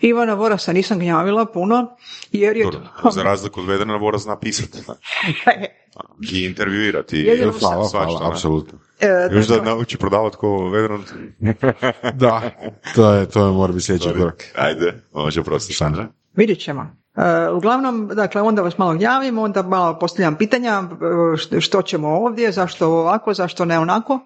Ivana 0.00 0.34
Vorasa 0.34 0.72
nisam 0.72 0.98
gnjavila 0.98 1.46
puno, 1.46 1.96
jer 2.32 2.56
je... 2.56 2.64
Dobro, 2.64 2.80
za 3.12 3.22
razliku 3.22 3.60
od 3.60 3.66
Vedrana 3.66 3.96
Vora 3.96 4.18
zna 4.18 4.38
pisati. 4.38 4.78
I 6.32 6.44
intervjuirati. 6.44 7.16
Jedino 7.18 7.52
Hvala, 7.60 7.88
hvala, 7.88 8.30
apsolutno. 8.30 8.78
E, 9.00 9.28
Još 9.32 9.46
da 9.46 9.62
nauči 9.62 9.96
prodavati 9.98 10.36
ko 10.36 10.68
Vedran. 10.68 11.02
Da, 12.14 12.50
to 12.94 13.12
je, 13.14 13.28
to 13.28 13.46
je 13.46 13.52
mora 13.52 13.72
biti 13.72 13.84
sljedeći 13.84 14.08
korak. 14.18 14.44
Ajde, 14.54 15.02
može 15.12 15.42
prosti. 15.42 15.72
Sandra? 15.72 16.06
Vidjet 16.34 16.58
ćemo. 16.58 16.96
E, 17.16 17.50
uglavnom, 17.50 18.10
dakle, 18.14 18.42
onda 18.42 18.62
vas 18.62 18.78
malo 18.78 18.94
gnjavim, 18.94 19.38
onda 19.38 19.62
malo 19.62 19.98
postavljam 19.98 20.36
pitanja 20.36 20.70
e, 20.70 21.04
št- 21.36 21.60
što 21.60 21.82
ćemo 21.82 22.08
ovdje, 22.08 22.52
zašto 22.52 22.88
ovako, 22.88 23.34
zašto 23.34 23.64
ne 23.64 23.78
onako. 23.78 24.20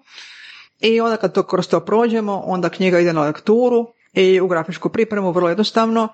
I 0.79 1.01
onda 1.01 1.17
kad 1.17 1.33
to 1.33 1.43
kroz 1.43 1.67
to 1.67 1.79
prođemo, 1.79 2.41
onda 2.45 2.69
knjiga 2.69 2.99
ide 2.99 3.13
na 3.13 3.21
lekturu 3.21 3.87
i 4.13 4.41
u 4.41 4.47
grafičku 4.47 4.89
pripremu, 4.89 5.31
vrlo 5.31 5.49
jednostavno. 5.49 6.07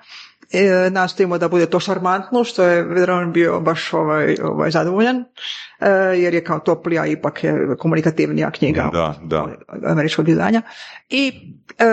E, 0.52 0.90
nastojimo 0.90 1.38
da 1.38 1.48
bude 1.48 1.66
to 1.66 1.80
šarmantno, 1.80 2.44
što 2.44 2.64
je 2.64 2.84
Vedran 2.84 3.32
bio 3.32 3.60
baš 3.60 3.94
ovaj, 3.94 4.36
ovaj 4.44 4.72
zadovoljan, 4.72 5.24
e, 5.80 5.90
jer 6.18 6.34
je 6.34 6.44
kao 6.44 6.60
toplija, 6.60 7.06
ipak 7.06 7.44
je 7.44 7.76
komunikativnija 7.80 8.52
knjiga 8.52 8.90
Da, 8.94 9.16
da. 9.24 9.48
američkog 9.88 10.30
izdanja. 10.30 10.62
I 11.10 11.32
e, 11.80 11.86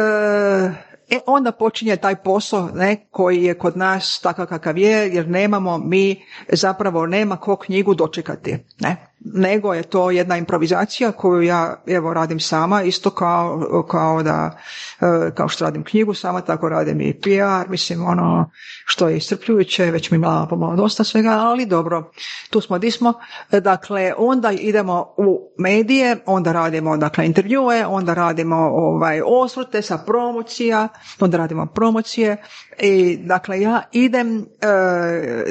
e, 1.10 1.20
onda 1.26 1.52
počinje 1.52 1.96
taj 1.96 2.16
posao 2.16 2.70
ne, 2.74 3.06
koji 3.10 3.42
je 3.42 3.58
kod 3.58 3.76
nas 3.76 4.20
takav 4.22 4.46
kakav 4.46 4.78
je, 4.78 5.08
jer 5.14 5.28
nemamo 5.28 5.78
mi, 5.78 6.24
zapravo 6.48 7.06
nema 7.06 7.36
ko 7.36 7.56
knjigu 7.56 7.94
dočekati. 7.94 8.58
Ne? 8.80 9.13
Nego 9.20 9.74
je 9.74 9.82
to 9.82 10.10
jedna 10.10 10.36
improvizacija 10.36 11.12
koju 11.12 11.42
ja 11.42 11.82
evo 11.86 12.14
radim 12.14 12.40
sama, 12.40 12.82
isto 12.82 13.10
kao, 13.10 13.84
kao 13.90 14.22
da 14.22 14.58
e, 15.00 15.30
kao 15.34 15.48
što 15.48 15.64
radim 15.64 15.84
knjigu 15.84 16.14
sama, 16.14 16.40
tako 16.40 16.68
radim 16.68 17.00
i 17.00 17.20
PR, 17.20 17.70
mislim 17.70 18.06
ono 18.06 18.50
što 18.86 19.08
je 19.08 19.16
iscrpljujuće, 19.16 19.84
već 19.84 20.10
mi 20.10 20.18
malo 20.18 20.46
pomalo 20.48 20.76
dosta 20.76 21.04
svega, 21.04 21.30
ali 21.30 21.66
dobro, 21.66 22.10
tu 22.50 22.60
smo 22.60 22.78
di 22.78 22.90
smo. 22.90 23.12
Dakle, 23.50 24.12
onda 24.18 24.50
idemo 24.52 25.14
u 25.16 25.52
medije, 25.58 26.16
onda 26.26 26.52
radimo 26.52 26.96
dakle 26.96 27.26
intervjue, 27.26 27.86
onda 27.86 28.14
radimo 28.14 28.56
ovaj 28.56 29.20
osvrte 29.26 29.82
sa 29.82 29.98
promocija, 29.98 30.88
onda 31.20 31.36
radimo 31.36 31.66
promocije 31.66 32.36
i 32.78 33.16
dakle 33.16 33.60
ja 33.60 33.82
idem 33.92 34.46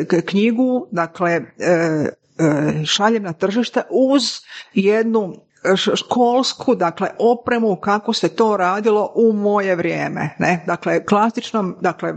e, 0.07 0.21
knjigu, 0.25 0.87
dakle 0.91 1.31
e, 1.59 2.05
šaljem 2.85 3.23
na 3.23 3.33
tržište 3.33 3.81
uz 3.89 4.23
jednu 4.73 5.33
školsku, 5.95 6.75
dakle, 6.75 7.09
opremu 7.19 7.75
kako 7.75 8.13
se 8.13 8.29
to 8.29 8.57
radilo 8.57 9.11
u 9.15 9.33
moje 9.33 9.75
vrijeme, 9.75 10.29
ne, 10.39 10.63
dakle, 10.67 11.05
klasičnom, 11.05 11.75
dakle, 11.81 12.09
e, 12.09 12.15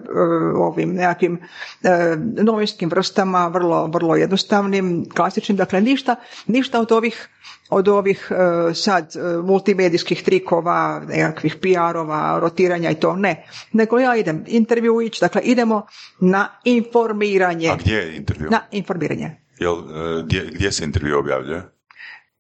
ovim 0.57 0.95
nekakvim 0.95 1.39
e, 1.83 2.17
novinskim 2.43 2.91
vrstama, 2.91 3.49
vrlo, 3.49 3.87
vrlo 3.87 4.17
jednostavnim, 4.17 5.09
klasičnim, 5.17 5.57
dakle, 5.57 5.81
ništa, 5.81 6.17
ništa 6.47 6.81
od 6.81 6.93
ovih 6.93 7.29
od 7.71 7.89
ovih 7.89 8.29
e, 8.31 8.75
sad 8.75 9.17
e, 9.17 9.43
multimedijskih 9.43 10.23
trikova, 10.23 11.03
nekakvih 11.09 11.57
PR-ova, 11.57 12.39
rotiranja 12.41 12.91
i 12.91 12.95
to, 12.95 13.17
ne. 13.17 13.47
Nego 13.73 13.99
ja 13.99 14.17
idem 14.17 14.45
intervju 14.47 15.01
ići, 15.01 15.21
dakle 15.21 15.43
idemo 15.43 15.87
na 16.21 16.49
informiranje. 16.64 17.69
A 17.69 17.77
gdje 17.77 17.95
je 17.95 18.17
intervju? 18.17 18.51
Na 18.51 18.61
informiranje. 18.71 19.46
Jel, 19.59 19.75
e, 19.75 20.23
gdje, 20.23 20.51
gdje 20.53 20.73
se 20.73 20.85
intervju 20.85 21.19
objavljuje? 21.19 21.63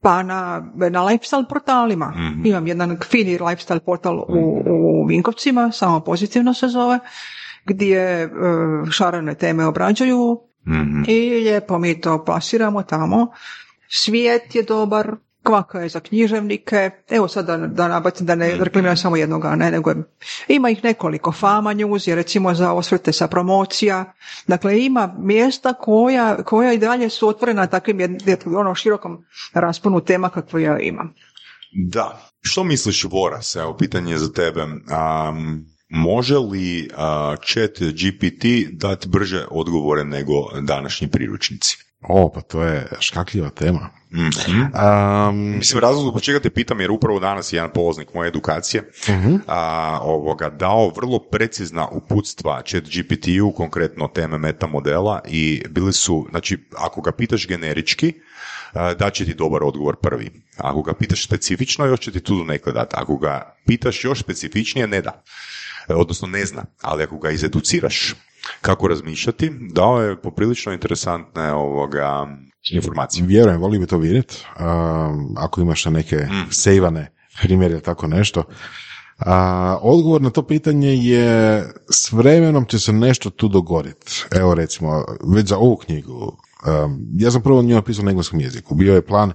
Pa 0.00 0.22
na, 0.22 0.72
na 0.74 1.02
lifestyle 1.04 1.48
portalima. 1.48 2.14
Imam 2.44 2.66
jedan 2.66 2.98
fini 3.10 3.38
lifestyle 3.38 3.80
portal 3.80 4.18
u, 4.18 4.62
u 4.66 5.06
Vinkovcima, 5.06 5.72
samo 5.72 6.00
pozitivno 6.00 6.54
se 6.54 6.68
zove, 6.68 6.98
gdje 7.64 8.00
e, 8.00 8.28
šarane 8.90 9.34
teme 9.34 9.66
obrađuju 9.66 10.46
Mhm. 10.66 11.02
i 11.08 11.30
lijepo 11.30 11.78
mi 11.78 12.00
to 12.00 12.24
plasiramo 12.24 12.82
tamo. 12.82 13.26
Svijet 13.88 14.54
je 14.54 14.62
dobar, 14.62 15.16
kvaka 15.46 15.80
je 15.80 15.88
za 15.88 16.00
književnike. 16.00 16.90
Evo 17.08 17.28
sad 17.28 17.46
da, 17.46 17.56
da 17.56 17.88
nabacim, 17.88 18.26
da 18.26 18.34
ne 18.34 18.56
reklamiram 18.60 18.96
samo 18.96 19.16
jednoga, 19.16 19.54
ne, 19.54 19.70
nego 19.70 19.94
ima 20.48 20.70
ih 20.70 20.84
nekoliko. 20.84 21.32
Fama 21.32 21.74
News 21.74 22.06
je 22.06 22.14
recimo 22.14 22.54
za 22.54 22.72
osvrte 22.72 23.12
sa 23.12 23.28
promocija. 23.28 24.12
Dakle, 24.46 24.84
ima 24.84 25.14
mjesta 25.18 25.74
koja, 25.74 26.42
koja 26.42 26.72
i 26.72 26.78
dalje 26.78 27.10
su 27.10 27.28
otvorena 27.28 27.66
takvim 27.66 27.98
jed- 27.98 28.58
ono 28.58 28.74
širokom 28.74 29.24
rasponu 29.54 30.00
tema 30.00 30.28
kakvo 30.28 30.58
ja 30.58 30.78
imam. 30.78 31.14
Da. 31.72 32.20
Što 32.40 32.64
misliš 32.64 33.04
Voras? 33.04 33.56
Evo, 33.56 33.76
pitanje 33.76 34.12
je 34.12 34.18
za 34.18 34.32
tebe. 34.32 34.66
Am, 34.90 35.64
može 35.88 36.38
li 36.38 36.90
a, 36.96 37.36
chat 37.44 37.70
GPT 37.80 38.44
dati 38.72 39.08
brže 39.08 39.46
odgovore 39.50 40.04
nego 40.04 40.32
današnji 40.60 41.08
priručnici? 41.08 41.76
O, 42.08 42.32
pa 42.32 42.40
to 42.40 42.62
je 42.62 42.86
škakljiva 43.00 43.50
tema. 43.50 43.90
Mhm. 44.12 44.60
Um, 44.60 45.56
Mislim, 45.56 45.80
razlog 45.80 46.08
zbog 46.08 46.22
čega 46.22 46.40
te 46.40 46.50
pitam, 46.50 46.80
jer 46.80 46.90
upravo 46.90 47.20
danas 47.20 47.52
je 47.52 47.56
jedan 47.56 47.70
polaznik 47.70 48.14
moje 48.14 48.28
edukacije 48.28 48.90
a, 49.46 49.98
ovoga, 50.02 50.50
dao 50.50 50.92
vrlo 50.96 51.18
precizna 51.18 51.88
uputstva 51.88 52.62
chat 52.66 52.84
GPT-u, 52.84 53.52
konkretno 53.52 54.08
teme 54.08 54.38
meta 54.38 54.66
modela 54.66 55.20
i 55.28 55.62
bili 55.70 55.92
su, 55.92 56.26
znači, 56.30 56.58
ako 56.76 57.00
ga 57.00 57.12
pitaš 57.12 57.46
generički, 57.46 58.12
a, 58.72 58.94
dat 58.94 59.14
će 59.14 59.24
ti 59.24 59.34
dobar 59.34 59.62
odgovor 59.62 59.96
prvi. 59.96 60.30
Ako 60.56 60.82
ga 60.82 60.94
pitaš 60.94 61.24
specifično, 61.24 61.86
još 61.86 62.00
će 62.00 62.12
ti 62.12 62.20
tu 62.20 62.44
nekle 62.44 62.72
dati. 62.72 62.96
Ako 62.98 63.16
ga 63.16 63.56
pitaš 63.66 64.04
još 64.04 64.20
specifičnije, 64.20 64.86
ne 64.86 65.00
da. 65.00 65.22
E, 65.88 65.94
Odnosno 65.94 66.28
ne 66.28 66.46
zna. 66.46 66.64
Ali 66.82 67.02
ako 67.02 67.18
ga 67.18 67.30
izeduciraš 67.30 68.14
kako 68.60 68.88
razmišljati, 68.88 69.52
dao 69.72 70.02
je 70.02 70.22
poprilično 70.22 70.72
interesantne 70.72 71.52
ovoga, 71.52 72.26
informacije. 72.72 73.26
vjerujem, 73.26 73.60
volio 73.60 73.80
bi 73.80 73.86
to 73.86 73.98
vidjeti. 73.98 74.44
Um, 74.60 75.34
ako 75.36 75.60
imaš 75.60 75.84
na 75.84 75.90
neke 75.90 76.16
sejvane 76.50 77.12
primjere 77.42 77.72
ili 77.72 77.82
tako 77.82 78.06
nešto. 78.06 78.44
A, 79.18 79.78
odgovor 79.82 80.22
na 80.22 80.30
to 80.30 80.42
pitanje 80.42 80.94
je 80.94 81.64
s 81.90 82.12
vremenom 82.12 82.64
će 82.64 82.78
se 82.78 82.92
nešto 82.92 83.30
tu 83.30 83.48
dogoditi. 83.48 84.24
Evo 84.30 84.54
recimo, 84.54 85.04
već 85.34 85.48
za 85.48 85.58
ovu 85.58 85.76
knjigu. 85.76 86.12
um, 86.14 87.06
ja 87.18 87.30
sam 87.30 87.42
prvo 87.42 87.62
nju 87.62 87.74
napisao 87.74 88.04
na 88.04 88.10
engleskom 88.10 88.40
jeziku. 88.40 88.74
Bio 88.74 88.94
je 88.94 89.06
plan 89.06 89.32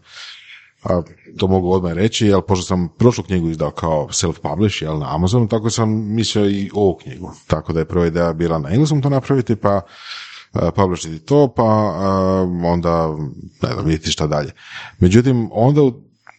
a, 0.84 1.02
to 1.38 1.48
mogu 1.48 1.72
odmah 1.72 1.94
reći, 1.94 2.28
jer 2.28 2.42
pošto 2.48 2.66
sam 2.66 2.90
prošlu 2.98 3.24
knjigu 3.24 3.50
izdao 3.50 3.72
kao 3.72 4.08
self-publish, 4.08 4.84
jel, 4.84 5.00
na 5.00 5.16
Amazonu, 5.16 5.48
tako 5.48 5.70
sam 5.70 6.16
mislio 6.16 6.50
i 6.50 6.70
ovu 6.74 6.98
knjigu. 7.04 7.32
Tako 7.48 7.74
da 7.74 7.80
je 7.80 7.86
prva 7.86 8.08
ideja 8.08 8.34
bila 8.34 8.60
na 8.60 8.70
engleskom 8.70 9.02
to 9.02 9.10
napraviti, 9.10 9.56
pa 9.56 9.82
a, 10.54 10.72
publishiti 10.72 11.20
to, 11.20 11.54
pa 11.56 11.64
a, 11.64 12.42
onda, 12.64 13.18
ne 13.62 13.74
znam, 13.74 13.86
vidjeti 13.86 14.12
šta 14.12 14.28
dalje. 14.28 14.52
Međutim, 15.00 15.50
onda 15.52 15.82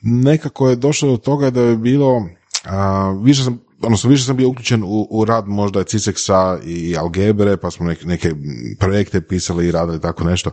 nekako 0.02 0.68
je 0.68 0.76
došlo 0.76 1.10
do 1.10 1.16
toga 1.16 1.50
da 1.50 1.60
je 1.60 1.76
bilo, 1.76 2.26
a, 2.64 3.10
više 3.22 3.44
sam 3.44 3.60
odnosno 3.82 4.10
više 4.10 4.24
sam 4.24 4.36
bio 4.36 4.48
uključen 4.48 4.82
u, 4.84 5.06
u 5.10 5.24
rad 5.24 5.48
možda 5.48 5.84
Ciseksa 5.84 6.58
i 6.64 6.96
Algebre, 6.96 7.56
pa 7.56 7.70
smo 7.70 7.86
neke, 7.86 8.06
neke 8.06 8.30
projekte 8.78 9.20
pisali 9.20 9.66
i 9.66 9.72
radili 9.72 10.00
tako 10.00 10.24
nešto. 10.24 10.50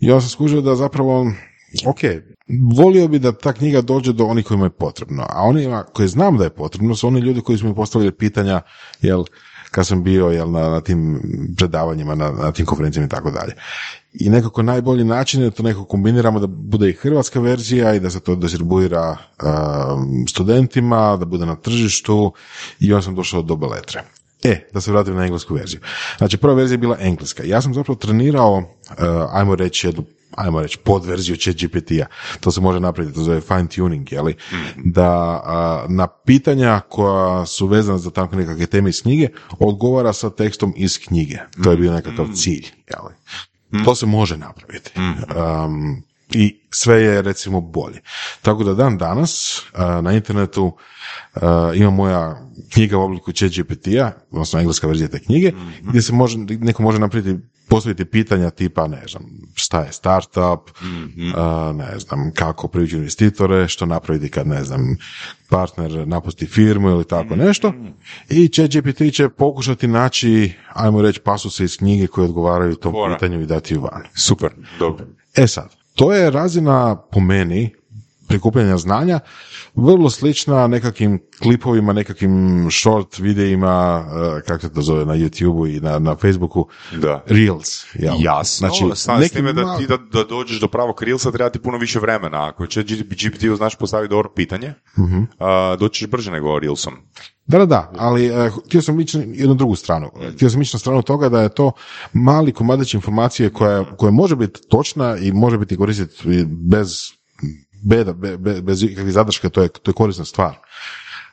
I 0.00 0.06
ja 0.06 0.20
sam 0.20 0.30
skužio 0.30 0.60
da 0.60 0.74
zapravo, 0.74 1.32
ok, 1.86 2.00
volio 2.60 3.08
bi 3.08 3.18
da 3.18 3.32
ta 3.32 3.52
knjiga 3.52 3.80
dođe 3.80 4.12
do 4.12 4.24
onih 4.24 4.46
kojima 4.46 4.66
je 4.66 4.70
potrebno, 4.70 5.26
a 5.28 5.42
onima 5.42 5.82
koji 5.82 6.08
znam 6.08 6.38
da 6.38 6.44
je 6.44 6.50
potrebno 6.50 6.96
su 6.96 7.06
oni 7.06 7.20
ljudi 7.20 7.40
koji 7.40 7.58
su 7.58 7.66
mi 7.66 7.74
postavili 7.74 8.12
pitanja, 8.12 8.60
jel, 9.00 9.24
kad 9.70 9.86
sam 9.86 10.02
bio 10.04 10.26
jel, 10.26 10.50
na, 10.50 10.68
na 10.68 10.80
tim 10.80 11.20
predavanjima, 11.56 12.14
na, 12.14 12.30
na 12.30 12.52
tim 12.52 12.66
konferencijama 12.66 13.06
i 13.06 13.08
tako 13.08 13.30
dalje. 13.30 13.54
I 14.12 14.30
nekako 14.30 14.62
najbolji 14.62 15.04
način 15.04 15.40
je 15.42 15.50
da 15.50 15.56
to 15.56 15.62
nekako 15.62 15.84
kombiniramo 15.84 16.40
da 16.40 16.46
bude 16.46 16.88
i 16.88 16.92
hrvatska 16.92 17.40
verzija 17.40 17.94
i 17.94 18.00
da 18.00 18.10
se 18.10 18.20
to 18.20 18.34
distribuira 18.34 19.16
um, 19.16 20.28
studentima, 20.28 21.16
da 21.16 21.24
bude 21.24 21.46
na 21.46 21.56
tržištu 21.56 22.32
i 22.80 22.92
onda 22.92 23.02
sam 23.02 23.14
došao 23.14 23.42
do 23.42 23.56
beletre. 23.56 24.02
E, 24.44 24.68
da 24.72 24.80
se 24.80 24.92
vratim 24.92 25.14
na 25.14 25.24
englesku 25.24 25.54
verziju. 25.54 25.80
Znači, 26.18 26.36
prva 26.36 26.54
verzija 26.54 26.74
je 26.74 26.78
bila 26.78 26.96
engleska. 27.00 27.42
Ja 27.44 27.62
sam 27.62 27.74
zapravo 27.74 27.96
trenirao, 27.96 28.56
uh, 28.56 28.64
ajmo 29.32 29.54
reći, 29.54 29.86
jednu 29.86 30.04
ajmo 30.36 30.60
reći, 30.60 30.78
podverziju 30.78 31.36
chat 31.36 31.56
GPT-a. 31.56 32.06
To 32.40 32.50
se 32.50 32.60
može 32.60 32.80
napraviti, 32.80 33.14
to 33.14 33.22
zove 33.22 33.40
fine 33.40 33.68
tuning, 33.68 34.12
jeli? 34.12 34.36
Da 34.84 35.42
a, 35.44 35.86
na 35.88 36.06
pitanja 36.06 36.80
koja 36.80 37.46
su 37.46 37.66
vezana 37.66 37.98
za 37.98 38.10
tako 38.10 38.36
nekakve 38.36 38.66
teme 38.66 38.90
iz 38.90 39.02
knjige, 39.02 39.28
odgovara 39.58 40.12
sa 40.12 40.30
tekstom 40.30 40.72
iz 40.76 40.98
knjige. 40.98 41.38
To 41.64 41.70
je 41.70 41.76
bio 41.76 41.92
nekakav 41.92 42.26
cilj, 42.34 42.66
jeli? 42.90 43.14
To 43.84 43.94
se 43.94 44.06
može 44.06 44.36
napraviti. 44.36 44.90
Um, 44.96 46.02
I 46.34 46.60
sve 46.70 47.02
je 47.02 47.22
recimo 47.22 47.60
bolje. 47.60 48.00
Tako 48.42 48.64
da 48.64 48.74
dan 48.74 48.98
danas 48.98 49.62
na 50.02 50.12
internetu 50.12 50.76
ima 51.74 51.90
moja 51.90 52.48
knjiga 52.72 52.98
u 52.98 53.02
obliku 53.02 53.32
chat 53.32 53.50
GPT-a, 53.50 54.10
odnosno 54.30 54.60
engleska 54.60 54.86
verzija 54.86 55.08
te 55.08 55.18
knjige, 55.18 55.52
gdje 55.82 56.02
se 56.02 56.12
može, 56.12 56.38
neko 56.38 56.82
može 56.82 56.98
napraviti 56.98 57.38
postaviti 57.68 58.04
pitanja 58.04 58.50
tipa, 58.50 58.86
ne 58.86 59.02
znam, 59.08 59.22
šta 59.54 59.80
je 59.80 59.92
startup, 59.92 60.70
a, 61.36 61.72
ne 61.74 61.98
znam, 61.98 62.30
kako 62.34 62.68
privući 62.68 62.96
investitore, 62.96 63.68
što 63.68 63.86
napraviti 63.86 64.28
kad, 64.28 64.46
ne 64.46 64.64
znam, 64.64 64.96
partner 65.48 66.08
napusti 66.08 66.46
firmu 66.46 66.88
ili 66.88 67.04
tako 67.04 67.36
nešto. 67.36 67.72
I 68.30 68.48
ChatGPT 68.48 69.14
će 69.14 69.28
pokušati 69.28 69.86
naći, 69.86 70.52
ajmo 70.72 71.02
reći, 71.02 71.20
pasuse 71.20 71.64
iz 71.64 71.76
knjige 71.76 72.06
koje 72.06 72.24
odgovaraju 72.24 72.76
tom 72.76 72.92
Fora. 72.92 73.14
pitanju 73.14 73.40
i 73.40 73.46
dati 73.46 73.74
ju 73.74 73.80
van. 73.80 74.02
Super, 74.14 74.50
dobro. 74.78 75.06
E 75.36 75.46
sad, 75.46 75.68
to 75.94 76.12
je 76.12 76.30
razina 76.30 76.96
po 77.10 77.20
meni 77.20 77.70
prikupljanja 78.32 78.76
znanja 78.78 79.20
vrlo 79.74 80.10
slična 80.10 80.66
nekakvim 80.66 81.20
klipovima, 81.42 81.92
nekakvim 81.92 82.68
short 82.70 83.18
videima, 83.18 84.04
eh, 84.38 84.42
kako 84.46 84.60
se 84.60 84.72
to 84.72 84.82
zove 84.82 85.04
na 85.04 85.14
YouTubeu 85.14 85.76
i 85.76 85.80
na, 85.80 85.98
na 85.98 86.16
Facebooku, 86.16 86.66
Da. 87.00 87.22
Reels. 87.26 87.84
jel? 87.94 88.14
Jasno, 88.18 88.68
Znači, 88.68 89.28
s 89.28 89.32
time 89.32 89.52
da 89.52 89.76
ti 89.78 89.86
da, 89.86 89.96
da 90.12 90.24
dođeš 90.24 90.60
do 90.60 90.68
pravog 90.68 91.02
Reelsa 91.02 91.30
treba 91.32 91.50
ti 91.50 91.58
puno 91.58 91.78
više 91.78 91.98
vremena. 91.98 92.46
Ako 92.48 92.66
će 92.66 92.82
GPT 92.82 93.56
znaš 93.56 93.76
postaviti 93.76 94.10
dobro 94.10 94.30
pitanje, 94.36 94.74
Mhm. 94.98 95.22
a, 95.38 95.76
doći 95.78 95.98
ćeš 95.98 96.08
brže 96.10 96.30
nego 96.30 96.58
Reelsom. 96.58 96.94
Da, 97.46 97.58
da, 97.58 97.66
da, 97.66 97.92
ali 97.98 98.26
eh, 98.26 98.50
htio 98.66 98.82
sam 98.82 99.00
ići 99.00 99.18
jednu 99.26 99.54
drugu 99.54 99.76
stranu. 99.76 100.10
Htio 100.34 100.50
sam 100.50 100.62
ići 100.62 100.74
na 100.76 100.78
stranu 100.78 101.02
toga 101.02 101.28
da 101.28 101.40
je 101.42 101.48
to 101.54 101.72
mali 102.12 102.52
komadić 102.52 102.94
informacije 102.94 103.50
koja, 103.50 103.84
koja 103.96 104.10
može 104.10 104.36
biti 104.36 104.60
točna 104.68 105.16
i 105.16 105.32
može 105.32 105.58
biti 105.58 105.76
koristiti 105.76 106.44
bez 106.70 107.12
beda, 107.82 108.12
be- 108.12 108.36
be- 108.38 108.60
bez 108.62 108.82
ikakvih 108.82 109.12
zadrška, 109.12 109.48
to 109.48 109.62
je, 109.62 109.68
to 109.68 109.90
je 109.90 109.94
korisna 109.94 110.24
stvar. 110.24 110.58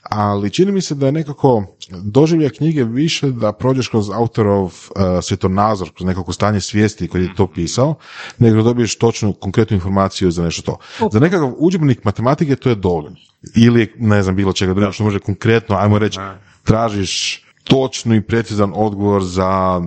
Ali 0.03 0.49
čini 0.49 0.71
mi 0.71 0.81
se 0.81 0.95
da 0.95 1.05
je 1.05 1.11
nekako 1.11 1.65
doživlja 2.03 2.49
knjige 2.49 2.83
više 2.83 3.31
da 3.31 3.51
prođeš 3.53 3.87
kroz 3.87 4.09
autorov 4.09 4.63
uh, 4.63 4.71
svjetonazor, 5.21 5.91
kroz 5.95 6.07
nekako 6.07 6.33
stanje 6.33 6.61
svijesti 6.61 7.07
koji 7.07 7.23
je 7.23 7.35
to 7.35 7.47
pisao, 7.47 7.95
nego 8.37 8.57
da 8.57 8.63
dobiješ 8.63 8.97
točnu, 8.97 9.33
konkretnu 9.33 9.75
informaciju 9.75 10.31
za 10.31 10.43
nešto 10.43 10.61
to. 10.61 10.77
Za 11.11 11.19
nekakav 11.19 11.53
udžbenik 11.57 12.03
matematike 12.03 12.55
to 12.55 12.69
je 12.69 12.75
dovoljno. 12.75 13.17
Ili, 13.55 13.93
ne 13.97 14.23
znam, 14.23 14.35
bilo 14.35 14.53
čega 14.53 14.73
drugog 14.73 14.93
što 14.93 15.03
može 15.03 15.19
konkretno, 15.19 15.75
ajmo 15.75 15.99
reći, 15.99 16.19
tražiš 16.63 17.43
točnu 17.63 18.15
i 18.15 18.21
precizan 18.21 18.71
odgovor 18.75 19.23
za 19.23 19.81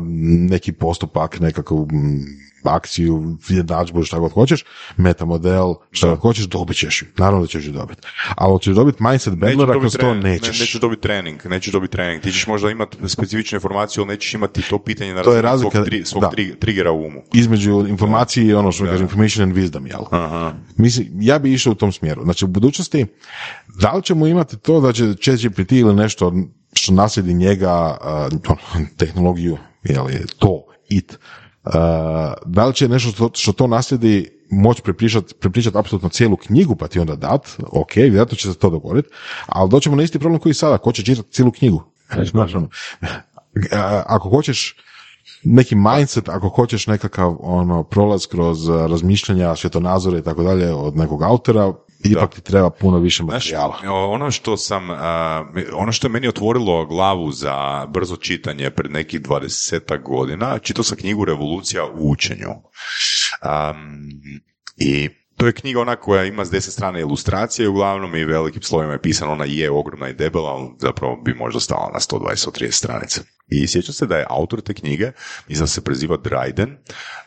neki 0.50 0.72
postupak, 0.72 1.40
nekakvu 1.40 1.86
mm, 1.92 2.51
akciju, 2.64 3.36
jednadžbu, 3.48 4.04
šta 4.04 4.18
god 4.18 4.32
hoćeš, 4.32 4.64
metamodel, 4.96 5.74
šta 5.90 6.08
god 6.08 6.18
hoćeš, 6.18 6.44
dobit 6.44 6.76
ćeš 6.76 7.02
ju. 7.02 7.06
Naravno 7.16 7.40
da 7.40 7.46
ćeš 7.46 7.66
ju 7.66 7.72
dobiti. 7.72 8.08
Ali 8.36 8.60
ćeš 8.60 8.74
dobiti 8.74 9.02
mindset 9.02 9.34
bedlera 9.34 9.80
kroz 9.80 9.96
to 9.96 10.14
nećeš. 10.14 10.58
Ne, 10.58 10.60
nećeš 10.60 10.80
dobiti 10.80 11.02
trening, 11.02 11.46
nećeš 11.46 11.72
dobiti 11.72 11.92
trening. 11.92 12.22
Ti 12.22 12.32
ćeš 12.32 12.46
možda 12.46 12.70
imati 12.70 13.08
specifičnu 13.08 13.56
informaciju, 13.56 14.02
ali 14.02 14.08
nećeš 14.08 14.34
imati 14.34 14.62
to 14.62 14.78
pitanje 14.78 15.14
na 15.14 15.22
To 15.22 15.34
je 15.34 15.42
razini 15.42 15.62
svog, 15.62 15.74
razlika, 15.74 15.90
tri, 15.90 16.04
svog 16.04 16.20
da. 16.22 16.30
tri- 16.30 16.58
triggera 16.58 16.90
u 16.92 17.06
umu. 17.06 17.22
Između 17.32 17.86
informacije 17.88 18.46
i 18.46 18.54
ono 18.54 18.72
što 18.72 18.84
kaže 18.84 19.02
information 19.02 19.48
and 19.48 19.56
wisdom, 19.56 19.86
jel? 19.86 20.02
Aha. 20.10 20.52
Mislim, 20.76 21.08
ja 21.20 21.38
bi 21.38 21.52
išao 21.52 21.72
u 21.72 21.74
tom 21.74 21.92
smjeru. 21.92 22.22
Znači, 22.24 22.44
u 22.44 22.48
budućnosti, 22.48 23.06
da 23.80 23.92
li 23.92 24.02
ćemo 24.02 24.26
imati 24.26 24.58
to 24.58 24.80
da 24.80 24.92
će 24.92 25.14
ChatGPT 25.14 25.72
ili 25.72 25.94
nešto 25.94 26.32
što 26.74 26.92
naslijedi 26.94 27.34
njega, 27.34 27.96
uh, 28.42 28.82
tehnologiju, 28.96 29.58
je 29.84 30.24
to, 30.38 30.64
it, 30.88 31.18
da 32.46 32.66
li 32.66 32.74
će 32.74 32.88
nešto 32.88 33.10
što, 33.10 33.30
što 33.34 33.52
to 33.52 33.66
naslijedi 33.66 34.30
moći 34.50 34.82
prepričati 34.82 35.34
prepričat 35.34 35.76
apsolutno 35.76 36.08
cijelu 36.08 36.36
knjigu 36.36 36.76
pa 36.76 36.88
ti 36.88 36.98
onda 36.98 37.16
dat, 37.16 37.48
ok, 37.72 37.96
vjerojatno 37.96 38.36
će 38.36 38.48
se 38.48 38.58
to 38.58 38.70
dogoditi, 38.70 39.08
ali 39.46 39.70
doćemo 39.70 39.96
na 39.96 40.02
isti 40.02 40.18
problem 40.18 40.40
koji 40.40 40.50
i 40.50 40.54
sada, 40.54 40.78
ko 40.78 40.92
će 40.92 41.04
čitati 41.04 41.32
cijelu 41.32 41.52
knjigu? 41.52 41.82
Znaš, 42.30 42.54
ono, 42.54 42.68
a- 43.72 44.02
ako 44.06 44.28
hoćeš 44.28 44.76
neki 45.44 45.74
mindset, 45.74 46.28
ako 46.28 46.48
hoćeš 46.48 46.86
nekakav 46.86 47.36
ono 47.40 47.82
prolaz 47.82 48.26
kroz 48.26 48.68
uh, 48.68 48.86
razmišljanja, 48.86 49.56
svjetonazore 49.56 50.18
i 50.18 50.22
tako 50.22 50.42
dalje 50.42 50.74
od 50.74 50.96
nekog 50.96 51.22
autora, 51.22 51.72
ipak 52.04 52.34
ti 52.34 52.40
treba 52.40 52.70
puno 52.70 52.98
više 52.98 53.22
Znaš, 53.22 53.52
materijala. 53.52 53.78
ono 54.10 54.30
što 54.30 54.56
sam, 54.56 54.90
a, 54.90 55.44
ono 55.74 55.92
što 55.92 56.06
je 56.06 56.10
meni 56.10 56.28
otvorilo 56.28 56.86
glavu 56.86 57.32
za 57.32 57.86
brzo 57.86 58.16
čitanje 58.16 58.70
pred 58.70 58.90
nekih 58.90 59.20
20 59.20 60.02
godina, 60.02 60.58
čitao 60.58 60.84
sam 60.84 60.98
knjigu 60.98 61.24
Revolucija 61.24 61.84
u 61.84 62.10
učenju. 62.10 62.50
Am, 63.40 64.08
I 64.76 65.08
to 65.36 65.46
je 65.46 65.52
knjiga 65.52 65.80
ona 65.80 65.96
koja 65.96 66.24
ima 66.24 66.44
s 66.44 66.50
deset 66.50 66.72
strane 66.72 67.00
ilustracije 67.00 67.68
uglavnom 67.68 68.16
i 68.16 68.24
velikim 68.24 68.62
slovima 68.62 68.92
je 68.92 69.02
pisano, 69.02 69.32
ona 69.32 69.44
je 69.44 69.70
ogromna 69.70 70.08
i 70.08 70.14
debela, 70.14 70.50
ali 70.50 70.68
zapravo 70.78 71.16
bi 71.16 71.34
možda 71.34 71.60
stala 71.60 71.90
na 71.92 72.00
120-130 72.00 72.70
stranica. 72.70 73.20
I 73.48 73.66
sjećam 73.66 73.94
se 73.94 74.06
da 74.06 74.16
je 74.16 74.26
autor 74.30 74.60
te 74.60 74.74
knjige, 74.74 75.12
mislim 75.48 75.66
se 75.66 75.84
preziva 75.84 76.18
Dryden, 76.18 76.76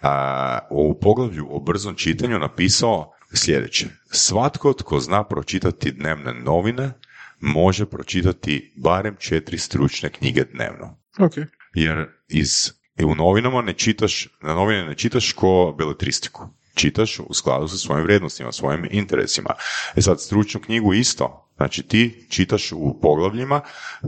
a, 0.01 0.59
u 0.71 0.99
poglavlju 0.99 1.47
o 1.49 1.59
brzom 1.59 1.95
čitanju 1.95 2.39
napisao 2.39 3.14
sljedeće. 3.35 3.87
Svatko 4.11 4.73
tko 4.73 4.99
zna 4.99 5.23
pročitati 5.23 5.91
dnevne 5.91 6.33
novine, 6.33 6.91
može 7.39 7.85
pročitati 7.85 8.73
barem 8.75 9.15
četiri 9.19 9.57
stručne 9.57 10.09
knjige 10.09 10.43
dnevno. 10.43 10.97
Ok. 11.19 11.33
Jer 11.73 12.07
iz, 12.27 12.71
u 13.03 13.15
novinama 13.15 13.61
ne 13.61 13.73
čitaš, 13.73 14.27
na 14.41 14.53
novine 14.53 14.85
ne 14.85 14.95
čitaš 14.95 15.33
ko 15.33 15.75
beletristiku. 15.77 16.49
Čitaš 16.75 17.19
u 17.19 17.33
skladu 17.33 17.67
sa 17.67 17.77
svojim 17.77 18.03
vrijednostima, 18.03 18.51
svojim 18.51 18.87
interesima. 18.91 19.49
E 19.95 20.01
sad, 20.01 20.21
stručnu 20.21 20.61
knjigu 20.61 20.93
isto. 20.93 21.51
Znači 21.57 21.83
ti 21.83 22.27
čitaš 22.29 22.71
u 22.71 22.99
poglavljima 23.01 23.61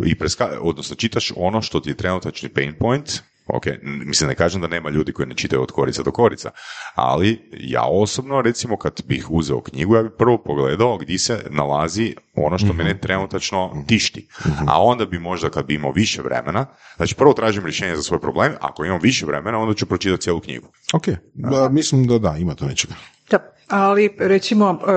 i 0.06 0.16
preska, 0.16 0.50
odnosno 0.62 0.96
čitaš 0.96 1.32
ono 1.36 1.62
što 1.62 1.80
ti 1.80 1.90
je 1.90 1.98
trenutačni 1.98 2.50
pain 2.50 2.76
point, 2.80 3.22
ok, 3.48 3.66
mislim 3.84 4.28
ne 4.28 4.36
kažem 4.36 4.62
da 4.62 4.68
nema 4.68 4.90
ljudi 4.90 5.14
koji 5.14 5.28
ne 5.28 5.36
čitaju 5.36 5.62
od 5.62 5.72
korica 5.72 6.04
do 6.04 6.12
korica, 6.12 6.52
ali 6.96 7.50
ja 7.60 7.84
osobno 7.84 8.42
recimo 8.42 8.78
kad 8.78 9.02
bih 9.06 9.26
uzeo 9.30 9.62
knjigu, 9.62 9.96
ja 9.96 10.04
bih 10.04 10.12
prvo 10.18 10.38
pogledao 10.38 10.98
gdje 10.98 11.20
se 11.20 11.40
nalazi 11.50 12.16
ono 12.36 12.58
što 12.58 12.74
mene 12.74 13.00
trenutačno 13.00 13.84
tišti. 13.88 14.28
A 14.68 14.84
onda 14.84 15.06
bi 15.06 15.20
možda 15.20 15.50
kad 15.50 15.66
bi 15.66 15.74
imao 15.74 15.92
više 15.92 16.22
vremena, 16.22 16.66
znači 16.96 17.16
prvo 17.16 17.34
tražim 17.34 17.64
rješenje 17.64 17.96
za 17.96 18.04
svoj 18.04 18.20
problem, 18.20 18.54
ako 18.62 18.86
imam 18.86 19.00
više 19.02 19.26
vremena, 19.26 19.58
onda 19.58 19.74
ću 19.74 19.86
pročitati 19.86 20.22
cijelu 20.22 20.40
knjigu. 20.40 20.68
Ok, 20.94 21.08
da, 21.34 21.70
mislim 21.70 22.08
da 22.08 22.20
da, 22.20 22.36
ima 22.40 22.56
to 22.56 22.66
nečega. 22.66 22.94
Da, 23.30 23.40
ali 23.68 24.10
recimo 24.20 24.80
e, 24.88 24.92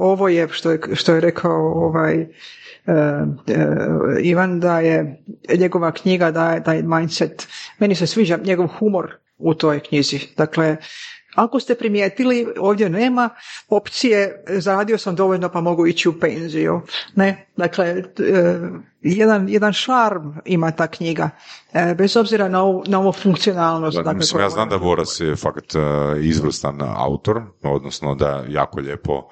ovo 0.00 0.28
je 0.28 0.48
što 0.50 0.70
je, 0.70 0.80
što 0.94 1.14
je 1.14 1.20
rekao 1.20 1.86
ovaj 1.86 2.26
Ivan 4.22 4.60
da 4.60 4.80
je 4.80 5.24
njegova 5.58 5.92
knjiga 5.92 6.30
da 6.30 6.52
je, 6.52 6.60
da 6.60 6.72
je 6.72 6.82
mindset. 6.82 7.48
Meni 7.78 7.94
se 7.94 8.06
sviđa 8.06 8.38
njegov 8.44 8.66
humor 8.66 9.14
u 9.38 9.54
toj 9.54 9.80
knjizi. 9.80 10.18
Dakle, 10.36 10.76
ako 11.34 11.60
ste 11.60 11.74
primijetili, 11.74 12.46
ovdje 12.58 12.88
nema 12.88 13.30
opcije 13.68 14.44
zaradio 14.48 14.98
sam 14.98 15.16
dovoljno 15.16 15.48
pa 15.48 15.60
mogu 15.60 15.86
ići 15.86 16.08
u 16.08 16.20
penziju. 16.20 16.80
Ne, 17.14 17.46
dakle, 17.56 17.86
e, 17.86 18.02
jedan, 19.04 19.48
jedan 19.48 19.72
šarm 19.72 20.32
ima 20.44 20.70
ta 20.70 20.86
knjiga, 20.86 21.30
e, 21.72 21.94
bez 21.94 22.16
obzira 22.16 22.48
na 22.48 22.62
ovu, 22.62 22.84
na 22.86 22.98
ovu 22.98 23.12
funkcionalnost. 23.12 23.96
Da, 23.96 24.02
dakle, 24.02 24.18
mislim, 24.18 24.42
ja 24.42 24.50
znam 24.50 24.68
da 24.68 24.76
Voras 24.76 25.20
je 25.20 25.36
fakat 25.36 25.64
e, 25.74 25.78
izvrstan 26.20 26.78
autor, 26.96 27.42
odnosno 27.62 28.14
da 28.14 28.44
jako 28.48 28.80
lijepo 28.80 29.22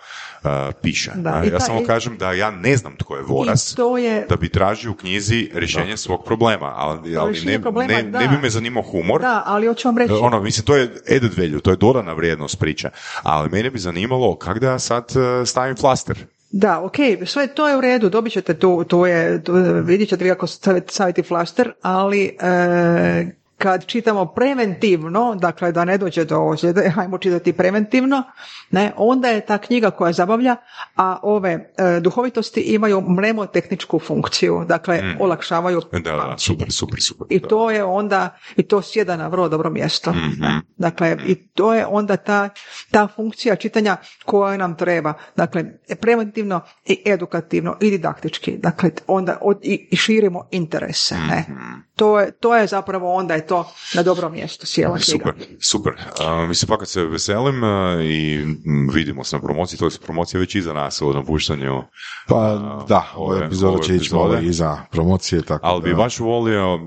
e, 0.44 0.48
piše. 0.82 1.10
Da, 1.14 1.40
E, 1.44 1.46
ja 1.46 1.52
ta- 1.52 1.60
samo 1.60 1.80
i- 1.80 1.86
kažem 1.86 2.18
da 2.18 2.32
ja 2.32 2.50
ne 2.50 2.76
znam 2.76 2.96
tko 2.96 3.16
je 3.16 3.22
Voras, 3.22 3.74
to 3.74 3.98
je, 3.98 4.26
da 4.28 4.36
bi 4.36 4.48
tražio 4.48 4.90
u 4.90 4.94
knjizi 4.94 5.50
rješenje 5.54 5.96
svog 5.96 6.24
problema, 6.24 6.72
ali, 6.76 7.16
ali 7.16 7.40
ne, 7.40 7.62
problema, 7.62 7.92
ne, 7.92 8.02
da. 8.02 8.18
ne 8.18 8.28
bi 8.28 8.38
me 8.38 8.50
zanimao 8.50 8.82
humor. 8.82 9.20
da, 9.20 9.42
ali 9.46 9.66
hoću 9.66 9.88
vam 9.88 9.98
reći, 9.98 10.12
Ono, 10.14 10.40
mislim, 10.40 10.64
to 10.64 10.76
je 10.76 10.82
added 11.08 11.38
value, 11.38 11.60
to 11.60 11.70
je 11.70 11.76
dodana 11.76 12.12
vrijednost 12.12 12.58
priče. 12.58 12.90
Ali 13.22 13.50
mene 13.50 13.70
bi 13.70 13.78
zanimalo 13.78 14.36
kako 14.36 14.58
da 14.58 14.66
ja 14.66 14.78
sad 14.78 15.04
stavim 15.46 15.76
flaster. 15.76 16.26
Da, 16.52 16.80
ok, 16.80 16.96
sve 17.26 17.46
to 17.46 17.68
je 17.68 17.76
u 17.76 17.80
redu, 17.80 18.08
dobit 18.08 18.32
ćete 18.32 18.54
tu, 18.54 18.84
to 18.84 19.06
je, 19.06 19.44
tu, 19.44 19.52
vidjet 19.84 20.08
ćete 20.08 20.24
vi 20.24 20.30
kako 20.30 20.46
staviti, 20.46 20.94
staviti 20.94 21.22
flaster, 21.22 21.72
ali 21.82 22.36
e, 22.40 23.39
kad 23.62 23.86
čitamo 23.86 24.26
preventivno, 24.26 25.34
dakle 25.34 25.72
da 25.72 25.84
ne 25.84 25.98
dođe 25.98 26.24
do 26.24 26.38
ozljede, 26.38 26.88
hajmo 26.94 27.18
čitati 27.18 27.52
preventivno, 27.52 28.22
ne, 28.70 28.92
onda 28.96 29.28
je 29.28 29.40
ta 29.40 29.58
knjiga 29.58 29.90
koja 29.90 30.12
zabavlja, 30.12 30.56
a 30.96 31.18
ove 31.22 31.50
e, 31.50 32.00
duhovitosti 32.00 32.60
imaju 32.60 33.00
mnemotehničku 33.00 33.98
funkciju, 33.98 34.64
dakle 34.68 35.02
olakšavaju 35.20 35.80
Da, 35.92 35.98
da, 36.00 36.34
super, 36.38 36.72
super, 36.72 37.02
super. 37.02 37.26
i 37.30 37.38
da. 37.38 37.48
to 37.48 37.70
je 37.70 37.84
onda, 37.84 38.36
i 38.56 38.62
to 38.62 38.82
sjeda 38.82 39.16
na 39.16 39.28
vrlo 39.28 39.48
dobro 39.48 39.70
mjesto. 39.70 40.10
Mhm. 40.10 40.44
Dakle, 40.76 41.16
i 41.26 41.34
to 41.34 41.74
je 41.74 41.86
onda 41.86 42.16
ta, 42.16 42.48
ta 42.90 43.08
funkcija 43.16 43.56
čitanja 43.56 43.96
koja 44.24 44.56
nam 44.56 44.76
treba. 44.76 45.14
Dakle, 45.36 45.64
preventivno 46.00 46.60
i 46.86 47.02
edukativno 47.06 47.76
i 47.80 47.90
didaktički. 47.90 48.56
Dakle, 48.56 48.90
onda 49.06 49.38
od, 49.40 49.58
i, 49.62 49.88
i 49.90 49.96
širimo 49.96 50.48
interese. 50.50 51.14
Ne? 51.14 51.44
Mhm. 51.48 51.80
To, 51.96 52.20
je, 52.20 52.30
to 52.30 52.56
je 52.56 52.66
zapravo 52.66 53.14
onda 53.14 53.34
je 53.34 53.46
to 53.50 53.72
na 53.94 54.02
dobro 54.02 54.28
mjesto 54.28 54.66
sjela 54.66 54.98
knjiga. 54.98 55.32
Super, 55.32 55.46
super. 55.60 55.92
A, 56.20 56.46
mislim, 56.46 56.68
fakat 56.68 56.88
se 56.88 57.04
veselim 57.04 57.64
a, 57.64 57.98
i 58.02 58.44
vidimo 58.92 59.24
se 59.24 59.36
na 59.36 59.42
promociji, 59.42 59.78
to 59.78 59.84
je 59.86 59.90
promocija 60.04 60.40
već 60.40 60.54
iza 60.54 60.72
nas 60.72 61.02
u 61.02 61.12
napuštanju. 61.12 61.82
Pa 62.28 62.36
a, 62.36 62.84
da, 62.88 63.12
ove- 63.16 63.36
ova 63.36 63.44
epizoda 63.46 63.72
ove 63.72 63.82
će 63.82 63.96
ići 63.96 64.14
malo 64.14 64.26
epizode. 64.26 64.46
iza 64.46 64.76
promocije, 64.92 65.42
tako 65.42 65.66
Ali 65.66 65.82
bi 65.82 65.90
da- 65.90 65.96
baš 65.96 66.18
volio, 66.18 66.74
uh, 66.74 66.80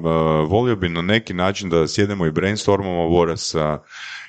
volio 0.49 0.75
bi 0.75 0.89
na 0.89 1.01
neki 1.01 1.33
način 1.33 1.69
da 1.69 1.87
sjedemo 1.87 2.25
i 2.25 2.31
brainstormamo 2.31 3.07
Voras, 3.07 3.55
uh, 3.55 3.61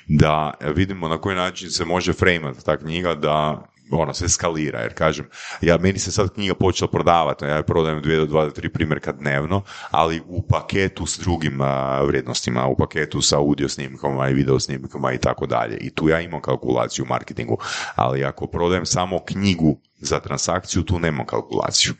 da 0.07 0.53
vidimo 0.75 1.07
na 1.07 1.17
koji 1.17 1.35
način 1.35 1.69
se 1.69 1.85
može 1.85 2.13
frameat 2.13 2.63
ta 2.65 2.77
knjiga 2.77 3.15
da 3.15 3.65
ona 3.91 4.13
se 4.13 4.29
skalira, 4.29 4.79
jer 4.79 4.93
kažem, 4.93 5.25
ja, 5.61 5.77
meni 5.77 5.99
se 5.99 6.11
sad 6.11 6.33
knjiga 6.33 6.53
počela 6.55 6.91
prodavati, 6.91 7.45
ja 7.45 7.55
je 7.55 7.63
prodajem 7.63 8.01
dvije 8.01 8.19
do 8.19 8.25
dva 8.25 8.45
do 8.45 8.51
tri 8.51 8.69
primjerka 8.69 9.11
dnevno, 9.11 9.61
ali 9.91 10.21
u 10.27 10.47
paketu 10.47 11.05
s 11.05 11.19
drugim 11.19 11.61
a, 11.61 12.01
vrijednostima, 12.01 12.67
u 12.67 12.77
paketu 12.77 13.21
sa 13.21 13.37
audio 13.37 13.69
snimkama 13.69 14.29
i 14.29 14.33
video 14.33 14.59
snimkama 14.59 15.13
i 15.13 15.17
tako 15.17 15.45
dalje. 15.45 15.77
I 15.77 15.89
tu 15.89 16.09
ja 16.09 16.21
imam 16.21 16.41
kalkulaciju 16.41 17.05
u 17.05 17.07
marketingu, 17.07 17.57
ali 17.95 18.23
ako 18.23 18.47
prodajem 18.47 18.85
samo 18.85 19.19
knjigu 19.25 19.79
za 19.97 20.19
transakciju, 20.19 20.83
tu 20.83 20.99
nemam 20.99 21.25
kalkulaciju. 21.25 21.93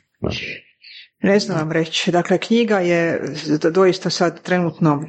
Ne 1.19 1.39
znam 1.39 1.57
vam 1.57 1.71
reći. 1.71 2.11
Dakle, 2.11 2.37
knjiga 2.37 2.79
je 2.79 3.21
do- 3.61 3.71
doista 3.71 4.09
sad 4.09 4.41
trenutno 4.41 5.03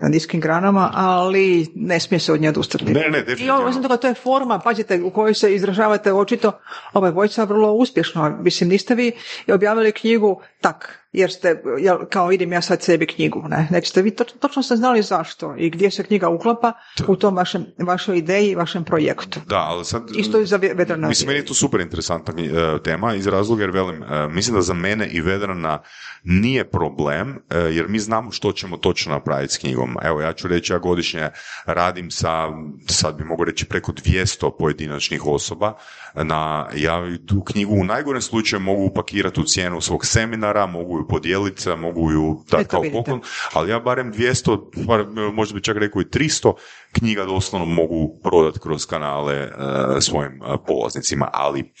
na 0.00 0.08
niskim 0.08 0.40
granama, 0.40 0.90
ali 0.94 1.66
ne 1.74 2.00
smije 2.00 2.20
se 2.20 2.32
od 2.32 2.40
nje 2.40 2.48
odustati. 2.48 2.84
Ne, 2.84 3.10
ne, 3.10 3.24
I 3.38 3.50
ovo, 3.50 3.66
osim 3.66 3.82
toga, 3.82 3.96
to 3.96 4.08
je 4.08 4.14
forma, 4.14 4.58
pazite, 4.58 5.02
u 5.02 5.10
kojoj 5.10 5.34
se 5.34 5.54
izražavate 5.54 6.12
očito 6.12 6.52
ovaj 6.92 7.10
vojca 7.10 7.44
vrlo 7.44 7.72
uspješno. 7.72 8.38
Mislim, 8.40 8.70
niste 8.70 8.94
vi 8.94 9.12
objavili 9.48 9.92
knjigu 9.92 10.40
tak, 10.60 11.03
jer 11.14 11.30
ste, 11.30 11.62
jel, 11.78 11.98
kao 12.10 12.32
idem 12.32 12.52
ja 12.52 12.60
sad 12.60 12.82
sebi 12.82 13.06
knjigu, 13.06 13.42
ne? 13.48 13.68
Nek 13.70 13.86
ste 13.86 14.02
vi 14.02 14.10
točno, 14.10 14.38
točno 14.40 14.62
ste 14.62 14.76
znali 14.76 15.02
zašto 15.02 15.54
i 15.58 15.70
gdje 15.70 15.90
se 15.90 16.04
knjiga 16.04 16.28
uklapa 16.28 16.72
u 17.08 17.16
tom 17.16 17.36
vašem, 17.36 17.66
vašoj 17.78 18.18
ideji, 18.18 18.54
vašem 18.54 18.84
projektu. 18.84 19.40
Da, 19.46 19.58
ali 19.58 19.84
sad... 19.84 20.10
Isto 20.16 20.40
i 20.40 20.46
za 20.46 20.56
ve- 20.56 20.74
vedrana. 20.74 21.08
Mislim, 21.08 21.26
meni 21.26 21.38
je 21.38 21.44
to 21.46 21.54
super 21.54 21.80
interesantna 21.80 22.34
e, 22.38 22.82
tema 22.82 23.14
iz 23.14 23.26
razloga 23.26 23.62
jer 23.62 23.70
velim, 23.70 24.02
e, 24.02 24.28
mislim 24.28 24.56
da 24.56 24.62
za 24.62 24.74
mene 24.74 25.08
i 25.08 25.20
Vedrana 25.20 25.82
nije 26.24 26.70
problem 26.70 27.38
e, 27.50 27.58
jer 27.58 27.88
mi 27.88 27.98
znamo 27.98 28.32
što 28.32 28.52
ćemo 28.52 28.76
točno 28.76 29.12
napraviti 29.12 29.54
s 29.54 29.58
knjigom. 29.58 29.96
Evo, 30.02 30.20
ja 30.20 30.32
ću 30.32 30.48
reći, 30.48 30.72
ja 30.72 30.78
godišnje 30.78 31.28
radim 31.66 32.10
sa, 32.10 32.48
sad 32.88 33.16
bi 33.16 33.24
mogu 33.24 33.44
reći, 33.44 33.64
preko 33.64 33.92
200 33.92 34.50
pojedinačnih 34.58 35.26
osoba 35.26 35.78
na, 36.14 36.68
ja 36.76 37.02
tu 37.26 37.44
knjigu 37.44 37.74
u 37.74 37.84
najgorem 37.84 38.22
slučaju 38.22 38.60
mogu 38.60 38.82
upakirati 38.82 39.40
u 39.40 39.44
cijenu 39.44 39.80
svog 39.80 40.06
seminara, 40.06 40.66
mogu 40.66 40.98
ju 40.98 41.08
podijeliti, 41.08 41.68
mogu 41.68 42.10
ju 42.10 42.40
dati 42.50 42.62
Eto, 42.62 42.70
kao 42.70 42.80
vidite. 42.80 42.98
poklon, 42.98 43.20
ali 43.52 43.70
ja 43.70 43.80
barem 43.80 44.12
200, 44.12 44.86
bar, 44.86 45.06
možda 45.32 45.54
bi 45.54 45.62
čak 45.62 45.76
rekao 45.76 46.02
i 46.02 46.04
300 46.04 46.52
knjiga 46.92 47.24
doslovno 47.24 47.66
mogu 47.66 48.20
prodati 48.22 48.58
kroz 48.60 48.86
kanale 48.86 49.34
e, 49.34 49.50
svojim 50.00 50.32
e, 50.32 50.56
polaznicima, 50.66 51.28
ali 51.32 51.72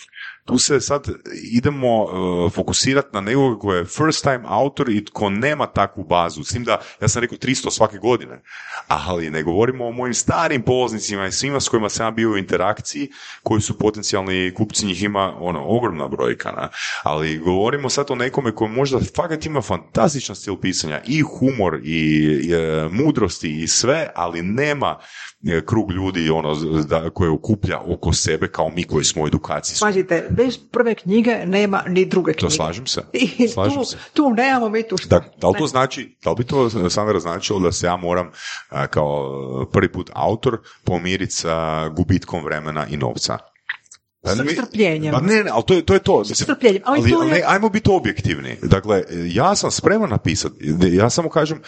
tu 0.44 0.58
se 0.58 0.80
sad 0.80 1.08
idemo 1.52 1.88
e, 1.88 2.50
fokusirati 2.50 3.08
na 3.12 3.20
nekoga 3.20 3.58
ko 3.58 3.74
je 3.74 3.84
first 3.84 4.22
time 4.22 4.40
autor 4.44 4.90
i 4.90 5.04
tko 5.04 5.30
nema 5.30 5.66
takvu 5.66 6.04
bazu. 6.04 6.44
S 6.44 6.52
tim 6.52 6.64
da, 6.64 6.80
ja 7.00 7.08
sam 7.08 7.22
rekao 7.22 7.38
300 7.38 7.70
svake 7.70 7.98
godine, 7.98 8.42
ali 8.88 9.30
ne 9.30 9.42
govorimo 9.42 9.86
o 9.86 9.92
mojim 9.92 10.14
starim 10.14 10.62
polaznicima 10.62 11.26
i 11.26 11.32
svima 11.32 11.60
s 11.60 11.68
kojima 11.68 11.88
sam 11.88 12.06
ja 12.06 12.10
bio 12.10 12.30
u 12.30 12.36
interakciji, 12.36 13.10
koji 13.42 13.60
su 13.60 13.78
potencijalni 13.78 14.54
kupci, 14.54 14.86
njih 14.86 15.02
ima 15.02 15.36
ono, 15.40 15.64
ogromna 15.66 16.08
brojka, 16.08 16.52
na. 16.52 16.68
ali 17.02 17.38
govorimo 17.38 17.88
sad 17.88 18.10
o 18.10 18.14
nekome 18.14 18.54
koji 18.54 18.70
možda 18.70 18.98
fakat 19.16 19.46
ima 19.46 19.62
fantastičan 19.62 20.36
stil 20.36 20.56
pisanja 20.56 21.00
i 21.06 21.20
humor 21.20 21.80
i, 21.84 22.52
e, 22.52 22.88
mudrosti 22.90 23.62
i 23.62 23.68
sve, 23.68 24.10
ali 24.14 24.42
nema 24.42 24.98
e, 25.46 25.66
krug 25.66 25.92
ljudi 25.92 26.30
ono 26.30 26.54
da, 26.88 27.10
koje 27.10 27.30
okuplja 27.30 27.80
oko 27.80 28.12
sebe 28.12 28.48
kao 28.48 28.70
mi 28.70 28.84
koji 28.84 29.04
smo 29.04 29.22
u 29.22 29.26
edukaciji. 29.26 29.76
Pazite, 29.80 30.28
bez 30.36 30.58
prve 30.68 30.94
knjige 30.94 31.36
nema 31.46 31.82
ni 31.88 32.04
druge 32.04 32.32
knjige. 32.32 32.40
To 32.40 32.50
slažem 32.50 32.86
se. 32.86 33.02
I 33.12 33.48
Slažem 33.48 33.74
tu, 33.74 33.84
se. 33.84 33.96
tu 34.12 34.30
nemamo 34.30 34.68
mi 34.68 34.82
tu 34.82 34.96
šta. 34.96 35.08
Da, 35.10 35.24
da 35.38 35.48
li 35.48 35.54
to 35.58 35.66
znači, 35.66 36.16
da 36.24 36.30
li 36.30 36.36
bi 36.36 36.44
to 36.44 36.90
Sandra 36.90 37.20
značilo 37.20 37.60
da 37.60 37.72
se 37.72 37.86
ja 37.86 37.96
moram 37.96 38.30
kao 38.90 39.30
prvi 39.66 39.88
put 39.88 40.10
autor 40.14 40.52
pomiriti 40.84 41.32
sa 41.32 41.54
gubitkom 41.88 42.44
vremena 42.44 42.86
i 42.86 42.96
novca? 42.96 43.38
Pa 44.22 44.30
Sa 44.30 44.42
mi- 44.42 44.52
strpljenjem. 44.52 45.12
Pa 45.12 45.20
ne, 45.20 45.44
ne, 45.44 45.50
ali 45.50 45.62
to 45.62 45.74
je 45.74 45.82
to. 45.82 45.94
Je 45.94 46.00
to. 46.00 46.18
Mislim, 46.18 46.34
strpljenjem, 46.36 46.82
ali 46.84 47.10
to 47.10 47.22
je- 47.22 47.30
ne, 47.30 47.42
ajmo 47.46 47.68
biti 47.68 47.90
objektivni. 47.92 48.56
Dakle, 48.62 49.02
ja 49.26 49.54
sam 49.54 49.70
spreman 49.70 50.10
napisati. 50.10 50.54
Ja 50.82 51.10
samo 51.10 51.28
kažem, 51.28 51.62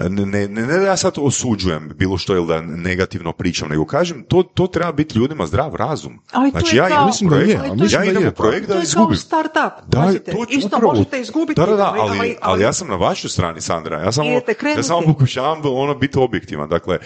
ne, 0.00 0.26
ne, 0.26 0.48
ne 0.48 0.66
da 0.68 0.86
ja 0.86 0.96
sad 0.96 1.12
osuđujem 1.18 1.90
bilo 1.94 2.18
što 2.18 2.36
ili 2.36 2.46
da 2.46 2.60
negativno 2.60 3.32
pričam, 3.32 3.68
nego 3.68 3.86
kažem, 3.86 4.24
to, 4.24 4.42
to 4.44 4.66
treba 4.66 4.92
biti 4.92 5.18
ljudima 5.18 5.46
zdrav 5.46 5.74
razum. 5.74 6.18
Ali 6.32 6.52
to 6.52 6.58
znači, 6.58 6.76
je 6.76 6.78
ja 6.78 6.88
kao- 6.88 7.06
Mislim 7.06 7.30
da 7.30 7.36
projekt, 7.36 7.52
je, 7.52 7.58
ali 7.60 7.78
to 7.78 7.84
je- 7.84 7.90
ja 7.90 7.98
da 7.98 8.04
idem 8.04 8.22
je. 8.22 8.28
u 8.28 8.32
projekt 8.32 8.66
to 8.66 8.72
da 8.72 8.78
je 8.78 8.82
izgubim. 8.82 9.06
kao 9.08 9.16
start-up. 9.16 9.72
Da, 9.86 9.98
Pazite, 9.98 10.32
to 10.32 10.44
isto 10.48 10.66
upravo. 10.68 10.92
možete 10.92 11.20
izgubiti. 11.20 11.60
Da, 11.60 11.66
da, 11.66 11.76
da, 11.76 11.84
ali, 11.88 12.00
ali, 12.10 12.36
ali- 12.42 12.62
ja 12.62 12.72
sam 12.72 12.88
na 12.88 12.96
vašoj 12.96 13.30
strani, 13.30 13.60
Sandra. 13.60 13.98
Ja 13.98 14.12
samo, 14.12 14.30
ja 14.68 14.82
samo 14.82 15.00
pokušavam 15.02 15.60
ono 15.64 15.94
biti 15.94 16.18
objektivan. 16.18 16.68
Dakle, 16.68 16.98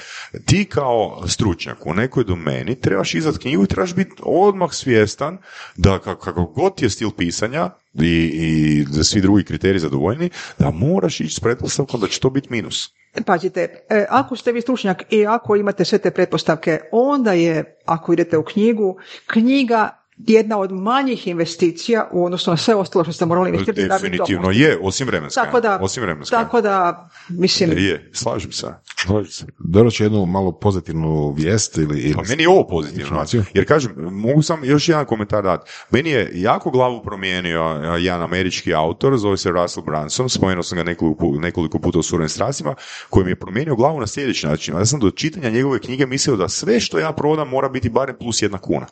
ti 0.47 0.65
kao 0.65 1.23
stručnjak 1.27 1.87
u 1.87 1.95
nekoj 1.95 2.25
domeni 2.25 2.75
trebaš 2.77 3.15
izdat 3.15 3.39
knjigu 3.39 3.65
i 3.65 3.69
trebaš 3.69 3.95
biti 3.95 4.13
odmah 4.21 4.73
svjestan 4.73 5.39
da 5.77 5.91
ka- 5.91 6.17
kako 6.17 6.45
god 6.45 6.77
ti 6.77 6.85
je 6.85 6.91
stil 6.91 7.11
pisanja 7.11 7.71
i, 7.95 8.31
i 8.35 8.85
da 8.85 9.05
svi 9.05 9.21
drugi 9.21 9.45
kriteriji 9.45 9.81
zadovoljni, 9.81 10.31
da 10.59 10.71
moraš 10.71 11.21
ići 11.21 11.35
s 11.35 11.41
pretpostavkom 11.41 12.01
da 12.01 12.09
će 12.09 12.21
to 12.21 12.31
biti 12.31 12.49
minus. 12.51 12.91
Pazite, 13.27 13.85
e, 13.89 14.07
ako 14.11 14.37
ste 14.37 14.53
vi 14.53 14.61
stručnjak 14.61 15.03
i 15.11 15.27
ako 15.27 15.57
imate 15.57 15.85
sve 15.85 15.99
te 15.99 16.11
pretpostavke, 16.11 16.81
onda 16.93 17.33
je, 17.33 17.79
ako 17.87 18.13
idete 18.13 18.39
u 18.39 18.45
knjigu, 18.45 18.97
knjiga 19.27 20.02
jedna 20.27 20.59
od 20.59 20.73
manjih 20.73 21.27
investicija 21.27 22.09
u 22.13 22.25
odnosu 22.25 22.51
na 22.51 22.57
sve 22.57 22.75
ostalo 22.75 23.05
što 23.05 23.13
ste 23.13 23.27
morali 23.27 23.49
investirati. 23.51 23.83
da 23.83 23.95
bi 23.95 24.03
Definitivno 24.03 24.43
postigli. 24.43 24.65
je, 24.65 24.79
osim 24.83 25.07
vremenska. 25.07 25.45
Tako 25.45 25.61
da, 25.61 25.79
osim 25.83 26.03
vremenska. 26.03 26.37
tako 26.37 26.61
da, 26.61 27.09
mislim, 27.29 27.79
Je, 27.79 28.11
slažem 28.13 28.53
se. 28.53 28.67
Slažem 29.03 29.31
se. 29.33 29.47
Dobro 29.59 29.91
će 29.91 30.05
jednu 30.05 30.27
malo 30.27 30.53
pozitivnu 30.53 31.31
vijest 31.33 31.77
ili, 31.77 32.01
ili 32.01 32.15
Pa 32.15 32.23
meni 32.29 32.43
je 32.43 32.49
ovo 32.49 32.67
pozitivno. 32.67 33.03
informaciju. 33.03 33.45
Jer 33.55 33.69
kažem, 33.69 33.93
mogu 33.97 34.43
sam 34.43 34.65
još 34.65 34.89
jedan 34.89 35.05
komentar 35.05 35.43
dati. 35.43 35.71
Meni 35.91 36.11
je 36.11 36.31
jako 36.35 36.71
glavu 36.71 37.03
promijenio 37.03 37.63
a, 37.63 37.97
jedan 37.97 38.23
američki 38.23 38.75
autor, 38.75 39.17
zove 39.19 39.37
se 39.37 39.51
Russell 39.51 39.87
Brunson, 39.87 40.29
spomenuo 40.29 40.63
sam 40.63 40.77
ga 40.77 40.85
nekoliko, 40.85 41.27
nekoliko 41.31 41.79
puta 41.79 41.99
u 41.99 42.03
surovim 42.03 42.29
strastima, 42.29 42.75
koji 43.11 43.25
mi 43.25 43.31
je 43.31 43.37
promijenio 43.37 43.77
glavu 43.77 44.01
na 44.01 44.07
sljedeći 44.07 44.47
način. 44.47 44.75
Ja 44.77 44.87
sam 44.87 45.01
do 45.01 45.11
čitanja 45.11 45.51
njegove 45.51 45.79
knjige 45.79 46.07
mislio 46.07 46.37
da 46.37 46.49
sve 46.49 46.81
što 46.81 46.99
ja 46.99 47.13
prodam 47.13 47.49
mora 47.49 47.69
biti 47.69 47.89
barem 47.91 48.17
plus 48.21 48.43
jedna 48.43 48.59
kuna. 48.59 48.87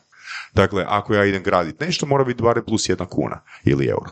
Dakle, 0.53 0.85
ako 0.87 1.13
ja 1.13 1.25
idem 1.25 1.43
graditi 1.43 1.85
nešto, 1.85 2.05
mora 2.05 2.23
biti 2.23 2.43
barem 2.43 2.65
plus 2.65 2.89
jedna 2.89 3.05
kuna 3.05 3.41
ili 3.63 3.85
euro. 3.85 4.11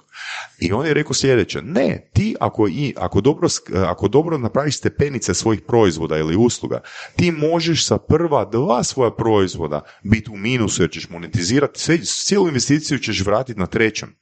I 0.59 0.71
on 0.71 0.85
je 0.85 0.93
rekao 0.93 1.13
sljedeće, 1.13 1.61
ne, 1.61 2.09
ti 2.13 2.35
ako, 2.39 2.67
i, 2.67 2.93
ako, 2.97 3.21
dobro, 3.21 3.47
ako 3.87 4.07
dobro 4.07 4.37
napraviš 4.37 4.77
stepenice 4.77 5.33
svojih 5.33 5.61
proizvoda 5.61 6.17
ili 6.17 6.35
usluga, 6.35 6.81
ti 7.15 7.31
možeš 7.31 7.87
sa 7.87 7.97
prva 7.97 8.45
dva 8.45 8.83
svoja 8.83 9.11
proizvoda 9.11 9.81
biti 10.03 10.29
u 10.31 10.37
minusu 10.37 10.83
jer 10.83 10.91
ćeš 10.91 11.09
monetizirati, 11.09 11.79
sve, 11.79 11.97
cijelu 12.05 12.47
investiciju 12.47 12.99
ćeš 12.99 13.25
vratiti 13.25 13.59
na 13.59 13.65
trećem. 13.65 14.15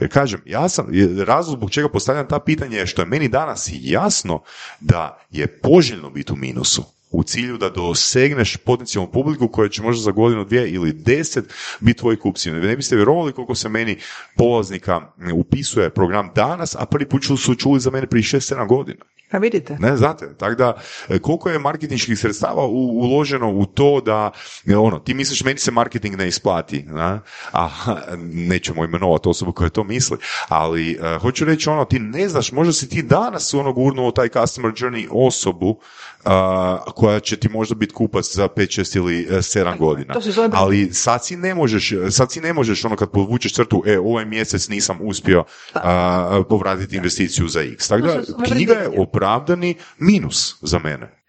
Jer 0.00 0.12
kažem, 0.12 0.42
ja 0.44 0.68
sam, 0.68 0.86
razlog 1.26 1.56
zbog 1.58 1.70
čega 1.70 1.88
postavljam 1.88 2.28
ta 2.28 2.38
pitanja 2.38 2.78
je 2.78 2.86
što 2.86 3.02
je 3.02 3.06
meni 3.06 3.28
danas 3.28 3.70
jasno 3.72 4.42
da 4.80 5.26
je 5.30 5.60
poželjno 5.60 6.10
biti 6.10 6.32
u 6.32 6.36
minusu 6.36 6.93
u 7.14 7.22
cilju 7.22 7.58
da 7.58 7.70
dosegneš 7.70 8.56
potencijalnu 8.56 9.12
publiku 9.12 9.48
koja 9.48 9.68
će 9.68 9.82
možda 9.82 10.02
za 10.02 10.10
godinu, 10.10 10.44
dvije 10.44 10.70
ili 10.70 10.92
deset 10.92 11.54
biti 11.80 11.98
tvoji 11.98 12.16
kupci. 12.16 12.50
Ne 12.50 12.76
biste 12.76 12.96
vjerovali 12.96 13.32
koliko 13.32 13.54
se 13.54 13.68
meni 13.68 13.96
polaznika 14.36 15.00
upisuje 15.34 15.90
program 15.90 16.30
danas, 16.34 16.76
a 16.78 16.86
prvi 16.86 17.08
put 17.08 17.24
su 17.38 17.54
čuli 17.54 17.80
za 17.80 17.90
mene 17.90 18.06
prije 18.06 18.22
6-7 18.22 18.68
godina. 18.68 19.04
Pa 19.34 19.38
vidite. 19.38 19.76
Ne, 19.80 19.96
znate, 19.96 20.34
tako 20.38 20.54
da 20.54 20.80
e, 21.08 21.18
koliko 21.18 21.50
je 21.50 21.58
marketinških 21.58 22.18
sredstava 22.18 22.66
u- 22.66 22.98
uloženo 23.00 23.50
u 23.50 23.66
to 23.66 24.00
da, 24.00 24.30
e, 24.66 24.76
ono, 24.76 24.98
ti 24.98 25.14
misliš 25.14 25.44
meni 25.44 25.58
se 25.58 25.70
marketing 25.70 26.16
ne 26.16 26.28
isplati, 26.28 26.82
na? 26.82 27.20
a 27.52 27.68
nećemo 28.50 28.84
imenovati 28.84 29.28
osobu 29.28 29.52
koja 29.52 29.70
to 29.70 29.84
misli, 29.84 30.18
ali 30.48 30.92
e, 30.92 31.18
hoću 31.18 31.44
reći 31.44 31.68
ono, 31.68 31.84
ti 31.84 31.98
ne 31.98 32.28
znaš, 32.28 32.52
možda 32.52 32.72
si 32.72 32.88
ti 32.88 33.02
danas 33.02 33.54
ono 33.54 33.72
gurnuo 33.72 34.10
taj 34.10 34.28
customer 34.28 34.72
journey 34.72 35.08
osobu 35.10 35.80
a, 36.24 36.78
koja 36.94 37.20
će 37.20 37.36
ti 37.36 37.48
možda 37.48 37.74
biti 37.74 37.94
kupac 37.94 38.34
za 38.34 38.48
5, 38.48 38.80
6 38.80 38.96
ili 38.96 39.26
7 39.30 39.78
godina. 39.78 40.14
to 40.14 40.20
se 40.20 40.30
zove 40.30 40.48
Ali 40.52 40.92
sad 40.92 41.24
si 41.24 41.36
ne 41.36 41.54
možeš, 41.54 41.92
sad 42.10 42.32
si 42.32 42.40
ne 42.40 42.52
možeš 42.52 42.84
ono 42.84 42.96
kad 42.96 43.10
podvučeš 43.10 43.54
crtu, 43.54 43.82
e, 43.86 43.98
ovaj 43.98 44.24
mjesec 44.24 44.68
nisam 44.68 44.98
uspio 45.02 45.44
a, 45.74 46.42
povratiti 46.48 46.96
investiciju 46.96 47.48
za 47.48 47.60
X. 47.62 47.88
Tako 47.88 48.02
da, 48.02 48.24
se 48.24 48.32
zove 48.32 48.44
knjiga 48.46 48.74
je 48.74 48.90
opravdani 48.98 49.74
minus 49.98 50.56
za 50.62 50.78
mene. 50.78 51.24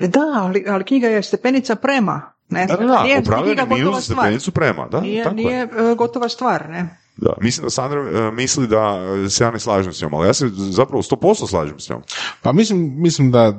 E, 0.00 0.06
Da, 0.08 0.20
ali, 0.34 0.64
ali 0.68 0.84
knjiga 0.84 1.08
je 1.08 1.22
stepenica 1.22 1.74
prema. 1.74 2.32
Ne? 2.48 2.66
Da, 2.66 2.76
da, 2.76 2.86
da, 2.86 3.02
nije, 3.02 3.20
gotova 3.20 3.76
minus 3.76 4.04
stvar. 4.04 4.18
stepenicu 4.18 4.50
prema, 4.50 4.88
da, 4.88 5.00
Nije, 5.00 5.24
tako 5.24 5.36
nije 5.36 5.56
je. 5.56 5.62
e, 5.62 5.94
gotova 5.94 6.28
stvar, 6.28 6.68
ne? 6.68 6.88
Da. 7.20 7.32
Mislim 7.40 7.64
da 7.64 7.70
Sandra 7.70 8.00
e, 8.00 8.30
misli 8.30 8.66
da 8.66 8.98
se 9.30 9.44
ja 9.44 9.50
ne 9.50 9.58
slažem 9.58 9.92
s 9.92 10.02
njom, 10.02 10.14
ali 10.14 10.26
ja 10.26 10.34
se 10.34 10.48
zapravo 10.54 11.02
100% 11.02 11.48
slažem 11.48 11.80
s 11.80 11.88
njom. 11.88 12.02
Pa 12.42 12.52
mislim, 12.52 12.94
mislim 12.96 13.30
da, 13.30 13.52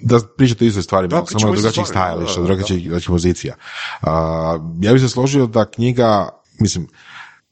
da 0.00 0.20
pričate 0.36 0.64
o 0.64 0.68
istoj 0.68 0.82
stvari, 0.82 1.08
Da, 1.08 1.24
samo 1.26 1.52
drugačijih 1.52 1.86
stajališta, 1.86 2.42
drugačijih 2.42 2.90
pozicija. 3.06 3.54
A, 4.00 4.58
ja 4.80 4.92
bih 4.92 5.02
se 5.02 5.08
složio 5.08 5.46
da 5.46 5.70
knjiga, 5.70 6.28
mislim, 6.60 6.88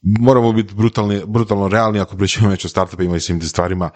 moramo 0.01 0.53
biti 0.53 0.75
brutalni, 0.75 1.21
brutalno 1.25 1.67
realni 1.67 1.99
ako 1.99 2.17
pričamo 2.17 2.49
već 2.49 2.65
o 2.65 2.69
startupima 2.69 3.15
i 3.15 3.19
svim 3.19 3.39
tim 3.39 3.49
stvarima. 3.49 3.89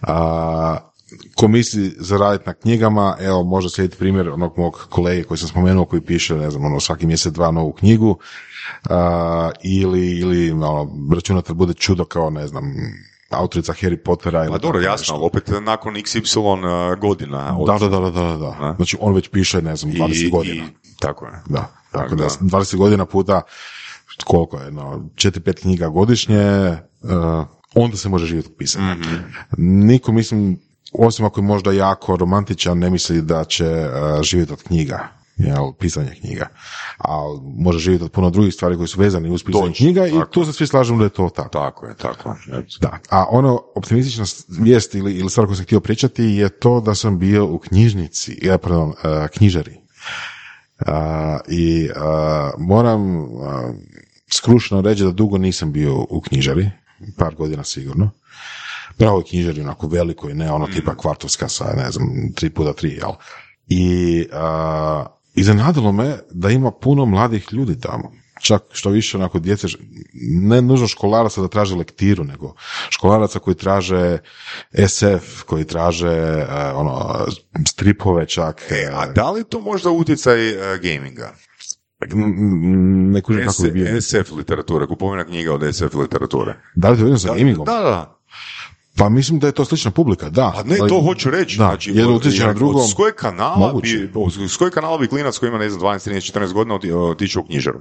A, 0.00 0.91
ko 1.36 1.48
misli 1.48 1.94
zaraditi 1.98 2.44
na 2.46 2.54
knjigama, 2.54 3.16
evo 3.20 3.42
može 3.42 3.70
slijediti 3.70 3.98
primjer 3.98 4.28
onog 4.28 4.58
mog 4.58 4.86
kolege 4.90 5.24
koji 5.24 5.38
sam 5.38 5.48
spomenuo 5.48 5.84
koji 5.84 6.02
piše, 6.02 6.34
ne 6.36 6.50
znam, 6.50 6.64
ono, 6.64 6.80
svaki 6.80 7.06
mjesec 7.06 7.32
dva 7.32 7.50
novu 7.50 7.72
knjigu, 7.72 8.18
a, 8.90 9.50
ili, 9.62 10.10
ili 10.10 10.50
ono, 10.50 10.88
računate 11.14 11.48
da 11.48 11.54
bude 11.54 11.74
čudo 11.74 12.04
kao, 12.04 12.30
ne 12.30 12.46
znam, 12.46 12.74
autorica 13.30 13.72
Harry 13.72 13.96
Pottera 13.96 14.44
ili 14.44 14.52
Pa 14.52 14.58
dobro, 14.58 14.80
jasno, 14.80 14.92
nešto. 15.02 15.14
ali 15.14 15.24
opet 15.24 15.50
nakon 15.62 15.94
XY 15.94 16.98
godina. 17.00 17.56
od- 17.58 17.66
Da, 17.66 17.78
da, 17.78 18.00
da, 18.00 18.10
da, 18.10 18.36
da. 18.36 18.74
Znači 18.76 18.96
on 19.00 19.14
već 19.14 19.28
piše, 19.28 19.62
ne 19.62 19.76
znam, 19.76 19.92
20 19.92 20.26
i, 20.26 20.30
godina. 20.30 20.64
I, 20.64 20.96
tako 21.00 21.26
je. 21.26 21.32
Da, 21.46 21.72
tako 21.92 22.14
da 22.14 22.24
da. 22.24 22.28
20 22.58 22.76
godina 22.76 23.04
puta 23.06 23.42
koliko 24.24 24.58
je, 24.58 24.70
no, 24.70 24.82
4-5 25.14 25.60
knjiga 25.60 25.88
godišnje, 25.88 26.70
uh, 27.02 27.10
onda 27.74 27.96
se 27.96 28.08
može 28.08 28.26
živjeti 28.26 28.48
od 28.48 28.56
pisanja. 28.58 28.94
Mhm. 28.94 29.14
Niko, 29.86 30.12
mislim, 30.12 30.58
osim 30.92 31.24
ako 31.24 31.40
je 31.40 31.44
možda 31.44 31.72
jako 31.72 32.16
romantičan, 32.16 32.78
ne 32.78 32.90
misli 32.90 33.22
da 33.22 33.44
će 33.44 33.66
uh, 33.66 34.22
živjeti 34.22 34.52
od 34.52 34.62
knjiga, 34.62 35.08
jel, 35.36 35.72
pisanja 35.72 36.10
knjiga. 36.20 36.46
Ali 36.98 37.40
može 37.56 37.78
živjeti 37.78 38.04
od 38.04 38.12
puno 38.12 38.30
drugih 38.30 38.54
stvari 38.54 38.76
koji 38.76 38.88
su 38.88 39.00
vezani 39.00 39.30
uz 39.30 39.44
pisanje 39.44 39.66
Točno, 39.66 39.84
knjiga 39.84 40.06
i 40.06 40.10
tako. 40.10 40.30
tu 40.30 40.44
se 40.44 40.52
svi 40.52 40.66
slažemo 40.66 40.98
da 40.98 41.04
je 41.04 41.10
to 41.10 41.28
tako. 41.28 41.48
Tako 41.48 41.86
je, 41.86 41.94
tako. 41.96 42.36
Da, 42.80 42.98
a 43.10 43.26
ono 43.30 43.62
optimistična 43.74 44.24
vijest 44.48 44.94
ili, 44.94 45.14
ili 45.14 45.30
stvar 45.30 45.46
koju 45.46 45.56
sam 45.56 45.64
htio 45.64 45.80
pričati 45.80 46.24
je 46.24 46.48
to 46.48 46.80
da 46.80 46.94
sam 46.94 47.18
bio 47.18 47.46
u 47.46 47.58
knjižnici, 47.58 48.38
ja, 48.42 48.58
pardon, 48.58 48.88
uh, 48.88 48.94
knjižari. 49.36 49.76
Uh, 50.80 50.88
I 51.48 51.88
moram 52.58 53.28
skrušeno 54.32 54.80
reći 54.80 55.04
da 55.04 55.10
dugo 55.10 55.38
nisam 55.38 55.72
bio 55.72 56.06
u 56.10 56.20
knjižari, 56.20 56.70
par 57.16 57.34
godina 57.34 57.64
sigurno. 57.64 58.10
Pravoj 58.98 59.24
knjižari, 59.24 59.60
onako 59.60 59.86
velikoj, 59.86 60.34
ne 60.34 60.52
ono 60.52 60.66
tipa 60.66 60.94
kvartovska 60.94 61.48
sa, 61.48 61.64
ne 61.76 61.90
znam, 61.90 62.08
tri 62.34 62.50
puta 62.50 62.72
tri, 62.72 62.88
jel? 62.88 63.12
I 63.68 64.26
uh, 64.32 65.06
iznenadilo 65.34 65.92
me 65.92 66.18
da 66.30 66.50
ima 66.50 66.70
puno 66.70 67.06
mladih 67.06 67.48
ljudi 67.52 67.80
tamo. 67.80 68.12
Čak 68.40 68.62
što 68.72 68.90
više 68.90 69.16
onako 69.16 69.38
djece, 69.38 69.66
ne 70.30 70.62
nužno 70.62 70.88
školaraca 70.88 71.40
da 71.40 71.48
traže 71.48 71.74
lektiru, 71.76 72.24
nego 72.24 72.54
školaraca 72.90 73.38
koji 73.38 73.54
traže 73.54 74.18
SF, 74.88 75.42
koji 75.46 75.64
traže 75.64 76.46
uh, 76.48 76.80
ono, 76.80 77.26
stripove 77.68 78.26
čak. 78.26 78.62
E, 78.70 78.90
a 78.92 79.06
da 79.06 79.30
li 79.30 79.44
to 79.44 79.60
možda 79.60 79.90
utjecaj 79.90 80.48
e, 80.48 80.78
gaminga? 80.78 81.32
ne 83.12 83.20
kužim 83.20 83.46
kako 83.46 83.62
bi 83.62 83.70
bio. 83.70 84.00
SF 84.00 84.32
literatura, 84.32 84.86
kupovina 84.86 85.24
knjiga 85.24 85.54
od 85.54 85.74
SF 85.74 85.94
literature. 85.94 86.54
Da 86.74 86.90
li 86.90 86.96
to 86.96 87.04
vidim 87.04 87.18
sa 87.18 87.34
gamingom? 87.34 87.64
Da, 87.64 87.80
da. 87.80 88.18
Pa 88.96 89.08
mislim 89.08 89.38
da 89.38 89.46
je 89.46 89.52
to 89.52 89.64
slična 89.64 89.90
publika, 89.90 90.30
da. 90.30 90.52
A 90.56 90.62
ne, 90.62 90.76
Ali- 90.80 90.88
to 90.88 91.00
hoću 91.00 91.30
reći. 91.30 91.58
Da, 91.58 91.64
znači, 91.64 91.90
od- 92.02 92.10
utječe 92.10 92.40
na 92.40 92.46
jer 92.46 92.56
drugo. 92.56 92.80
Od 92.80 92.94
kojeg 92.94 93.14
kanala 93.14 93.72
bi, 93.74 94.10
s 94.48 94.56
kojeg 94.56 94.72
kanala 94.72 94.98
bi 94.98 95.08
klinac 95.08 95.38
koji 95.38 95.48
ima, 95.48 95.58
ne 95.58 95.70
znam, 95.70 95.80
12, 95.80 96.04
13, 96.04 96.32
14 96.32 96.52
godina 96.52 96.74
oti- 96.74 96.92
otići 96.92 97.38
u 97.38 97.44
knjižaru? 97.44 97.80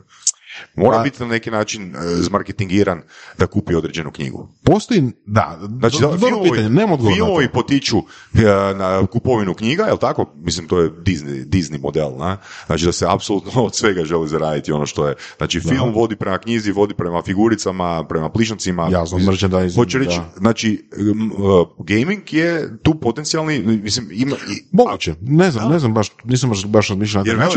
Mora 0.75 0.97
Pa- 0.97 1.03
biti 1.03 1.21
na 1.21 1.27
neki 1.27 1.51
način 1.51 1.95
e, 1.95 1.99
zmarketingiran 2.15 3.01
da 3.37 3.47
kupi 3.47 3.75
određenu 3.75 4.11
knjigu. 4.11 4.49
Postoji, 4.63 5.03
da, 5.25 5.59
Znači, 5.79 5.97
da, 6.01 6.07
dobro 6.07 6.19
filmovi, 6.19 6.49
pitanje, 6.49 6.69
nema 6.69 6.97
filmovi 7.15 7.47
potiču 7.47 7.97
e, 7.97 8.41
na 8.75 9.05
kupovinu 9.07 9.53
knjiga, 9.53 9.83
jel 9.83 9.97
tako? 9.97 10.33
Mislim, 10.35 10.67
to 10.67 10.79
je 10.79 10.89
Disney, 10.91 11.45
Disney 11.45 11.81
model, 11.81 12.11
na? 12.17 12.37
Znači 12.65 12.85
da 12.85 12.91
se 12.91 13.05
apsolutno 13.09 13.63
od 13.65 13.75
svega 13.75 14.03
želi 14.03 14.27
zaraditi 14.27 14.71
ono 14.71 14.85
što 14.85 15.07
je. 15.07 15.15
Znači, 15.37 15.59
film 15.59 15.93
vodi 15.93 16.15
prema 16.15 16.37
knjizi, 16.37 16.71
vodi 16.71 16.93
prema 16.93 17.21
figuricama, 17.21 18.05
prema 18.09 18.29
plišancima. 18.29 18.89
Jasno, 18.91 19.17
merchandising, 19.17 19.75
Hoću 19.75 19.97
reći, 19.97 20.17
da. 20.17 20.31
znači, 20.37 20.89
uh, 21.37 21.85
gaming 21.85 22.33
je 22.33 22.77
tu 22.83 22.95
potencijalni, 22.95 23.59
mislim, 23.59 24.07
ima... 24.11 24.35
i- 24.35 24.65
Moguće, 24.71 25.15
ne 25.21 25.51
znam, 25.51 25.71
ne 25.71 25.79
znam 25.79 25.93
baš, 25.93 26.07
nisam 26.23 26.51
baš, 26.65 26.89
razmišljao 26.89 27.23
jer 27.25 27.37
da 27.37 27.49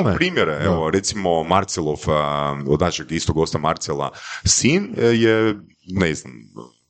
znam 0.00 0.14
primjere, 0.16 0.58
Da. 0.58 0.64
evo, 0.64 0.90
recimo 0.90 1.44
Marcelov, 1.44 1.98
a, 2.08 2.31
od 2.66 2.80
našeg 2.80 3.12
istog 3.12 3.36
gosta 3.36 3.58
Marcela, 3.58 4.10
sin 4.44 4.94
e, 4.96 5.04
je, 5.04 5.56
ne 5.88 6.14
znam, 6.14 6.32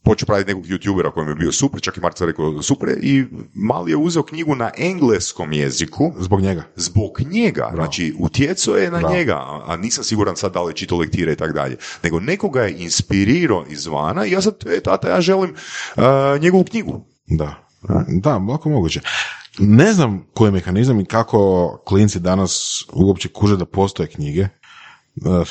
počeo 0.04 0.26
praviti 0.26 0.54
nekog 0.54 0.64
youtubera 0.64 1.10
kojem 1.10 1.28
je 1.28 1.34
bio 1.34 1.52
super, 1.52 1.80
čak 1.80 1.96
i 1.96 2.00
Marcel 2.00 2.26
rekao 2.26 2.62
super, 2.62 2.88
i 3.02 3.24
mali 3.54 3.90
je 3.90 3.96
uzeo 3.96 4.22
knjigu 4.22 4.54
na 4.54 4.70
engleskom 4.78 5.52
jeziku, 5.52 6.12
Zbog 6.18 6.40
njega. 6.40 6.62
zbog 6.76 7.20
njega, 7.30 7.70
znači 7.74 8.14
utjecao 8.18 8.76
je 8.76 8.90
na 8.90 8.98
Bravo. 8.98 9.14
njega, 9.14 9.36
a 9.66 9.76
nisam 9.76 10.04
siguran 10.04 10.36
sad 10.36 10.52
da 10.52 10.62
li 10.62 10.70
je 10.70 10.76
čitao 10.76 10.98
lektire 10.98 11.32
i 11.32 11.36
tako 11.36 11.52
dalje, 11.52 11.76
nego 12.02 12.20
nekoga 12.20 12.62
je 12.62 12.76
inspirirao 12.78 13.64
izvana 13.68 14.26
i 14.26 14.30
ja 14.30 14.42
sad, 14.42 14.54
e, 14.66 14.80
tata, 14.80 15.08
ja 15.08 15.20
želim 15.20 15.54
a, 15.96 16.38
njegovu 16.40 16.64
knjigu. 16.64 17.04
Da, 17.26 17.54
da, 18.08 18.38
lako 18.38 18.68
moguće. 18.68 19.00
Ne 19.58 19.92
znam 19.92 20.26
koji 20.34 20.48
je 20.48 20.52
mehanizam 20.52 21.00
i 21.00 21.04
kako 21.04 21.82
klinci 21.86 22.20
danas 22.20 22.84
uopće 22.92 23.28
kuže 23.28 23.56
da 23.56 23.64
postoje 23.66 24.08
knjige. 24.08 24.48
E, 25.16 25.44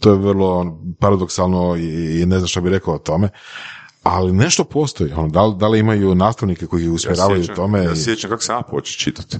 To 0.00 0.10
je 0.10 0.18
vrlo 0.18 0.78
paradoksalno 1.00 1.76
i 1.76 2.24
ne 2.26 2.38
znam 2.38 2.48
što 2.48 2.60
bi 2.60 2.70
rekao 2.70 2.94
o 2.94 2.98
tome. 2.98 3.28
Ali 4.02 4.32
nešto 4.32 4.64
postoji. 4.64 5.12
Ono, 5.12 5.28
da, 5.28 5.42
li, 5.42 5.54
da 5.56 5.68
li 5.68 5.78
imaju 5.78 6.14
nastavnike 6.14 6.66
koji 6.66 6.88
usmjeravaju 6.88 7.42
u 7.42 7.54
tome? 7.54 7.84
Ja 7.84 7.96
sjećam 7.96 8.30
kako 8.30 8.42
sam 8.42 8.56
ja 8.56 8.62
počeo 8.62 8.98
čitati. 8.98 9.38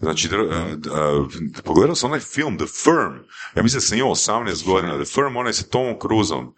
Znači, 0.00 0.28
dr- 0.28 0.76
d- 0.76 0.90
a, 0.92 1.26
pogledao 1.64 1.94
sam 1.94 2.10
onaj 2.10 2.20
film 2.20 2.56
The 2.58 2.66
Firm, 2.66 3.14
ja 3.56 3.62
mislim 3.62 3.76
da 3.78 3.86
sam 3.86 3.98
imao 3.98 4.14
18 4.14 4.66
godina, 4.66 4.94
The 4.94 5.04
Firm, 5.04 5.36
onaj 5.36 5.52
sa 5.52 5.64
Tomom 5.64 5.94
Cruiseom, 6.02 6.46
a, 6.46 6.52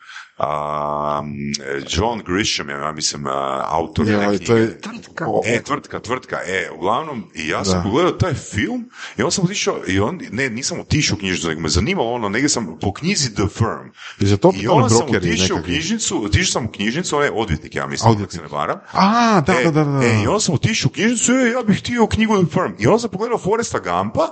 John 1.89 2.23
Grisham, 2.27 2.69
ja 2.69 2.93
mislim, 2.93 3.27
a, 3.27 3.65
autor 3.69 4.09
Joj, 4.09 4.27
one 4.27 4.39
to 4.39 4.57
je-. 4.57 4.81
Tvrtka. 4.81 5.27
E, 5.47 5.63
tvrtka, 5.63 6.01
tvrtka, 6.01 6.37
e, 6.37 6.71
uglavnom, 6.77 7.25
i 7.35 7.49
ja 7.49 7.65
sam 7.65 7.75
Da. 7.75 7.83
pogledao 7.83 8.13
taj 8.13 8.35
film 8.35 8.91
i 9.19 9.23
onda 9.23 9.31
sam 9.31 9.45
otišao, 9.45 9.77
i 9.87 10.01
on, 10.01 10.21
ne, 10.31 10.51
nisam 10.51 10.81
otišao 10.81 11.17
u 11.17 11.19
knjižnicu, 11.19 11.49
nego 11.49 11.61
me 11.61 11.69
zanimalo 11.69 12.13
ono, 12.13 12.29
negdje 12.29 12.49
sam 12.49 12.79
po 12.81 12.93
knjizi 12.93 13.35
The 13.35 13.49
Firm. 13.49 13.89
I 14.21 14.27
za 14.27 14.37
to 14.37 14.53
I 14.57 14.69
onda 14.69 14.89
sam 14.89 15.07
otišao 15.09 15.57
u 15.57 15.63
knjižnicu, 15.63 16.25
otišao 16.25 16.53
sam 16.53 16.65
u 16.65 16.71
knjižnicu, 16.71 17.17
on 17.17 17.25
je 17.25 17.31
odvjetnik, 17.31 17.75
ja 17.75 17.87
mislim, 17.87 18.07
ako 18.07 18.13
Odvjetnik. 18.13 18.37
se 18.37 18.43
ne 18.43 18.59
varam. 18.59 18.79
A, 18.93 19.41
da, 19.41 19.53
E, 19.55 19.65
da, 19.65 19.71
da, 19.71 19.85
da. 19.85 20.05
E, 20.05 20.23
i 20.25 20.27
onda 20.27 20.41
sam 20.41 20.55
otišao 20.55 20.89
u 20.89 20.93
knjižnicu, 20.93 21.33
e, 21.33 21.51
ja 21.51 21.63
bih 21.63 21.79
htio 21.79 22.07
knjigu 22.07 22.37
The 22.37 22.53
Firm. 22.53 22.73
I 22.79 22.87
onda 22.87 22.99
sam 22.99 23.11
pogledao 23.11 23.39
Foresta 23.39 23.79
Gampa 23.79 24.29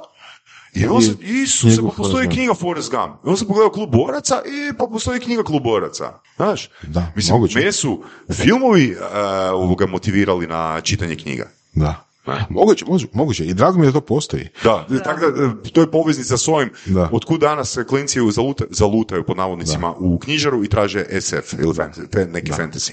I 0.74 0.86
on 0.86 1.02
se, 1.02 1.14
Isuse, 1.20 1.82
pa 1.82 1.88
postoji 1.96 2.28
knjiga 2.28 2.54
Forrest 2.54 2.90
Gump. 2.90 3.14
I 3.26 3.28
on 3.28 3.36
se 3.36 3.46
pogledao 3.46 3.70
klub 3.70 3.90
boraca 3.90 4.42
i 4.46 4.76
pa 4.78 4.86
postoji 4.86 5.20
knjiga 5.20 5.42
klub 5.42 5.62
boraca. 5.62 6.12
Znaš? 6.36 6.70
Da, 6.82 7.12
Mislim, 7.16 7.34
moguće. 7.34 7.72
su 7.72 8.02
filmovi 8.32 8.90
uh, 8.92 9.06
ovoga 9.52 9.86
motivirali 9.86 10.46
na 10.46 10.80
čitanje 10.80 11.16
knjiga. 11.16 11.50
Da. 11.74 12.04
Moguće, 12.50 12.84
moguće, 12.84 13.06
moguće. 13.12 13.44
I 13.44 13.54
drago 13.54 13.78
mi 13.78 13.86
je 13.86 13.92
da 13.92 13.92
to 13.92 14.00
postoji. 14.00 14.48
Da, 14.64 14.86
tako 15.04 15.20
da, 15.20 15.44
e, 15.44 15.72
to 15.72 15.80
je 15.80 15.90
poveznica 15.90 16.36
s 16.36 16.48
ovim, 16.48 16.70
Da. 16.86 17.08
otkud 17.12 17.40
danas 17.40 17.78
klinci 17.88 18.18
zaluta, 18.30 18.64
zalutaju 18.70 19.24
pod 19.26 19.36
navodnicima 19.36 19.94
u 19.98 20.18
knjižaru 20.18 20.64
i 20.64 20.68
traže 20.68 21.04
SF 21.20 21.52
ili 21.52 21.74
fantasy, 21.74 22.28
neki 22.32 22.52
fantasy. 22.52 22.92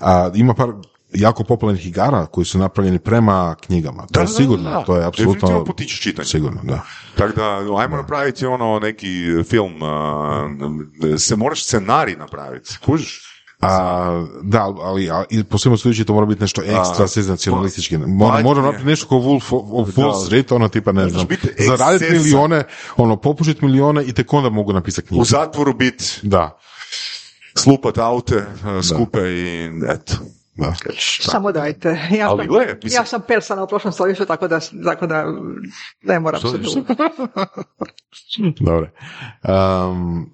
A, 0.00 0.30
ima 0.34 0.54
par 0.54 0.68
jako 1.14 1.44
popularnih 1.44 1.86
igara 1.86 2.26
koji 2.26 2.44
su 2.44 2.58
napravljeni 2.58 2.98
prema 2.98 3.54
knjigama. 3.60 4.02
To 4.02 4.08
Da, 4.10 4.20
je 4.20 4.26
da, 4.26 4.32
sigurno, 4.32 4.70
da, 4.70 4.84
to 4.84 4.96
je 4.96 5.04
apsolutno 5.04 5.64
potiče 5.64 5.96
čitanje. 5.96 6.26
sigurno, 6.28 6.60
da. 6.62 6.80
Tako 7.16 7.32
da, 7.32 7.76
ajmo 7.78 7.96
napraviti 7.96 8.46
ono 8.46 8.78
neki 8.78 9.08
film, 9.48 9.74
se 11.18 11.36
moraš 11.36 11.64
scenarij 11.64 12.16
napraviti, 12.16 12.78
kužiš? 12.84 13.24
A, 13.60 14.26
da, 14.42 14.62
ali 14.62 15.10
a, 15.10 15.24
i 15.30 15.44
po 15.44 15.58
svemu 15.58 15.76
sudeći 15.76 16.04
to 16.04 16.12
mora 16.14 16.26
biti 16.26 16.40
nešto 16.40 16.62
ekstra 16.62 17.08
senzacionalistički. 17.08 17.96
Mora, 17.98 18.36
pa, 18.36 18.42
mora 18.42 18.60
je. 18.60 18.62
napraviti 18.62 18.86
nešto 18.90 19.08
kao 19.08 19.18
Wolf 19.18 19.42
of 19.50 19.88
Wall 19.88 20.12
Da. 20.12 20.24
Street, 20.26 20.52
ono 20.52 20.68
tipa, 20.68 20.92
ne 20.92 21.08
znam, 21.08 21.26
biti 21.26 21.48
zaraditi 21.58 22.12
milijone, 22.12 22.64
ono, 22.96 23.16
popušiti 23.16 23.64
milijone 23.64 24.04
i 24.04 24.12
tek 24.12 24.32
onda 24.32 24.50
mogu 24.50 24.72
napisati 24.72 25.08
knjigu. 25.08 25.22
U 25.22 25.24
zatvoru 25.24 25.74
bit, 25.74 26.18
Da, 26.22 26.58
slupat 27.54 27.98
aute, 27.98 28.46
skupe 28.82 29.18
i 29.20 29.70
eto. 29.88 30.14
Da. 30.58 30.74
Samo 31.20 31.52
dajte. 31.52 31.88
Ja 32.10 32.28
Ali 32.28 32.38
sam, 32.38 32.46
gle, 32.48 32.66
mislim- 32.82 33.00
ja 33.00 33.06
sam 33.06 33.20
persana 33.22 33.62
u 33.62 33.68
prošlom 33.68 33.92
stoljeću, 33.92 34.24
tako 34.24 34.48
da, 34.48 34.60
tako 34.84 35.06
da 35.06 35.24
ne 36.02 36.20
moram 36.20 36.40
se 36.40 36.62
tu. 36.62 36.84
Dobro. 38.60 38.90
Um, 39.90 40.30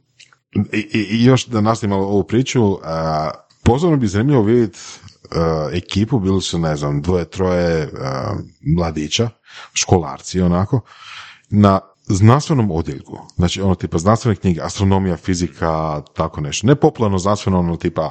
i, 0.73 0.79
i- 0.93 1.25
još 1.25 1.47
da 1.47 1.61
nastavim 1.61 1.91
malo 1.91 2.07
ovu 2.07 2.25
priču, 2.25 2.79
a, 2.85 3.31
pozorno 3.65 3.97
bi 3.97 4.07
zanimljivo 4.07 4.43
vidjeti 4.43 4.79
a, 5.31 5.69
ekipu, 5.73 6.19
bili 6.19 6.43
su, 6.43 6.59
ne 6.59 6.77
znam, 6.77 7.03
dvoje, 7.03 7.25
troje 7.25 7.91
a, 8.01 8.35
mladića, 8.77 9.29
školarci 9.73 10.41
onako, 10.41 10.81
na 11.51 11.81
znanstvenom 12.03 12.71
odjeljku. 12.71 13.19
Znači, 13.37 13.61
ono 13.61 13.75
tipa 13.75 13.99
znanstvene 13.99 14.37
knjige, 14.37 14.61
astronomija, 14.63 15.17
fizika, 15.17 16.03
tako 16.15 16.41
nešto. 16.41 16.67
Ne 16.67 16.75
popularno 16.75 17.19
znanstveno, 17.19 17.59
ono 17.59 17.77
tipa 17.77 18.11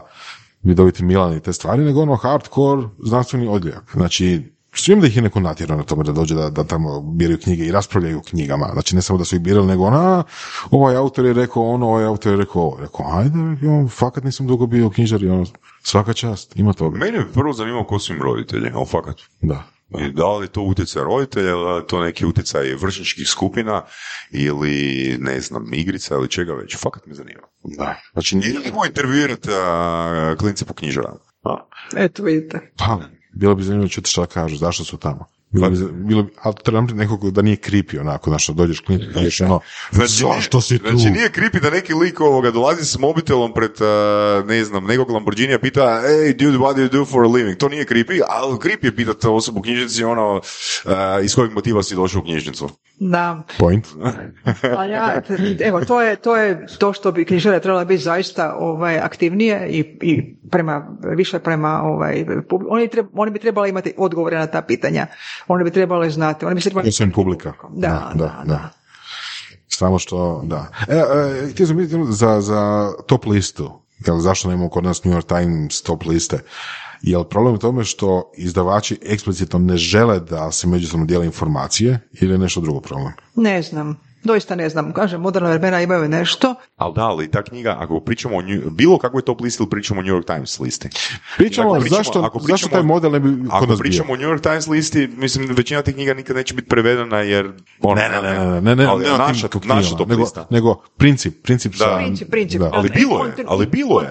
vidoviti 0.63 1.03
Milan 1.03 1.37
i 1.37 1.39
te 1.39 1.53
stvari, 1.53 1.83
nego 1.83 2.01
ono 2.01 2.15
hardcore 2.15 2.87
znanstveni 3.03 3.47
odjeljak. 3.47 3.91
Znači, 3.93 4.53
svim 4.73 5.01
da 5.01 5.07
ih 5.07 5.15
je 5.15 5.21
neko 5.21 5.39
natjerao 5.39 5.77
na 5.77 5.83
tome 5.83 6.03
da 6.03 6.11
dođe 6.11 6.35
da, 6.35 6.49
da 6.49 6.63
tamo 6.63 7.01
biraju 7.01 7.39
knjige 7.43 7.65
i 7.65 7.71
raspravljaju 7.71 8.17
o 8.17 8.21
knjigama. 8.21 8.69
Znači, 8.73 8.95
ne 8.95 9.01
samo 9.01 9.19
da 9.19 9.25
su 9.25 9.35
ih 9.35 9.41
birali, 9.41 9.67
nego 9.67 9.83
ona, 9.83 10.23
ovaj 10.71 10.95
autor 10.95 11.25
je 11.25 11.33
rekao 11.33 11.63
ono, 11.63 11.87
ovaj 11.87 12.05
autor 12.05 12.31
je 12.31 12.37
rekao 12.37 12.61
ovo. 12.61 12.77
Rekao, 12.81 13.05
ajde, 13.17 13.39
ja, 13.61 13.87
fakat 13.87 14.23
nisam 14.23 14.47
dugo 14.47 14.67
bio 14.67 14.87
u 14.87 14.89
knjižari, 14.89 15.29
ono, 15.29 15.45
svaka 15.83 16.13
čast, 16.13 16.55
ima 16.55 16.73
toga. 16.73 16.97
Mene 16.97 17.19
bi 17.19 17.31
prvo 17.33 17.53
zanimalo 17.53 17.83
ko 17.83 17.99
su 17.99 18.13
im 18.13 18.21
roditelji, 18.21 18.71
ali 18.73 18.85
fakat. 18.85 19.21
Da. 19.41 19.63
I 19.99 20.11
da 20.11 20.37
li 20.37 20.45
je 20.45 20.49
to 20.49 20.61
utjecaj 20.61 21.03
roditelja, 21.03 21.51
da 21.51 21.73
li 21.73 21.81
je 21.81 21.87
to 21.87 21.99
neki 21.99 22.25
utjecaj 22.25 22.75
vršničkih 22.75 23.27
skupina, 23.27 23.81
ili 24.31 25.17
ne 25.19 25.41
znam, 25.41 25.73
igrica 25.73 26.15
ili 26.15 26.29
čega 26.29 26.53
već. 26.53 26.77
Fakat 26.77 27.05
me 27.05 27.13
zanima. 27.13 27.41
Da. 27.63 27.95
Znači, 28.13 28.35
nije, 28.35 28.51
Idemo 28.51 28.85
intervjuirati 28.85 29.49
uh, 29.49 30.37
klince 30.37 30.65
po 30.65 30.73
knjižarama. 30.73 31.19
Eto, 31.95 32.23
vidite. 32.23 32.71
pa, 32.77 32.99
bilo 33.33 33.55
bi 33.55 33.63
zanimljivo 33.63 33.89
čuti 33.89 34.09
šta 34.09 34.25
kažu, 34.25 34.55
zašto 34.55 34.83
su 34.83 34.97
tamo. 34.97 35.32
Bilo 35.53 35.69
bi, 35.69 35.77
bilo 35.93 36.23
bi, 36.23 36.31
ali 36.41 36.55
treba 36.63 36.81
napraviti 36.81 36.99
nekog 36.99 37.31
da 37.31 37.41
nije 37.41 37.57
creepy 37.57 37.99
onako, 37.99 38.29
znaš, 38.29 38.47
da 38.47 38.53
dođeš 38.53 38.79
kliniku 38.79 39.09
i 39.09 39.13
kažeš 39.13 39.41
ono, 39.41 39.59
zašto 39.91 40.61
si 40.61 40.79
tu? 40.79 40.97
Znači 40.97 41.09
nije 41.09 41.29
creepy 41.29 41.61
da 41.61 41.69
neki 41.69 41.93
lik 41.93 42.21
ovoga 42.21 42.51
dolazi 42.51 42.85
s 42.85 42.99
mobitelom 42.99 43.53
pred, 43.53 43.71
uh, 43.71 44.47
ne 44.47 44.65
znam, 44.65 44.85
nekog 44.85 45.09
Lamborghinija 45.09 45.59
pita, 45.59 45.81
hey 45.81 46.37
dude, 46.37 46.57
what 46.57 46.75
do 46.75 46.81
you 46.81 46.91
do 46.91 47.05
for 47.05 47.23
a 47.23 47.27
living? 47.27 47.57
To 47.57 47.69
nije 47.69 47.85
creepy, 47.85 48.21
ali 48.29 48.57
creepy 48.57 48.85
je 48.85 48.95
pitati 48.95 49.27
osobu 49.27 49.59
u 49.59 49.61
knjižnici, 49.61 50.03
ono, 50.03 50.35
uh, 50.35 50.91
iz 51.23 51.35
kojeg 51.35 51.53
motiva 51.53 51.83
si 51.83 51.95
došao 51.95 52.21
u 52.21 52.23
knjižnicu. 52.23 52.69
Da, 52.99 53.43
Point. 53.57 53.87
a 54.77 54.85
ja, 54.85 55.21
evo, 55.59 55.85
to 55.85 56.01
je, 56.01 56.15
to 56.15 56.37
je 56.37 56.65
to 56.79 56.93
što 56.93 57.11
bi 57.11 57.25
knjižare 57.25 57.59
trebala 57.59 57.85
biti 57.85 58.03
zaista 58.03 58.55
ovaj, 58.59 58.99
aktivnije 58.99 59.67
i, 59.69 59.79
i 60.01 60.35
prema, 60.51 60.97
više 61.15 61.39
prema, 61.39 61.81
ovaj, 61.83 62.25
oni, 62.69 62.87
treb- 62.87 63.09
oni 63.13 63.31
bi 63.31 63.39
trebali 63.39 63.69
imati 63.69 63.93
odgovore 63.97 64.37
na 64.37 64.47
ta 64.47 64.61
pitanja. 64.61 65.07
Oni 65.47 65.63
bi 65.63 65.71
trebali 65.71 66.11
znati. 66.11 66.45
Oni 66.45 66.55
bi 66.55 66.61
se 66.61 66.69
trebali... 66.69 66.89
Osim 66.89 67.11
publika. 67.11 67.53
Da, 67.69 68.11
da, 68.15 68.43
da. 68.45 68.69
Samo 69.67 69.99
što, 69.99 70.41
da. 70.45 70.67
E, 70.87 70.95
e, 70.95 71.51
htio 71.51 71.67
sam 71.67 71.77
za, 72.11 72.41
za 72.41 72.91
top 73.07 73.25
listu. 73.25 73.71
Jel, 74.07 74.19
zašto 74.19 74.49
nemamo 74.49 74.69
kod 74.69 74.83
nas 74.83 75.03
New 75.03 75.13
York 75.13 75.27
Times 75.27 75.81
top 75.81 76.05
liste? 76.05 76.39
Jel 77.01 77.23
problem 77.23 77.55
u 77.55 77.57
tome 77.57 77.83
što 77.83 78.31
izdavači 78.37 78.99
eksplicitno 79.05 79.59
ne 79.59 79.77
žele 79.77 80.19
da 80.19 80.51
se 80.51 80.67
međusobno 80.67 81.05
dijele 81.05 81.25
informacije 81.25 81.99
ili 82.13 82.33
je 82.33 82.37
nešto 82.37 82.61
drugo 82.61 82.79
problem? 82.79 83.13
Ne 83.35 83.61
znam. 83.61 83.99
Doista 84.23 84.55
ne 84.55 84.69
znam. 84.69 84.93
Kažem, 84.93 85.21
moderna 85.21 85.49
vremena 85.49 85.81
imaju 85.81 86.09
nešto. 86.09 86.55
Ali 86.75 86.93
da, 86.93 87.01
ali 87.01 87.31
ta 87.31 87.43
knjiga, 87.43 87.75
ako 87.79 87.99
pričamo 87.99 88.37
o 88.37 88.41
New, 88.41 88.69
bilo 88.69 88.97
kakvoj 88.97 89.21
top 89.21 89.41
listi 89.41 89.63
ili 89.63 89.69
pričamo 89.69 89.99
o 89.99 90.03
New 90.03 90.13
York 90.13 90.25
Times 90.25 90.59
listi. 90.59 90.89
Pričamo, 91.37 91.69
Ako 91.69 91.79
pričamo- 91.79 91.97
zašto, 91.97 92.19
ako 92.19 92.39
zašto 92.39 92.53
pričamo- 92.53 92.71
taj 92.71 92.83
model 92.83 93.11
ne 93.11 93.19
bi 93.19 93.29
kod 93.29 93.47
Ako 93.47 93.65
nas 93.65 93.67
bio? 93.69 93.77
pričamo 93.77 94.13
o 94.13 94.17
New 94.17 94.29
York 94.29 94.41
Times 94.41 94.67
listi, 94.67 95.07
mislim, 95.07 95.47
većina 95.49 95.81
tih 95.81 95.93
knjiga 95.93 96.13
nikad 96.13 96.35
neće 96.35 96.53
biti 96.53 96.67
prevedena 96.67 97.17
jer... 97.19 97.51
Ono, 97.81 97.95
Ne, 97.95 98.09
ne, 98.09 98.21
ne, 98.21 98.39
ne, 98.39 98.61
ne, 98.61 98.75
ne, 98.75 98.85
ali 98.85 99.03
ne, 99.03 99.17
naša, 99.17 99.47
knjigama, 99.47 99.75
naša 99.75 99.95
top 99.95 100.07
nego, 100.09 100.21
lista. 100.21 100.47
nego 100.49 100.81
princip, 100.97 101.43
princip 101.43 101.75
sa... 101.75 101.95
Princip, 101.95 102.29
princip. 102.31 102.61
Da. 102.61 102.69
Ali 102.73 102.89
Ne, 102.89 102.95
bilo 102.95 103.25
je, 103.25 103.33
ali 103.47 103.65
bilo 103.65 104.01
je. 104.01 104.07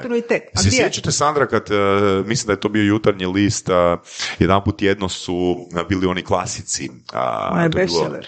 Se 0.54 0.70
sjećate 0.70 1.12
Sandra 1.12 1.46
kad, 1.46 1.62
uh, 1.62 2.26
mislim 2.26 2.46
da 2.46 2.52
je 2.52 2.60
to 2.60 2.68
bio 2.68 2.82
jutarnji 2.84 3.26
list, 3.26 3.68
uh, 3.68 3.74
jedan 4.38 4.64
put 4.64 4.82
jedno 4.82 5.08
su 5.08 5.34
uh, 5.34 5.88
bili 5.88 6.06
oni 6.06 6.22
klasici. 6.22 6.90
a, 7.12 7.48
Onaj 7.52 7.70
to 7.70 7.78
je 7.78 7.84
bestseller. 7.84 8.26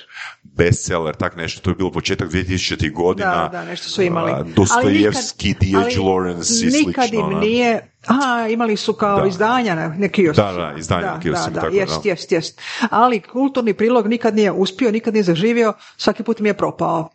Bestseller, 0.56 1.16
tak 1.16 1.36
nešto, 1.36 1.60
to 1.60 1.70
je 1.70 1.74
bilo 1.74 1.90
početak 1.90 2.28
2000. 2.30 2.92
godina. 2.92 3.30
Da, 3.42 3.58
da, 3.58 3.64
nešto 3.64 3.88
su 3.88 4.02
imali. 4.02 4.30
a, 4.30 4.34
Ali 4.34 4.52
Dostojevski, 4.52 5.48
nikad- 5.48 5.84
D.H. 5.84 6.00
Lawrence 6.00 6.62
i 6.62 6.86
Nikad 6.86 7.04
slično. 7.04 7.20
im 7.20 7.26
ono. 7.26 7.40
nije... 7.40 7.90
Aha, 8.06 8.46
imali 8.48 8.76
su 8.76 8.92
kao 8.92 9.20
Da. 9.20 9.26
izdanja 9.26 9.74
na 9.74 10.08
kiosci. 10.08 10.42
Da, 10.42 10.52
da, 10.52 10.74
izdanja 10.78 11.06
na 11.06 11.14
da, 11.14 11.20
kioscima, 11.20 11.54
da, 11.54 11.60
da, 11.60 11.76
jest, 11.76 12.04
jest, 12.06 12.32
jest. 12.32 12.60
Ali 12.90 13.20
kulturni 13.20 13.74
prilog 13.74 14.06
nikad 14.06 14.34
nije 14.34 14.52
uspio, 14.52 14.90
nikad 14.90 15.14
nije 15.14 15.22
zaživio, 15.22 15.72
svaki 15.96 16.22
put 16.22 16.40
mi 16.40 16.48
je 16.48 16.54
propao. 16.54 17.08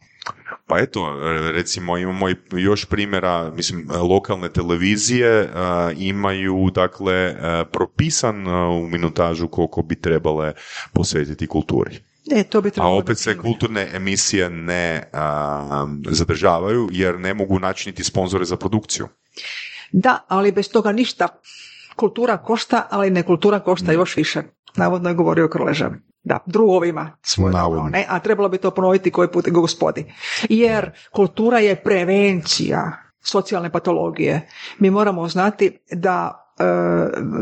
Pa 0.68 0.80
eto, 0.80 1.16
recimo 1.52 1.98
imamo 1.98 2.30
i 2.30 2.36
još 2.52 2.86
primjera, 2.86 3.52
mislim, 3.52 3.88
lokalne 3.92 4.50
televizije 4.50 5.50
a, 5.56 5.92
imaju, 5.98 6.70
dakle, 6.76 7.36
a, 7.42 7.66
propisan 7.66 8.48
a, 8.48 8.70
u 8.70 8.88
minutažu 8.88 9.48
koliko 9.48 9.82
bi 9.82 9.96
trebale 9.96 10.54
posvetiti 10.94 11.48
kulturi. 11.48 12.00
E, 12.32 12.44
to 12.44 12.62
bi 12.62 12.72
A 12.78 12.88
opet 12.88 13.18
se 13.18 13.38
kulturne 13.38 13.90
emisije 13.94 14.50
ne 14.50 15.04
a, 15.14 15.88
zadržavaju 16.10 16.90
jer 16.92 17.20
ne 17.20 17.34
mogu 17.34 17.60
naći 17.60 17.90
niti 17.90 18.04
sponzore 18.04 18.46
za 18.46 18.56
produkciju. 18.56 19.08
Da, 19.92 20.26
ali 20.28 20.52
bez 20.52 20.70
toga 20.72 20.92
ništa. 20.92 21.28
Kultura 21.96 22.38
košta, 22.38 22.88
ali 22.90 23.10
ne 23.10 23.24
kultura 23.24 23.60
košta 23.60 23.92
još 23.92 24.16
više. 24.16 24.44
Navodno 24.76 25.10
je 25.10 25.16
govorio 25.16 25.48
Krleža. 25.48 25.92
Da, 26.24 26.40
drugovima 26.46 27.18
Navodno. 27.38 27.90
ne? 27.90 28.06
A 28.10 28.20
trebalo 28.20 28.50
bi 28.50 28.58
to 28.58 28.72
ponoviti 28.72 29.12
koji 29.12 29.28
put 29.28 29.50
gospodi. 29.50 30.06
Jer 30.50 30.92
kultura 31.12 31.60
je 31.60 31.76
prevencija 31.76 33.10
socijalne 33.24 33.72
patologije. 33.72 34.48
Mi 34.80 34.90
moramo 34.90 35.28
znati 35.28 35.78
da 35.92 36.46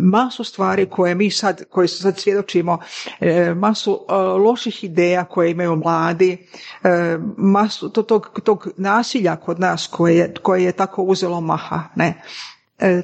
masu 0.01 0.43
stvari 0.43 0.85
koje 0.85 1.15
mi 1.15 1.31
sad, 1.31 1.63
koje 1.65 1.87
sad 1.87 2.19
svjedočimo, 2.19 2.79
e, 3.19 3.53
masu 3.53 4.05
e, 4.09 4.13
loših 4.13 4.83
ideja 4.83 5.23
koje 5.23 5.51
imaju 5.51 5.75
mladi, 5.75 6.47
e, 6.83 6.89
masu 7.37 7.89
to- 7.89 8.03
tog, 8.03 8.39
tog 8.43 8.67
nasilja 8.77 9.35
kod 9.35 9.59
nas 9.59 9.87
koje 9.87 10.15
je, 10.17 10.33
koje 10.41 10.63
je 10.63 10.71
tako 10.71 11.03
uzelo 11.03 11.41
maha, 11.41 11.83
ne. 11.95 12.21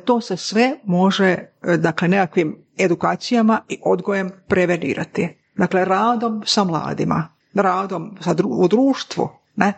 To 0.05 0.21
se 0.21 0.37
sve 0.37 0.75
može, 0.83 1.37
dakle, 1.77 2.07
nekakvim 2.07 2.57
edukacijama 2.77 3.61
i 3.69 3.79
odgojem 3.83 4.31
prevenirati. 4.47 5.27
Dakle, 5.55 5.85
radom 5.85 6.41
sa 6.45 6.63
mladima, 6.63 7.27
radom 7.53 8.17
sa 8.21 8.33
dru- 8.33 8.55
u 8.55 8.67
društvu, 8.67 9.29
ne. 9.55 9.73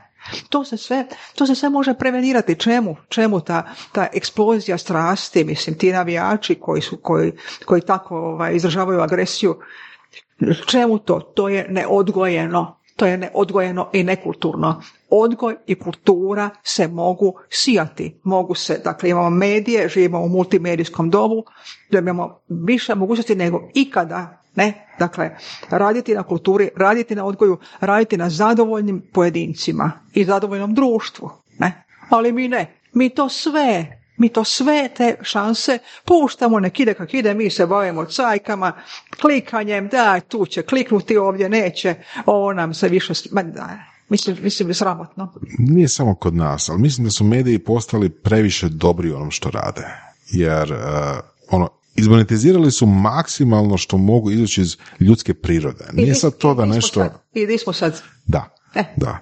To 0.49 0.63
se 0.63 0.77
sve, 0.77 1.05
to 1.35 1.45
se 1.45 1.55
sve 1.55 1.69
može 1.69 1.93
prevenirati. 1.93 2.55
Čemu? 2.55 2.95
Čemu 3.09 3.41
ta, 3.41 3.63
ta 3.91 4.07
eksplozija 4.13 4.77
strasti, 4.77 5.43
mislim, 5.43 5.77
ti 5.77 5.91
navijači 5.91 6.55
koji 6.55 6.81
su, 6.81 6.97
koji, 6.97 7.31
koji 7.65 7.81
tako 7.81 8.17
ovaj, 8.17 8.55
izražavaju 8.55 9.01
agresiju, 9.01 9.59
čemu 10.67 10.97
to? 10.99 11.19
To 11.19 11.49
je 11.49 11.67
neodgojeno. 11.69 12.79
To 12.95 13.05
je 13.05 13.17
neodgojeno 13.17 13.89
i 13.93 14.03
nekulturno. 14.03 14.81
Odgoj 15.09 15.55
i 15.67 15.75
kultura 15.79 16.49
se 16.63 16.87
mogu 16.87 17.33
sijati. 17.49 18.19
Mogu 18.23 18.55
se, 18.55 18.81
dakle 18.83 19.09
imamo 19.09 19.29
medije, 19.29 19.89
živimo 19.89 20.19
u 20.21 20.29
multimedijskom 20.29 21.09
dobu, 21.09 21.43
da 21.91 21.99
imamo 21.99 22.39
više 22.49 22.95
mogućnosti 22.95 23.35
nego 23.35 23.69
ikada 23.73 24.41
Ne, 24.55 24.87
dakle, 24.99 25.37
raditi 25.69 26.15
na 26.15 26.23
kulturi, 26.23 26.69
raditi 26.75 27.15
na 27.15 27.25
odgoju, 27.25 27.57
raditi 27.79 28.17
na 28.17 28.29
zadovoljnim 28.29 29.01
pojedincima 29.13 29.91
i 30.13 30.25
zadovoljnom 30.25 30.73
društvu. 30.73 31.31
Ne? 31.59 31.83
Ali 32.09 32.31
mi 32.31 32.47
ne, 32.47 32.79
mi 32.93 33.09
to 33.09 33.29
sve, 33.29 33.99
mi 34.17 34.29
to 34.29 34.43
sve 34.43 34.89
te 34.97 35.15
šanse 35.21 35.79
puštamo, 36.05 36.59
nek 36.59 36.79
ide 36.79 36.93
kak 36.93 37.13
ide, 37.13 37.33
mi 37.33 37.49
se 37.49 37.65
bavimo 37.65 38.05
cajkama, 38.05 38.71
klikanjem, 39.21 39.87
da, 39.87 40.19
tu 40.19 40.45
će 40.45 40.61
kliknuti, 40.61 41.17
ovdje 41.17 41.49
neće, 41.49 41.95
ovo 42.25 42.53
nam 42.53 42.73
se 42.73 42.89
više, 42.89 43.13
ma 43.31 43.43
da, 43.43 43.69
mislim, 44.09 44.37
mislim, 44.41 44.73
sramotno. 44.73 45.33
Nije 45.59 45.87
samo 45.87 46.15
kod 46.15 46.35
nas, 46.35 46.69
ali 46.69 46.81
mislim 46.81 47.05
da 47.05 47.11
su 47.11 47.23
mediji 47.23 47.59
postali 47.59 48.09
previše 48.09 48.69
dobri 48.69 49.11
u 49.11 49.15
onom 49.15 49.31
što 49.31 49.49
rade. 49.49 49.87
Jer, 50.31 50.73
uh, 50.73 50.79
ono, 51.49 51.69
izmonetizirali 51.95 52.71
su 52.71 52.85
maksimalno 52.85 53.77
što 53.77 53.97
mogu 53.97 54.31
izaći 54.31 54.61
iz 54.61 54.77
ljudske 54.99 55.33
prirode. 55.33 55.85
Nije 55.93 56.15
sad 56.15 56.37
to 56.37 56.51
i 56.51 56.55
da 56.55 56.65
nešto... 56.65 56.99
sad? 56.99 57.21
I 57.33 57.45
di 57.45 57.57
smo 57.57 57.73
sad? 57.73 58.01
Da, 58.25 58.55
E. 58.75 58.83
da. 58.97 59.19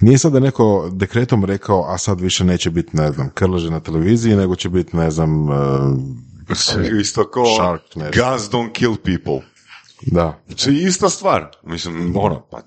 Nije 0.00 0.18
sad 0.18 0.32
da 0.32 0.40
neko 0.40 0.90
dekretom 0.92 1.44
rekao, 1.44 1.84
a 1.84 1.98
sad 1.98 2.20
više 2.20 2.44
neće 2.44 2.70
biti, 2.70 2.96
ne 2.96 3.12
znam, 3.12 3.30
krleže 3.30 3.70
na 3.70 3.80
televiziji, 3.80 4.36
nego 4.36 4.56
će 4.56 4.68
biti, 4.68 4.96
ne 4.96 5.10
znam, 5.10 5.48
uh, 5.48 5.56
Isto 7.00 7.30
kao 7.30 7.44
Shark, 7.56 7.82
ne 7.96 8.10
znam. 8.12 8.30
guns 8.30 8.42
don't 8.44 8.72
kill 8.72 8.96
people. 8.96 9.48
da. 10.02 10.40
To 10.64 10.70
je 10.70 10.82
ista 10.82 11.08
stvar. 11.08 11.50
Mislim, 11.64 12.16
ono, 12.16 12.46
pa, 12.50 12.58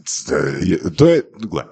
je- 0.62 0.96
to 0.96 1.08
je, 1.08 1.22
gle, 1.42 1.64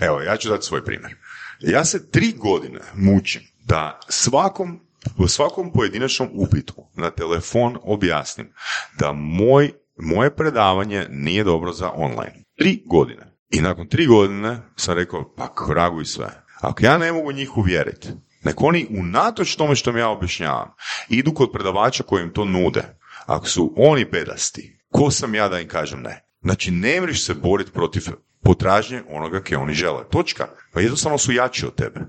evo, 0.00 0.20
ja 0.20 0.36
ću 0.36 0.48
dati 0.48 0.66
svoj 0.66 0.84
primjer. 0.84 1.14
Ja 1.60 1.84
se 1.84 2.10
tri 2.10 2.32
godine 2.32 2.80
mučim 2.94 3.42
da 3.64 4.00
svakom, 4.08 4.80
u 5.18 5.28
svakom 5.28 5.72
pojedinačnom 5.72 6.28
upitu 6.32 6.74
na 6.94 7.10
telefon 7.10 7.78
objasnim 7.82 8.52
da 8.98 9.12
moj, 9.12 9.72
moje 9.96 10.36
predavanje 10.36 11.06
nije 11.10 11.44
dobro 11.44 11.72
za 11.72 11.90
online. 11.94 12.44
Tri 12.58 12.82
godine. 12.86 13.38
I 13.50 13.60
nakon 13.60 13.88
tri 13.88 14.06
godine 14.06 14.58
sam 14.76 14.94
rekao, 14.94 15.34
pa 15.36 15.54
kragu 15.54 16.00
i 16.00 16.06
sve. 16.06 16.44
Ako 16.60 16.84
ja 16.84 16.98
ne 16.98 17.12
mogu 17.12 17.32
njih 17.32 17.56
uvjeriti, 17.56 18.08
nek 18.44 18.62
oni 18.62 18.86
unatoč 18.90 19.56
tome 19.56 19.74
što 19.74 19.92
mi 19.92 20.00
ja 20.00 20.08
objašnjavam, 20.08 20.74
idu 21.08 21.34
kod 21.34 21.52
predavača 21.52 22.02
koji 22.02 22.22
im 22.22 22.32
to 22.32 22.44
nude. 22.44 22.98
Ako 23.26 23.48
su 23.48 23.74
oni 23.76 24.04
bedasti, 24.04 24.78
ko 24.92 25.10
sam 25.10 25.34
ja 25.34 25.48
da 25.48 25.60
im 25.60 25.68
kažem 25.68 26.02
ne? 26.02 26.24
Znači, 26.42 26.70
ne 26.70 27.00
mreš 27.00 27.24
se 27.24 27.34
boriti 27.34 27.72
protiv 27.72 28.02
potražnje 28.42 29.02
onoga 29.08 29.42
ke 29.42 29.56
oni 29.56 29.74
žele. 29.74 30.04
Točka. 30.10 30.48
Pa 30.72 30.80
jednostavno 30.80 31.18
su 31.18 31.32
jači 31.32 31.66
od 31.66 31.74
tebe. 31.74 32.00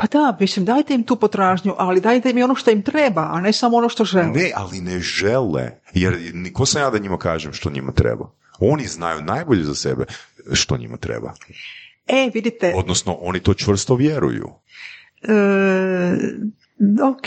Pa 0.00 0.06
da, 0.06 0.36
mislim, 0.40 0.64
dajte 0.64 0.94
im 0.94 1.02
tu 1.02 1.16
potražnju, 1.16 1.74
ali 1.78 2.00
dajte 2.00 2.30
im 2.30 2.38
i 2.38 2.42
ono 2.42 2.54
što 2.54 2.70
im 2.70 2.82
treba, 2.82 3.28
a 3.32 3.40
ne 3.40 3.52
samo 3.52 3.76
ono 3.76 3.88
što 3.88 4.04
žele. 4.04 4.26
Ne, 4.26 4.50
ali 4.54 4.80
ne 4.80 5.00
žele. 5.00 5.70
Jer 5.94 6.16
ko 6.52 6.66
sam 6.66 6.82
ja 6.82 6.90
da 6.90 6.98
njima 6.98 7.18
kažem 7.18 7.52
što 7.52 7.70
njima 7.70 7.92
treba? 7.92 8.30
Oni 8.58 8.86
znaju 8.86 9.22
najbolje 9.22 9.64
za 9.64 9.74
sebe 9.74 10.04
što 10.52 10.76
njima 10.76 10.96
treba. 10.96 11.34
E, 12.06 12.30
vidite, 12.34 12.72
Odnosno, 12.76 13.18
oni 13.20 13.40
to 13.40 13.54
čvrsto 13.54 13.94
vjeruju. 13.94 14.48
e, 15.22 15.32
ok, 17.02 17.26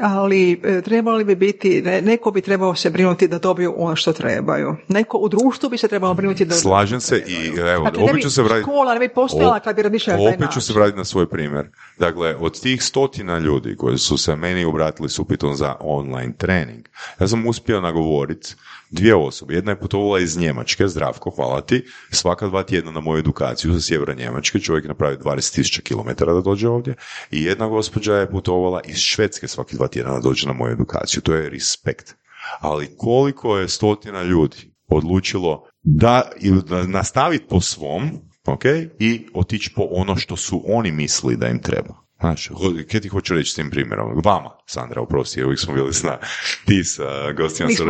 ali 0.00 0.60
e, 0.64 0.82
trebali 0.82 1.24
bi 1.24 1.34
biti, 1.34 1.82
ne- 1.82 2.02
neko 2.02 2.30
bi 2.30 2.40
trebao 2.40 2.74
se 2.74 2.90
brinuti 2.90 3.28
da 3.28 3.38
dobiju 3.38 3.74
ono 3.76 3.96
što 3.96 4.12
trebaju. 4.12 4.76
Neko 4.88 5.18
u 5.18 5.28
društvu 5.28 5.68
bi 5.68 5.78
se 5.78 5.88
trebalo 5.88 6.14
brinuti 6.14 6.44
da... 6.44 6.54
Slažem 6.54 7.00
se 7.00 7.24
i 7.26 7.58
evo, 7.58 7.84
Dakle, 7.84 8.02
opet 8.02 8.22
ću 8.22 8.30
se 8.30 8.42
vratiti. 8.42 8.62
škola 8.62 8.94
ne 8.94 9.00
bi 9.00 9.08
postojala 9.08 9.60
kad 9.60 9.76
bi 9.76 9.82
razmišljala 9.82 10.18
taj 10.18 10.34
Opet 10.34 10.52
ću 10.52 10.60
se 10.60 10.72
vratiti 10.72 10.98
na 10.98 11.04
svoj 11.04 11.28
primjer. 11.28 11.70
Dakle, 11.98 12.36
od 12.40 12.60
tih 12.60 12.82
stotina 12.82 13.38
ljudi 13.38 13.76
koji 13.76 13.98
su 13.98 14.16
se 14.18 14.36
meni 14.36 14.64
obratili 14.64 15.08
s 15.08 15.18
upitom 15.18 15.54
za 15.54 15.74
online 15.80 16.32
trening, 16.38 16.88
ja 17.20 17.28
sam 17.28 17.46
uspio 17.46 17.80
nagovoriti 17.80 18.54
dvije 18.96 19.14
osobe. 19.14 19.54
Jedna 19.54 19.70
je 19.70 19.80
putovala 19.80 20.20
iz 20.20 20.36
Njemačke, 20.38 20.88
zdravko, 20.88 21.30
hvala 21.30 21.60
ti, 21.60 21.84
svaka 22.10 22.48
dva 22.48 22.62
tjedna 22.62 22.90
na 22.90 23.00
moju 23.00 23.18
edukaciju 23.18 23.72
za 23.72 23.80
sjevera 23.80 24.14
Njemačke, 24.14 24.60
čovjek 24.60 24.84
je 24.84 24.88
napravio 24.88 25.18
20.000 25.18 25.82
km 25.82 26.24
da 26.24 26.40
dođe 26.40 26.68
ovdje, 26.68 26.94
i 27.30 27.44
jedna 27.44 27.68
gospođa 27.68 28.14
je 28.14 28.30
putovala 28.30 28.80
iz 28.84 28.96
Švedske 28.96 29.48
svaki 29.48 29.76
dva 29.76 29.88
tjedna 29.88 30.12
da 30.12 30.20
dođe 30.20 30.46
na 30.46 30.52
moju 30.52 30.72
edukaciju. 30.72 31.22
To 31.22 31.34
je 31.34 31.50
respekt. 31.50 32.14
Ali 32.60 32.96
koliko 32.96 33.58
je 33.58 33.68
stotina 33.68 34.22
ljudi 34.22 34.56
odlučilo 34.88 35.68
da 35.82 36.30
ili 36.40 36.62
da 36.62 36.86
nastaviti 36.86 37.46
po 37.48 37.60
svom, 37.60 38.10
ok, 38.46 38.64
i 38.98 39.26
otići 39.34 39.72
po 39.76 39.88
ono 39.90 40.16
što 40.16 40.36
su 40.36 40.62
oni 40.66 40.92
mislili 40.92 41.36
da 41.36 41.48
im 41.48 41.62
treba. 41.62 42.05
Znaš, 42.20 42.48
kaj 42.90 43.00
ti 43.00 43.08
hoću 43.08 43.34
reći 43.34 43.50
s 43.50 43.54
tim 43.54 43.70
primjerom? 43.70 44.20
Vama, 44.24 44.50
Sandra, 44.66 45.00
oprosti, 45.00 45.44
uvijek 45.44 45.60
smo 45.60 45.74
bili 45.74 45.92
zna, 45.92 46.18
ti 46.66 46.84
sa 46.84 47.32
gostima 47.32 47.70
sa 47.70 47.84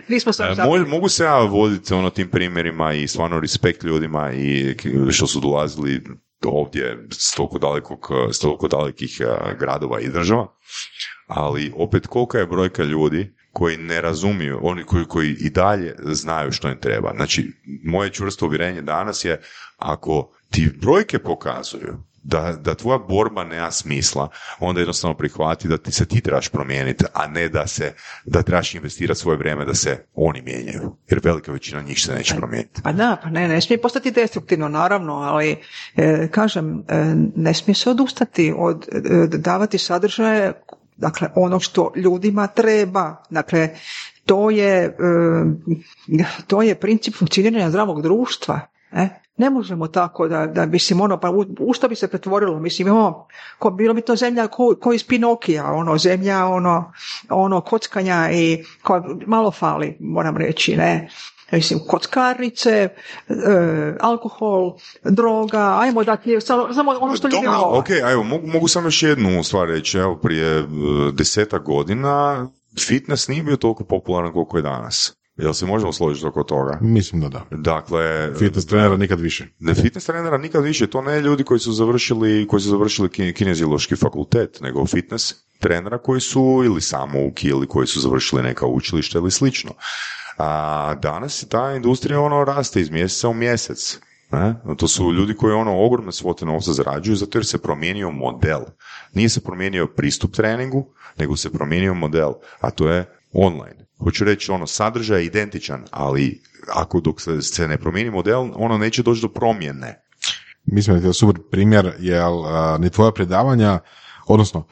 se 0.32 0.42
E, 0.42 0.84
mogu 0.88 1.08
se 1.08 1.24
ja 1.24 1.38
voditi 1.38 1.94
ono 1.94 2.10
tim 2.10 2.28
primjerima 2.28 2.92
i 2.92 3.08
stvarno 3.08 3.40
respekt 3.40 3.82
ljudima 3.82 4.32
i 4.32 4.76
što 5.10 5.26
su 5.26 5.40
dolazili 5.40 6.02
ovdje 6.44 7.06
s 7.10 7.34
toliko, 7.34 7.58
dalekog, 7.58 8.08
s 8.32 8.38
toliko 8.38 8.68
dalekih 8.68 9.20
a, 9.26 9.54
gradova 9.58 10.00
i 10.00 10.08
država, 10.08 10.46
ali 11.26 11.72
opet 11.76 12.06
kolika 12.06 12.38
je 12.38 12.46
brojka 12.46 12.82
ljudi 12.82 13.34
koji 13.52 13.76
ne 13.76 14.00
razumiju, 14.00 14.58
oni 14.62 14.84
koji, 14.84 15.04
koji 15.04 15.36
i 15.40 15.50
dalje 15.50 15.94
znaju 15.98 16.52
što 16.52 16.68
im 16.68 16.80
treba. 16.80 17.12
Znači, 17.16 17.52
moje 17.84 18.10
čvrsto 18.10 18.46
uvjerenje 18.46 18.82
danas 18.82 19.24
je, 19.24 19.40
ako 19.76 20.32
ti 20.50 20.70
brojke 20.80 21.18
pokazuju 21.18 22.09
da, 22.22 22.52
da 22.60 22.74
tvoja 22.74 22.98
borba 22.98 23.44
nema 23.44 23.70
smisla, 23.70 24.28
onda 24.58 24.80
jednostavno 24.80 25.16
prihvati 25.16 25.68
da 25.68 25.78
ti 25.78 25.92
se 25.92 26.06
ti 26.06 26.20
trebaš 26.20 26.48
promijeniti, 26.48 27.04
a 27.14 27.26
ne 27.26 27.48
da 27.48 27.66
se, 27.66 27.94
da 28.24 28.42
trebaš 28.42 28.74
investirati 28.74 29.20
svoje 29.20 29.38
vrijeme 29.38 29.64
da 29.64 29.74
se 29.74 30.04
oni 30.14 30.42
mijenjaju. 30.42 30.96
Jer 31.08 31.20
velika 31.24 31.52
većina 31.52 31.82
njih 31.82 32.00
se 32.00 32.14
neće 32.14 32.34
promijeniti. 32.36 32.82
Pa 32.82 32.92
da, 32.92 33.16
pa 33.22 33.30
ne, 33.30 33.48
ne 33.48 33.60
smije 33.60 33.80
postati 33.80 34.10
destruktivno, 34.10 34.68
naravno, 34.68 35.14
ali 35.14 35.56
e, 35.96 36.28
kažem, 36.30 36.84
e, 36.88 37.14
ne 37.36 37.54
smije 37.54 37.74
se 37.74 37.90
odustati 37.90 38.54
od 38.56 38.88
e, 38.92 39.26
davati 39.36 39.78
sadržaje, 39.78 40.52
dakle, 40.96 41.28
ono 41.34 41.60
što 41.60 41.92
ljudima 41.96 42.46
treba. 42.46 43.16
Dakle, 43.30 43.68
to 44.26 44.50
je, 44.50 44.84
e, 44.84 46.24
to 46.46 46.62
je 46.62 46.74
princip 46.74 47.14
funkcioniranja 47.14 47.70
zdravog 47.70 48.02
društva. 48.02 48.60
Ne? 48.92 49.22
Ne 49.40 49.50
možemo 49.50 49.88
tako 49.88 50.28
da, 50.28 50.46
da 50.46 50.66
mislim 50.66 51.00
ono, 51.00 51.20
pa 51.20 51.30
u, 51.30 51.44
u 51.58 51.72
što 51.72 51.88
bi 51.88 51.94
se 51.94 52.08
pretvorilo? 52.08 52.60
Mislim, 52.60 52.88
imamo, 52.88 53.26
ko, 53.58 53.70
bilo 53.70 53.94
bi 53.94 54.00
to 54.00 54.16
zemlja 54.16 54.46
ko, 54.46 54.76
ko 54.80 54.92
iz 54.92 55.06
Pinokija, 55.06 55.72
ono, 55.72 55.98
zemlja, 55.98 56.46
ono, 56.46 56.92
ono, 57.28 57.60
kockanja 57.60 58.28
i 58.32 58.64
ko, 58.82 59.02
malo 59.26 59.50
fali, 59.50 59.96
moram 60.00 60.36
reći, 60.36 60.76
ne. 60.76 61.08
Mislim, 61.52 61.80
kockarnice, 61.88 62.70
e, 62.70 62.94
alkohol, 64.00 64.72
droga, 65.04 65.76
ajmo 65.80 66.04
dati, 66.04 66.40
samo, 66.40 66.92
ono 67.00 67.16
što 67.16 67.28
ljudi 67.28 67.46
vole. 67.46 67.78
ok, 67.78 67.90
a 67.90 68.10
evo, 68.12 68.22
mogu, 68.22 68.46
mogu 68.46 68.68
samo 68.68 68.86
još 68.86 69.02
jednu 69.02 69.42
stvar 69.42 69.68
reći. 69.68 69.98
Evo, 69.98 70.16
prije 70.16 70.58
e, 70.58 70.64
desetak 71.12 71.62
godina 71.62 72.46
fitness 72.86 73.28
nije 73.28 73.42
bio 73.42 73.56
toliko 73.56 73.84
popularan 73.84 74.32
koliko 74.32 74.56
je 74.56 74.62
danas. 74.62 75.19
Jel 75.40 75.52
se 75.52 75.66
možemo 75.66 75.92
složiti 75.92 76.26
oko 76.26 76.42
toga? 76.42 76.78
Mislim 76.80 77.20
da 77.20 77.28
da. 77.28 77.44
Dakle, 77.50 78.32
Fitness 78.38 78.66
trenera 78.66 78.96
nikad 78.96 79.20
više. 79.20 79.46
ne 79.58 79.74
fitness 79.74 80.06
trenera 80.06 80.38
nikad 80.38 80.64
više, 80.64 80.86
to 80.86 81.02
ne 81.02 81.20
ljudi 81.20 81.44
koji 81.44 81.60
su 81.60 81.72
završili, 81.72 82.46
koji 82.46 82.60
su 82.60 82.68
završili 82.68 83.08
ki- 83.08 83.32
kineziološki 83.32 83.96
fakultet, 83.96 84.60
nego 84.60 84.86
fitness 84.86 85.34
trenera 85.58 85.98
koji 85.98 86.20
su 86.20 86.62
ili 86.64 86.80
samouki 86.80 87.48
ili 87.48 87.66
koji 87.66 87.86
su 87.86 88.00
završili 88.00 88.42
neka 88.42 88.66
učilišta 88.66 89.18
ili 89.18 89.30
slično. 89.30 89.70
A 90.38 90.94
danas 91.02 91.44
ta 91.48 91.72
industrija 91.74 92.20
ono 92.20 92.44
raste 92.44 92.80
iz 92.80 92.90
mjeseca 92.90 93.28
u 93.28 93.34
mjesec. 93.34 93.98
Ne? 94.32 94.54
To 94.76 94.88
su 94.88 95.12
ljudi 95.12 95.34
koji 95.34 95.52
ono 95.54 95.84
ogromne 95.84 96.12
svote 96.12 96.46
novca 96.46 96.72
zarađuju 96.72 97.16
zato 97.16 97.38
jer 97.38 97.46
se 97.46 97.58
promijenio 97.62 98.10
model. 98.10 98.60
Nije 99.14 99.28
se 99.28 99.40
promijenio 99.40 99.86
pristup 99.86 100.32
treningu, 100.32 100.86
nego 101.18 101.36
se 101.36 101.50
promijenio 101.52 101.94
model, 101.94 102.32
a 102.60 102.70
to 102.70 102.88
je 102.88 103.19
online. 103.32 103.86
Hoću 103.98 104.24
reći, 104.24 104.52
ono, 104.52 104.66
sadržaj 104.66 105.20
je 105.20 105.26
identičan, 105.26 105.84
ali 105.90 106.42
ako 106.74 107.00
dok 107.00 107.20
se, 107.42 107.68
ne 107.68 107.78
promijeni 107.78 108.10
model, 108.10 108.48
ono 108.54 108.78
neće 108.78 109.02
doći 109.02 109.22
do 109.22 109.28
promjene. 109.28 110.02
Mislim 110.64 111.00
da 111.00 111.06
je 111.06 111.14
super 111.14 111.42
primjer, 111.50 111.92
jer 111.98 112.22
a, 112.22 112.78
ni 112.80 112.90
tvoja 112.90 113.12
predavanja, 113.12 113.78
odnosno, 114.26 114.66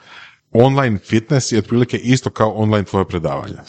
online 0.52 0.98
fitness 0.98 1.52
je 1.52 1.59
otprilike 1.59 1.96
isto 1.96 2.30
kao 2.30 2.52
online 2.52 2.84
tvoje 2.84 3.04
predavanja. 3.04 3.62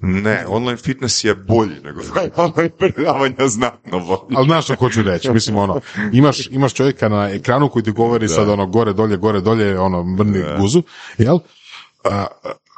Ne, 0.00 0.44
online 0.48 0.76
fitness 0.76 1.24
je 1.24 1.34
bolji 1.34 1.74
nego 1.84 2.00
online 2.36 2.70
predavanja 2.78 3.48
znatno 3.48 4.00
bolji. 4.00 4.36
Ali 4.36 4.46
znaš 4.46 4.64
što 4.64 4.74
hoću 4.74 5.02
reći, 5.02 5.30
mislim 5.30 5.56
ono, 5.56 5.80
imaš, 6.12 6.46
imaš 6.50 6.74
čovjeka 6.74 7.08
na 7.08 7.30
ekranu 7.30 7.68
koji 7.68 7.82
ti 7.82 7.90
govori 7.90 8.28
sad 8.28 8.48
ono 8.48 8.66
gore, 8.66 8.92
dolje, 8.92 9.16
gore, 9.16 9.40
dolje, 9.40 9.78
ono 9.78 10.16
vrni 10.18 10.44
guzu, 10.58 10.82
jel? 11.18 11.38
A, 12.04 12.26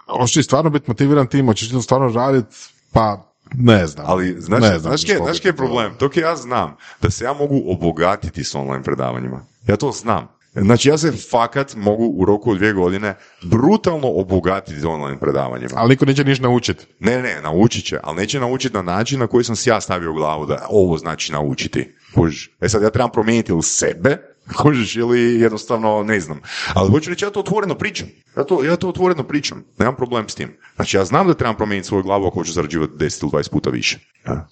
hoćeš 0.06 0.34
ti 0.34 0.42
stvarno 0.42 0.70
biti 0.70 0.84
motiviran 0.88 1.26
tim, 1.26 1.46
hoćeš 1.46 1.68
ti 1.68 1.74
to 1.74 1.82
stvarno 1.82 2.08
raditi, 2.08 2.56
pa 2.92 3.34
ne 3.54 3.86
znam. 3.86 4.06
Ali, 4.08 4.36
znaš, 4.38 4.62
ne 4.62 4.78
znam 4.78 4.80
znaš, 4.80 5.16
znaš 5.16 5.44
je 5.44 5.56
problem? 5.56 5.92
Dok 6.00 6.16
ja 6.16 6.36
znam 6.36 6.76
da 7.02 7.10
se 7.10 7.24
ja 7.24 7.32
mogu 7.32 7.62
obogatiti 7.66 8.44
s 8.44 8.54
online 8.54 8.82
predavanjima. 8.82 9.40
Ja 9.66 9.76
to 9.76 9.92
znam. 9.92 10.34
Znači 10.54 10.88
ja 10.88 10.98
se 10.98 11.12
fakat 11.30 11.74
mogu 11.76 12.04
u 12.16 12.24
roku 12.24 12.50
od 12.50 12.56
dvije 12.56 12.72
godine 12.72 13.14
brutalno 13.42 14.08
obogatiti 14.08 14.80
s 14.80 14.84
online 14.84 15.20
predavanjima. 15.20 15.72
Ali 15.74 15.88
niko 15.88 16.04
neće 16.04 16.24
ništa 16.24 16.42
naučiti. 16.42 16.86
Ne, 17.00 17.22
ne, 17.22 17.40
naučit 17.42 17.84
će, 17.84 17.98
ali 18.02 18.16
neće 18.16 18.40
naučiti 18.40 18.74
na 18.74 18.82
način 18.82 19.20
na 19.20 19.26
koji 19.26 19.44
sam 19.44 19.56
si 19.56 19.70
ja 19.70 19.80
stavio 19.80 20.10
u 20.10 20.14
glavu 20.14 20.46
da 20.46 20.66
ovo 20.70 20.98
znači 20.98 21.32
naučiti. 21.32 21.94
Kužiš? 22.14 22.50
E 22.60 22.68
sad 22.68 22.82
ja 22.82 22.90
trebam 22.90 23.10
promijeniti 23.10 23.52
ili 23.52 23.62
sebe, 23.62 24.33
kužiš, 24.62 24.96
ili 24.96 25.40
jednostavno 25.40 26.02
ne 26.02 26.20
znam. 26.20 26.40
Ali 26.74 26.90
hoću 26.90 27.10
reći, 27.10 27.24
ja 27.24 27.30
to 27.30 27.40
otvoreno 27.40 27.74
pričam. 27.74 28.08
Ja 28.36 28.44
to, 28.44 28.64
ja 28.64 28.76
to 28.76 28.88
otvoreno 28.88 29.22
pričam. 29.22 29.64
Nemam 29.78 29.96
problem 29.96 30.28
s 30.28 30.34
tim. 30.34 30.56
Znači 30.76 30.96
ja 30.96 31.04
znam 31.04 31.26
da 31.26 31.34
trebam 31.34 31.56
promijeniti 31.56 31.88
svoju 31.88 32.02
glavu 32.02 32.26
ako 32.26 32.34
hoću 32.34 32.52
zarađivati 32.52 32.92
10 32.92 33.22
ili 33.22 33.30
20 33.30 33.50
puta 33.50 33.70
više. 33.70 33.98
Ja. 34.26 34.48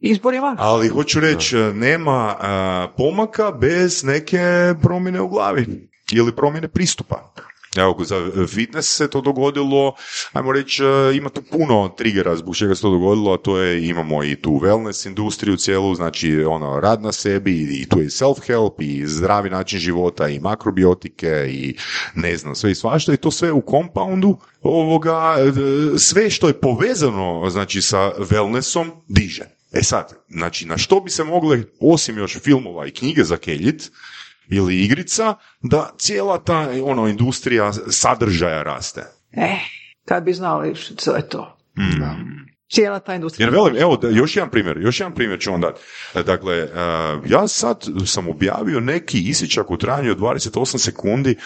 Izbor 0.00 0.34
je 0.34 0.40
vaš. 0.40 0.56
Ali 0.58 0.88
hoću 0.88 1.20
reći, 1.20 1.56
nema 1.56 2.36
a, 2.40 2.88
pomaka 2.96 3.52
bez 3.52 4.04
neke 4.04 4.74
promjene 4.82 5.20
u 5.20 5.28
glavi 5.28 5.88
ili 6.12 6.36
promjene 6.36 6.68
pristupa. 6.68 7.34
Evo, 7.76 7.96
za 8.04 8.46
fitness 8.46 8.96
se 8.96 9.10
to 9.10 9.20
dogodilo, 9.20 9.94
ajmo 10.32 10.52
reći, 10.52 10.82
e, 10.84 11.16
ima 11.16 11.28
tu 11.28 11.42
puno 11.42 11.88
trigera 11.96 12.36
zbog 12.36 12.56
čega 12.56 12.74
se 12.74 12.82
to 12.82 12.90
dogodilo, 12.90 13.32
a 13.32 13.36
to 13.36 13.58
je, 13.58 13.88
imamo 13.88 14.24
i 14.24 14.36
tu 14.36 14.50
wellness 14.50 15.06
industriju 15.06 15.56
cijelu, 15.56 15.94
znači 15.94 16.44
ono, 16.44 16.80
rad 16.80 17.02
na 17.02 17.12
sebi, 17.12 17.80
i 17.80 17.88
tu 17.88 18.00
je 18.00 18.08
self-help, 18.08 18.82
i 18.82 19.06
zdravi 19.06 19.50
način 19.50 19.78
života, 19.78 20.28
i 20.28 20.40
makrobiotike, 20.40 21.46
i 21.50 21.76
ne 22.14 22.36
znam, 22.36 22.54
sve 22.54 22.70
i 22.70 22.74
svašta, 22.74 23.12
i 23.12 23.16
to 23.16 23.30
sve 23.30 23.52
u 23.52 23.62
compoundu 23.70 24.38
ovoga, 24.62 25.36
e, 25.38 25.98
sve 25.98 26.30
što 26.30 26.48
je 26.48 26.60
povezano, 26.60 27.50
znači, 27.50 27.82
sa 27.82 28.12
wellnessom, 28.18 28.90
diže. 29.08 29.44
E 29.72 29.82
sad, 29.82 30.12
znači, 30.28 30.66
na 30.66 30.78
što 30.78 31.00
bi 31.00 31.10
se 31.10 31.24
mogle, 31.24 31.62
osim 31.80 32.18
još 32.18 32.38
filmova 32.38 32.86
i 32.86 32.90
knjige 32.90 33.24
zakeljit, 33.24 33.90
ili 34.48 34.84
igrica, 34.84 35.34
da 35.60 35.90
cijela 35.98 36.38
ta 36.38 36.68
ono, 36.84 37.08
industrija 37.08 37.72
sadržaja 37.72 38.62
raste. 38.62 39.04
E, 39.32 39.56
kad 40.04 40.24
bi 40.24 40.32
znali 40.32 40.74
što 40.74 41.16
je 41.16 41.28
to. 41.28 41.56
Cijela 42.68 42.98
ta 42.98 43.14
industrija. 43.14 43.46
Jer 43.46 43.54
velim, 43.54 43.76
evo, 43.76 44.00
još 44.12 44.36
jedan 44.36 44.50
primjer, 44.50 44.76
još 44.80 45.00
jedan 45.00 45.14
primjer 45.14 45.40
ću 45.40 45.50
vam 45.50 45.60
dati. 45.60 45.80
Dakle, 46.26 46.56
eh, 46.56 46.68
ja 47.26 47.48
sad 47.48 47.84
sam 48.06 48.28
objavio 48.28 48.80
neki 48.80 49.28
isječak 49.28 49.70
u 49.70 49.76
trajanju 49.76 50.10
od 50.10 50.18
28 50.18 50.78
sekundi 50.78 51.36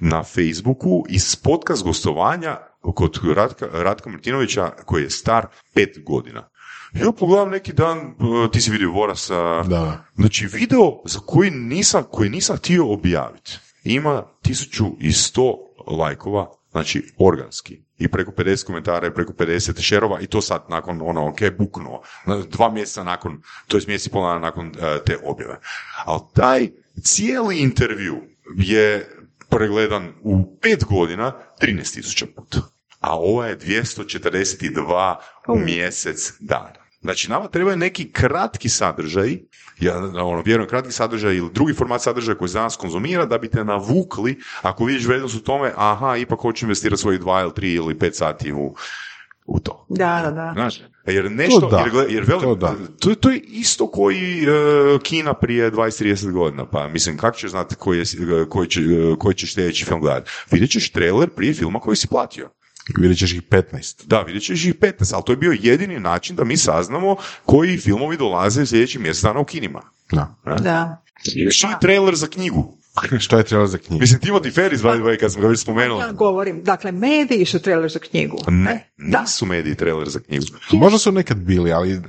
na 0.00 0.22
Facebooku 0.22 1.04
iz 1.08 1.36
podcast 1.36 1.84
gostovanja 1.84 2.56
kod 2.80 3.18
Ratka, 3.36 3.66
Ratka 3.72 4.10
Martinovića 4.10 4.70
koji 4.84 5.02
je 5.02 5.10
star 5.10 5.46
pet 5.74 5.98
godina. 6.06 6.48
Ja 6.92 7.12
pogledam 7.12 7.50
neki 7.50 7.72
dan, 7.72 7.98
eh, 7.98 8.50
ti 8.52 8.60
si 8.60 8.70
vidio 8.70 8.92
Vorasa, 8.92 9.62
Da. 9.62 10.04
Znači, 10.16 10.46
video 10.46 11.02
za 11.04 11.20
koji 11.26 11.50
nisam, 11.50 12.04
koji 12.10 12.30
nisam 12.30 12.56
htio 12.56 12.92
objaviti, 12.92 13.58
ima 13.84 14.22
1100 14.42 15.54
lajkova, 15.86 16.50
znači 16.70 17.12
organski. 17.18 17.82
I 17.98 18.08
preko 18.08 18.30
50 18.30 18.66
komentara 18.66 19.06
i 19.06 19.14
preko 19.14 19.32
50 19.32 19.80
šerova 19.80 20.20
i 20.20 20.26
to 20.26 20.40
sad 20.40 20.64
nakon 20.68 21.00
ono, 21.02 21.28
ok, 21.28 21.38
buknuo. 21.58 22.02
Dva 22.50 22.70
mjeseca 22.70 23.04
nakon, 23.04 23.42
to 23.66 23.76
je 23.76 23.82
mjesec 23.86 24.06
i 24.06 24.10
pol 24.10 24.40
nakon 24.40 24.66
eh, 24.68 24.98
te 25.06 25.16
objave. 25.24 25.60
Ali 26.04 26.20
taj 26.34 26.68
cijeli 27.02 27.58
intervju 27.58 28.16
je 28.56 29.08
pregledan 29.48 30.12
u 30.22 30.58
pet 30.60 30.84
godina 30.84 31.32
13.000 31.62 32.26
puta. 32.36 32.77
A 33.00 33.18
ova 33.18 33.46
je 33.46 33.58
242 33.58 35.14
u 35.48 35.58
mjesec 35.58 36.32
dana. 36.40 36.88
Znači, 37.00 37.30
nama 37.30 37.48
trebaju 37.48 37.76
neki 37.76 38.12
kratki 38.12 38.68
sadržaj, 38.68 39.38
ja 39.80 39.98
ono, 39.98 40.42
vjerujem 40.42 40.68
kratki 40.68 40.92
sadržaj 40.92 41.36
ili 41.36 41.50
drugi 41.52 41.74
format 41.74 42.02
sadržaja 42.02 42.38
koji 42.38 42.48
za 42.48 42.62
nas 42.62 42.76
konzumira, 42.76 43.26
da 43.26 43.38
bi 43.38 43.48
te 43.48 43.64
navukli, 43.64 44.38
ako 44.62 44.84
vidiš 44.84 45.06
vrijednost 45.06 45.36
u 45.36 45.40
tome, 45.40 45.72
aha, 45.76 46.16
ipak 46.16 46.40
hoću 46.40 46.64
investirati 46.64 47.02
svojih 47.02 47.20
dva 47.20 47.40
ili 47.40 47.54
tri 47.54 47.72
ili 47.72 47.98
pet 47.98 48.16
sati 48.16 48.52
u, 48.52 48.74
u 49.46 49.60
to. 49.60 49.86
Da, 49.88 50.20
da, 50.24 50.30
da. 50.30 50.52
Znaš, 50.54 50.80
jer 51.06 51.30
nešto, 51.30 51.60
To 51.60 51.68
da, 51.68 51.78
jer, 51.78 52.12
jer 52.12 52.24
velim, 52.26 52.42
to 52.42 52.54
da. 52.54 52.74
to, 53.00 53.14
to 53.14 53.30
je 53.30 53.40
isto 53.46 53.90
koji 53.90 54.44
e, 54.44 54.48
Kina 55.02 55.34
prije 55.34 55.72
20-30 55.72 56.30
godina, 56.32 56.66
pa 56.66 56.88
mislim, 56.88 57.16
kako 57.16 57.36
ćeš 57.36 57.50
znati 57.50 57.74
koji, 57.74 57.98
je, 57.98 58.04
koji, 58.48 58.68
će, 58.68 58.80
koji 59.18 59.34
ćeš 59.34 59.54
sljedeći 59.54 59.84
film 59.84 60.00
gledati? 60.00 60.30
Vidjet 60.50 60.70
ćeš 60.70 60.90
trailer 60.90 61.28
prije 61.30 61.54
filma 61.54 61.80
koji 61.80 61.96
si 61.96 62.08
platio. 62.08 62.50
Vidjet 62.96 63.18
ćeš 63.18 63.32
ih 63.32 63.42
15. 63.42 64.06
Da, 64.06 64.20
vidjet 64.20 64.42
ćeš 64.44 64.64
ih 64.64 64.74
15, 64.74 65.14
ali 65.14 65.22
to 65.26 65.32
je 65.32 65.36
bio 65.36 65.56
jedini 65.60 66.00
način 66.00 66.36
da 66.36 66.44
mi 66.44 66.56
saznamo 66.56 67.16
koji 67.44 67.78
filmovi 67.78 68.16
dolaze 68.16 68.66
sljedeći 68.66 68.98
mjesec 68.98 69.22
dana 69.22 69.40
u 69.40 69.44
kinima. 69.44 69.82
Da. 70.12 70.34
Da. 70.44 71.02
Što 71.50 71.68
je 71.68 71.74
trailer 71.80 72.14
za 72.14 72.26
knjigu? 72.26 72.78
Što 73.24 73.38
je 73.38 73.44
trebalo 73.44 73.66
za 73.66 73.78
knjigu? 73.78 74.00
Mislim, 74.00 74.20
Timothy 74.20 74.54
Ferris, 74.54 74.80
by 74.80 74.94
the 74.94 75.02
way, 75.02 75.20
kad 75.20 75.32
sam 75.32 75.42
ga 75.42 75.48
već 75.48 75.60
spomenuo. 75.60 76.00
Ja 76.00 76.12
govorim, 76.12 76.64
dakle, 76.64 76.92
mediji 76.92 77.44
su 77.44 77.58
trailer 77.58 77.90
za 77.90 77.98
knjigu. 77.98 78.38
Ne, 78.48 78.90
Da. 78.96 79.20
nisu 79.20 79.46
mediji 79.46 79.74
trailer 79.74 80.08
za 80.08 80.20
knjigu. 80.20 80.44
Možda 80.72 80.98
su 80.98 81.12
nekad 81.12 81.36
bili, 81.38 81.72
ali 81.72 82.00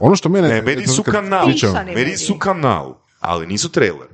ono 0.00 0.16
što 0.16 0.28
mene... 0.28 0.48
Ne, 0.48 0.62
mediji 0.62 0.86
su 0.86 1.02
kanal. 1.02 1.46
mediji. 1.86 2.16
su 2.16 2.38
kanal, 2.38 2.98
ali 3.20 3.46
nisu 3.46 3.68
trailer. 3.68 4.13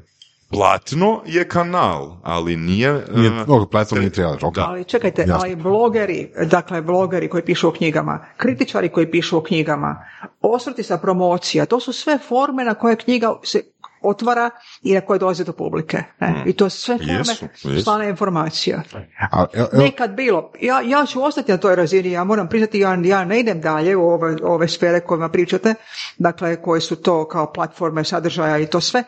Platno 0.50 1.22
je 1.26 1.48
kanal, 1.48 2.16
ali 2.22 2.56
nije... 2.56 3.04
Nije, 3.14 3.30
uh, 3.46 3.68
platform 3.70 4.00
nije 4.00 4.10
trailer, 4.10 4.38
ok. 4.44 4.54
Da. 4.54 4.66
Ali 4.68 4.84
čekajte, 4.84 5.22
Jasno. 5.22 5.36
ali 5.40 5.56
blogeri, 5.56 6.32
dakle 6.46 6.82
blogeri 6.82 7.28
koji 7.28 7.42
pišu 7.42 7.68
o 7.68 7.72
knjigama, 7.72 8.24
kritičari 8.36 8.88
koji 8.88 9.10
pišu 9.10 9.38
o 9.38 9.42
knjigama, 9.42 10.04
osvrti 10.40 10.82
sa 10.82 10.98
promocija, 10.98 11.66
to 11.66 11.80
su 11.80 11.92
sve 11.92 12.18
forme 12.18 12.64
na 12.64 12.74
koje 12.74 12.96
knjiga 12.96 13.34
se 13.42 13.62
otvara 14.02 14.50
i 14.82 14.94
na 14.94 15.00
koje 15.00 15.18
dolazi 15.18 15.44
do 15.44 15.52
publike. 15.52 16.02
Ne? 16.20 16.42
I 16.46 16.52
to 16.52 16.70
su 16.70 16.80
sve 16.80 16.98
forme 16.98 17.12
Jesu, 17.12 17.44
jesu. 17.64 17.82
slane 17.84 18.08
informacija. 18.08 18.82
A, 19.32 19.46
evo- 19.52 19.68
evo- 19.72 19.82
Nekad 19.82 20.10
bilo. 20.10 20.52
Ja, 20.60 20.80
ja 20.80 21.06
ću 21.06 21.22
ostati 21.22 21.52
na 21.52 21.58
toj 21.58 21.76
razini, 21.76 22.10
ja 22.10 22.24
moram 22.24 22.48
priznati, 22.48 22.78
ja, 22.78 22.98
ja 23.04 23.24
ne 23.24 23.40
idem 23.40 23.60
dalje 23.60 23.96
u 23.96 24.08
ove, 24.08 24.36
ove 24.42 24.68
sfere 24.68 25.00
kojima 25.00 25.28
pričate, 25.28 25.74
dakle 26.18 26.62
koje 26.62 26.80
su 26.80 26.96
to 26.96 27.28
kao 27.28 27.52
platforme 27.52 28.04
sadržaja 28.04 28.58
i 28.58 28.66
to 28.66 28.80
sve. 28.80 29.04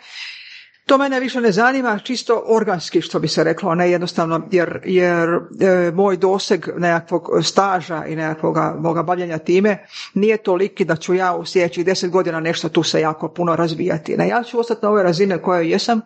To 0.86 0.98
mene 0.98 1.20
više 1.20 1.40
ne 1.40 1.52
zanima, 1.52 1.98
čisto 1.98 2.42
organski 2.46 3.00
što 3.00 3.18
bi 3.18 3.28
se 3.28 3.44
reklo, 3.44 3.74
ne 3.74 3.90
jednostavno, 3.90 4.48
jer, 4.50 4.80
jer 4.84 5.28
e, 5.28 5.90
moj 5.94 6.16
doseg 6.16 6.68
nekakvog 6.76 7.30
staža 7.42 8.04
i 8.06 8.16
nekakvog 8.16 8.56
moga 8.78 9.02
bavljenja 9.02 9.38
time 9.38 9.86
nije 10.14 10.36
toliki 10.36 10.84
da 10.84 10.96
ću 10.96 11.14
ja 11.14 11.34
u 11.34 11.44
sljedećih 11.44 11.84
deset 11.84 12.10
godina 12.10 12.40
nešto 12.40 12.68
tu 12.68 12.82
se 12.82 13.00
jako 13.00 13.28
puno 13.28 13.56
razvijati. 13.56 14.16
Ne, 14.16 14.28
ja 14.28 14.42
ću 14.42 14.60
ostati 14.60 14.80
na 14.82 14.90
ove 14.90 15.02
razine 15.02 15.42
koje 15.42 15.70
jesam. 15.70 16.00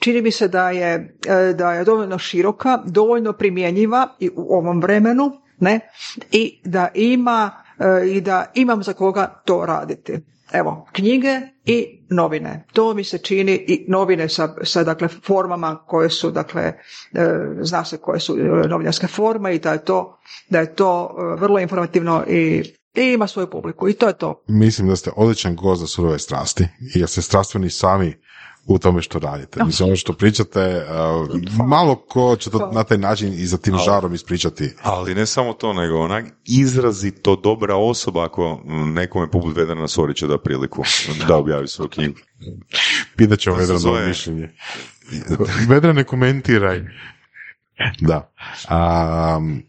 Čini 0.00 0.22
mi 0.22 0.30
se 0.30 0.48
da 0.48 0.70
je, 0.70 1.16
e, 1.26 1.52
da 1.52 1.72
je 1.72 1.84
dovoljno 1.84 2.18
široka, 2.18 2.82
dovoljno 2.84 3.32
primjenjiva 3.32 4.16
i 4.18 4.30
u 4.36 4.56
ovom 4.56 4.80
vremenu, 4.80 5.32
ne, 5.60 5.80
i 6.30 6.60
da 6.64 6.88
ima 6.94 7.50
e, 7.78 8.08
i 8.08 8.20
da 8.20 8.46
imam 8.54 8.82
za 8.82 8.92
koga 8.92 9.42
to 9.44 9.66
raditi. 9.66 10.18
Evo, 10.52 10.86
knjige 10.92 11.40
i 11.64 12.04
novine. 12.10 12.64
To 12.72 12.94
mi 12.94 13.04
se 13.04 13.18
čini 13.18 13.52
i 13.52 13.84
novine 13.88 14.28
sa, 14.28 14.54
sa 14.62 14.84
dakle, 14.84 15.08
formama 15.08 15.84
koje 15.86 16.10
su, 16.10 16.30
dakle, 16.30 16.62
e, 16.62 16.74
zna 17.60 17.84
se 17.84 17.96
koje 17.96 18.20
su 18.20 18.36
e, 18.38 18.68
novinarske 18.68 19.06
forme 19.06 19.54
i 19.54 19.58
da 19.58 19.72
je 19.72 19.84
to, 19.84 20.18
da 20.50 20.60
je 20.60 20.74
to 20.74 21.16
e, 21.36 21.40
vrlo 21.40 21.58
informativno 21.58 22.24
i, 22.28 22.62
i 22.94 23.12
ima 23.12 23.26
svoju 23.26 23.50
publiku 23.50 23.88
i 23.88 23.94
to 23.94 24.06
je 24.06 24.18
to. 24.18 24.42
mislim 24.48 24.88
da 24.88 24.96
ste 24.96 25.10
odličan 25.16 25.56
gost 25.56 25.80
za 25.80 25.86
surove 25.86 26.18
strasti 26.18 26.64
da 26.94 27.06
ste 27.06 27.22
strastveni 27.22 27.70
sami 27.70 28.14
u 28.66 28.78
tome 28.78 29.02
što 29.02 29.18
radite. 29.18 29.64
Mislim, 29.64 29.86
ono 29.88 29.96
što 29.96 30.12
pričate, 30.12 30.86
uh, 31.58 31.66
malo 31.66 31.96
ko 31.96 32.36
će 32.36 32.50
to 32.50 32.70
na 32.72 32.84
taj 32.84 32.98
način 32.98 33.32
i 33.32 33.46
za 33.46 33.58
tim 33.58 33.76
žarom 33.76 34.14
ispričati. 34.14 34.70
Ali 34.82 35.14
ne 35.14 35.26
samo 35.26 35.52
to, 35.52 35.72
nego 35.72 35.98
onak 35.98 36.24
izrazito 36.44 37.36
dobra 37.36 37.76
osoba 37.76 38.24
ako 38.24 38.60
nekome 38.94 39.30
poput 39.30 39.56
Vedrana 39.56 39.88
Sorića 39.88 40.26
da 40.26 40.38
priliku 40.38 40.82
da 41.28 41.36
objavi 41.36 41.68
svoju 41.68 41.88
knjigu. 41.88 42.14
Pitat 43.16 43.38
ćemo 43.38 43.56
To 43.56 43.60
se 43.60 43.62
Vedrano 43.62 43.78
zove- 43.78 44.08
mišljenje. 44.08 44.52
Vedra 45.68 45.92
ne 45.92 46.04
komentiraj. 46.04 46.82
Da. 48.00 48.32
Um, 49.36 49.62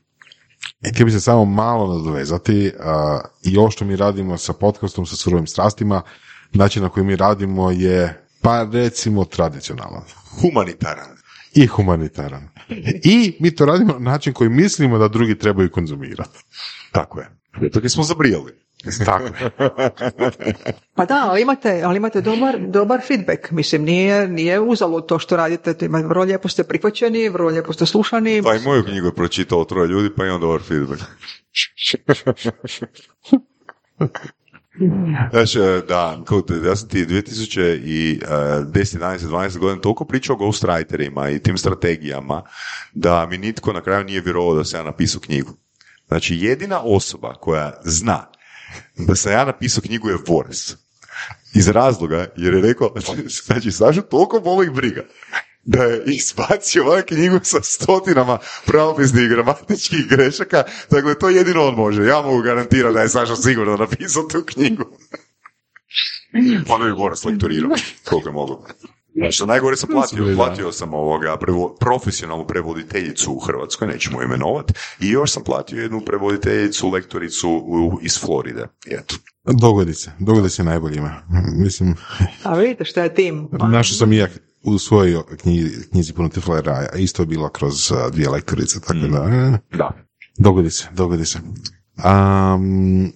htio 0.93 1.05
bi 1.05 1.11
se 1.11 1.19
samo 1.19 1.45
malo 1.45 1.97
nadovezati 1.97 2.71
a, 2.79 3.21
i 3.43 3.57
ovo 3.57 3.71
što 3.71 3.85
mi 3.85 3.95
radimo 3.95 4.37
sa 4.37 4.53
podcastom, 4.53 5.05
sa 5.05 5.15
surovim 5.15 5.47
strastima, 5.47 6.01
način 6.53 6.83
na 6.83 6.89
koji 6.89 7.05
mi 7.05 7.15
radimo 7.15 7.71
je, 7.71 8.25
pa 8.41 8.67
recimo, 8.73 9.25
tradicionalan 9.25 10.03
Humanitaran. 10.41 11.17
i 11.53 11.67
humanitaran. 11.67 12.47
I 13.03 13.37
mi 13.39 13.55
to 13.55 13.65
radimo 13.65 13.93
na 13.93 13.99
način 14.01 14.33
koji 14.33 14.49
mislimo 14.49 14.97
da 14.97 15.07
drugi 15.07 15.37
trebaju 15.37 15.71
konzumirati. 15.71 16.39
Tako 16.91 17.19
je. 17.19 17.29
Tako 17.71 17.89
smo 17.89 18.03
zabrijali. 18.03 18.53
Tako 19.05 19.23
je. 19.23 19.51
Pa 20.95 21.05
da, 21.05 21.15
ali 21.21 21.41
imate, 21.41 21.81
ali 21.81 21.97
imate 21.97 22.21
dobar, 22.21 22.59
dobar 22.59 23.01
feedback. 23.01 23.51
Mislim, 23.51 23.83
nije, 23.83 24.27
nije 24.27 24.59
uzalud 24.59 25.05
to 25.05 25.19
što 25.19 25.37
radite. 25.37 25.73
To 25.73 25.85
ima- 25.85 25.99
Vrlo 25.99 26.23
lijepo 26.23 26.47
ste 26.47 26.63
prihvaćeni, 26.63 27.29
vrlo 27.29 27.49
lijepo 27.49 27.73
ste 27.73 27.85
slušani. 27.85 28.41
Pa 28.43 28.55
i 28.55 28.59
moju 28.59 28.83
knjigu 28.83 29.07
je 29.07 29.15
pročitalo 29.15 29.65
troje 29.65 29.87
ljudi, 29.87 30.09
pa 30.17 30.25
imam 30.25 30.41
dobar 30.41 30.61
feedback. 30.61 31.01
Znači, 35.31 35.59
da, 35.87 36.21
kao, 36.25 36.43
ja 36.65 36.75
sam 36.75 36.89
ti 36.89 37.05
2010, 37.05 38.19
11, 38.73 39.27
12 39.27 39.57
godina 39.57 39.81
toliko 39.81 40.05
pričao 40.05 40.35
o 40.35 40.37
ghostwriterima 40.37 41.29
i 41.29 41.39
tim 41.39 41.57
strategijama 41.57 42.43
da 42.93 43.25
mi 43.25 43.37
nitko 43.37 43.73
na 43.73 43.81
kraju 43.81 44.03
nije 44.03 44.21
vjerovao 44.21 44.55
da 44.55 44.63
sam 44.63 44.79
ja 44.79 44.83
napisao 44.83 45.21
knjigu. 45.21 45.53
Znači, 46.07 46.35
jedina 46.35 46.81
osoba 46.83 47.33
koja 47.33 47.73
zna 47.83 48.25
da 48.97 49.15
sam 49.15 49.31
ja 49.31 49.45
napisao 49.45 49.81
knjigu 49.81 50.09
je 50.09 50.17
Boris. 50.27 50.75
Iz 51.53 51.67
razloga, 51.67 52.27
jer 52.37 52.53
je 52.53 52.61
rekao, 52.61 52.93
znači, 53.45 53.71
Sašu 53.71 54.01
toliko 54.01 54.39
boli 54.39 54.69
briga 54.69 55.01
da 55.69 55.83
je 55.83 56.03
izbacio 56.05 56.85
ovaj 56.85 57.01
knjigu 57.01 57.39
sa 57.43 57.61
stotinama 57.61 58.37
pravopisnih 58.65 59.23
i 59.23 59.27
gramatičkih 59.27 60.07
grešaka, 60.09 60.63
dakle 60.91 61.19
to 61.19 61.29
jedino 61.29 61.67
on 61.67 61.75
može. 61.75 62.05
Ja 62.05 62.21
mogu 62.21 62.41
garantirati 62.41 62.93
da 62.93 63.01
je 63.01 63.09
Saša 63.09 63.35
sigurno 63.35 63.77
napisao 63.77 64.23
tu 64.23 64.43
knjigu. 64.45 64.83
Onda 66.69 66.85
bi 66.85 66.93
Boras 66.93 67.25
lektorirao, 67.25 67.71
koliko 68.05 68.29
je 68.29 68.33
mogu. 68.33 68.65
Što 69.31 69.45
najgore 69.45 69.77
sam 69.77 69.89
platio, 69.89 70.35
platio 70.35 70.71
sam 70.71 70.93
ovoga 70.93 71.37
prevo, 71.37 71.75
profesionalnu 71.79 72.47
prevoditeljicu 72.47 73.31
u 73.31 73.39
Hrvatskoj, 73.39 73.87
nećemo 73.87 74.23
imenovati, 74.23 74.73
i 74.99 75.09
još 75.09 75.31
sam 75.31 75.43
platio 75.43 75.81
jednu 75.81 76.01
prevoditeljicu, 76.05 76.89
lektoricu 76.89 77.49
u, 77.49 77.99
iz 78.01 78.19
Floride. 78.19 78.67
Eto. 78.91 79.15
Dogodi 79.61 79.93
se, 79.93 80.11
dogodi 80.19 80.49
se 80.49 80.63
najboljima. 80.63 81.21
Mislim, 81.55 81.95
A 82.43 82.55
vidite 82.55 82.85
što 82.85 83.01
je 83.01 83.15
tim. 83.15 83.47
našao 83.51 83.97
sam 83.97 84.13
i 84.13 84.17
ja 84.17 84.27
u 84.63 84.77
svojoj 84.77 85.23
knjizi, 85.41 85.89
knjizi 85.91 86.13
puno 86.13 86.29
tiflera, 86.29 86.87
a 86.93 86.97
isto 86.97 87.21
je 87.21 87.25
bilo 87.25 87.49
kroz 87.49 87.91
a, 87.91 88.09
dvije 88.09 88.29
lektorice, 88.29 88.79
tako 88.79 88.93
da, 88.93 89.17
e, 89.17 89.77
Da. 89.77 89.91
dogodi 90.37 90.71
se, 90.71 90.87
dogodi 90.91 91.25
se. 91.25 91.39
Um, 92.05 93.13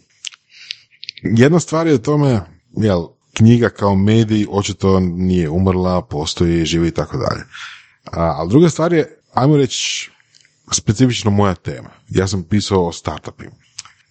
jedna 1.23 1.59
stvar 1.59 1.87
je 1.87 1.95
u 1.95 1.97
tome, 1.97 2.41
jel, 2.77 3.07
knjiga 3.33 3.69
kao 3.69 3.95
medij 3.95 4.45
očito 4.49 4.99
nije 4.99 5.49
umrla, 5.49 6.01
postoji, 6.01 6.65
živi 6.65 6.87
i 6.87 6.91
tako 6.91 7.17
dalje. 7.17 7.41
A, 8.05 8.35
Ali 8.37 8.49
druga 8.49 8.69
stvar 8.69 8.93
je, 8.93 9.19
ajmo 9.33 9.57
reći, 9.57 10.11
specifično 10.71 11.31
moja 11.31 11.55
tema. 11.55 11.89
Ja 12.09 12.27
sam 12.27 12.43
pisao 12.43 12.87
o 12.87 12.91
startupima. 12.91 13.51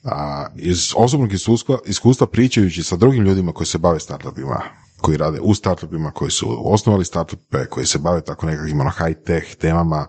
A, 0.05 0.47
iz 0.57 0.93
osobnog 0.97 1.33
iskustva, 1.33 1.79
iskustva 1.87 2.27
pričajući 2.27 2.83
sa 2.83 2.97
drugim 2.97 3.25
ljudima 3.25 3.53
koji 3.53 3.67
se 3.67 3.79
bave 3.79 4.01
startupima, 4.01 4.63
koji 5.03 5.17
rade 5.17 5.41
u 5.41 5.55
startupima, 5.55 6.11
koji 6.11 6.31
su 6.31 6.73
osnovali 6.73 7.05
startupe, 7.05 7.67
koji 7.67 7.87
se 7.87 7.99
bave 7.99 8.21
tako 8.21 8.47
nekakvim 8.47 8.81
ono, 8.81 8.91
high-tech 8.91 9.57
temama, 9.57 10.07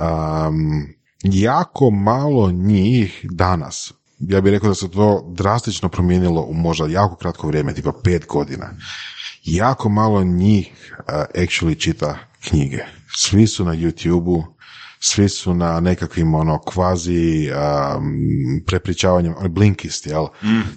um, 0.00 0.86
jako 1.22 1.90
malo 1.90 2.50
njih 2.50 3.26
danas, 3.30 3.92
ja 4.18 4.40
bih 4.40 4.52
rekao 4.52 4.68
da 4.68 4.74
se 4.74 4.90
to 4.90 5.32
drastično 5.34 5.88
promijenilo 5.88 6.42
u 6.42 6.54
možda 6.54 6.86
jako 6.86 7.16
kratko 7.16 7.46
vrijeme, 7.46 7.74
tipa 7.74 7.92
pet 8.04 8.26
godina. 8.26 8.70
Jako 9.44 9.88
malo 9.88 10.24
njih 10.24 10.94
uh, 10.98 11.04
actually 11.34 11.78
čita 11.78 12.18
knjige. 12.48 12.84
Svi 13.16 13.46
su 13.46 13.64
na 13.64 13.72
YouTube-u, 13.72 14.44
svi 15.08 15.28
su 15.28 15.54
na 15.54 15.80
nekakvim 15.80 16.34
ono 16.34 16.58
kvazi 16.58 17.50
um, 17.50 18.62
prepričavanjem, 18.66 19.34
ono, 19.38 19.48
Blinkist, 19.48 20.06
jel? 20.06 20.26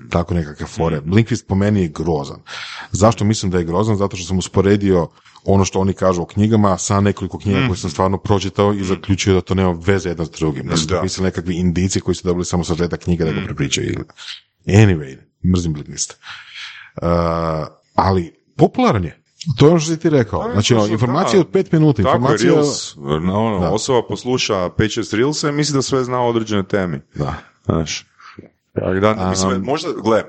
Tako 0.10 0.34
nekakve 0.34 0.66
fore. 0.66 1.02
Blinkist 1.02 1.48
po 1.48 1.56
meni 1.56 1.82
je 1.82 1.88
grozan. 1.88 2.40
Zašto 2.92 3.26
mislim 3.26 3.52
da 3.52 3.58
je 3.58 3.64
grozan? 3.64 3.96
Zato 3.96 4.18
što 4.18 4.28
sam 4.28 4.38
usporedio 4.38 5.08
ono 5.46 5.66
što 5.66 5.80
oni 5.80 5.94
kažu 5.94 6.22
o 6.22 6.26
knjigama 6.26 6.78
sa 6.78 7.02
nekoliko 7.02 7.40
knjiga 7.40 7.68
koje 7.68 7.78
sam 7.78 7.90
stvarno 7.90 8.18
pročitao 8.18 8.74
i 8.74 8.84
zaključio 8.84 9.34
da 9.34 9.42
to 9.42 9.56
nema 9.56 9.72
veze 9.86 10.10
jedno 10.10 10.26
s 10.26 10.30
drugim. 10.32 10.68
Da 10.68 10.78
su 10.78 10.88
to 10.88 10.96
Da. 10.96 11.02
pisali 11.02 11.26
nekakvi 11.26 11.56
indici 11.56 12.00
koji 12.02 12.16
su 12.16 12.28
dobili 12.28 12.46
samo 12.46 12.64
sažetak 12.64 13.00
knjige 13.00 13.26
da 13.26 13.32
ga 13.32 13.42
prepričaju. 13.46 14.04
Anyway, 14.66 15.18
mrzim 15.52 15.74
Blinkist. 15.74 16.18
Uh, 17.02 17.08
ali 17.96 18.34
popularan 18.58 19.04
je. 19.04 19.24
To 19.58 19.66
je 19.66 19.70
ono 19.72 19.80
što 19.80 19.92
si 19.92 20.00
ti 20.00 20.10
rekao. 20.10 20.50
Znači, 20.54 20.74
ono, 20.74 20.84
to 20.84 20.88
su- 20.88 20.94
informacija 20.94 21.34
da. 21.34 21.40
od 21.40 21.48
pet 21.52 21.72
minuta. 21.72 22.04
Tako 22.04 22.10
je, 22.10 22.16
Informacija... 22.18 22.54
Reels, 22.54 22.96
no, 22.98 23.46
ono, 23.46 23.60
Da. 23.60 23.70
osoba 23.70 24.08
posluša 24.08 24.56
5-6 24.56 25.16
Reelsa 25.16 25.50
i 25.50 25.52
misli 25.52 25.74
da 25.74 25.82
sve 25.82 26.04
zna 26.04 26.20
o 26.22 26.28
određenoj 26.30 26.64
temi. 26.68 27.02
Da. 27.16 27.36
Znaš. 27.66 28.06
Da, 29.02 29.28
mislim, 29.30 29.52
Um, 29.52 29.62
možda, 29.64 29.90
gle, 30.04 30.20
e, 30.20 30.24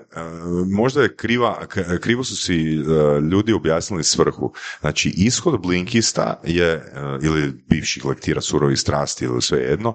možda 0.72 1.02
je 1.02 1.16
kriva, 1.16 1.66
krivo 2.00 2.24
su 2.24 2.36
si 2.36 2.54
e, 2.54 2.80
ljudi 3.20 3.52
objasnili 3.52 4.04
svrhu. 4.04 4.52
Znači, 4.80 5.12
ishod 5.16 5.60
Blinkista 5.62 6.40
je, 6.44 6.66
e, 6.66 6.82
ili 7.22 7.52
bivših 7.68 8.04
lektira 8.04 8.40
surovi 8.40 8.76
strasti 8.76 9.24
ili 9.24 9.42
sve 9.42 9.58
jedno, 9.58 9.94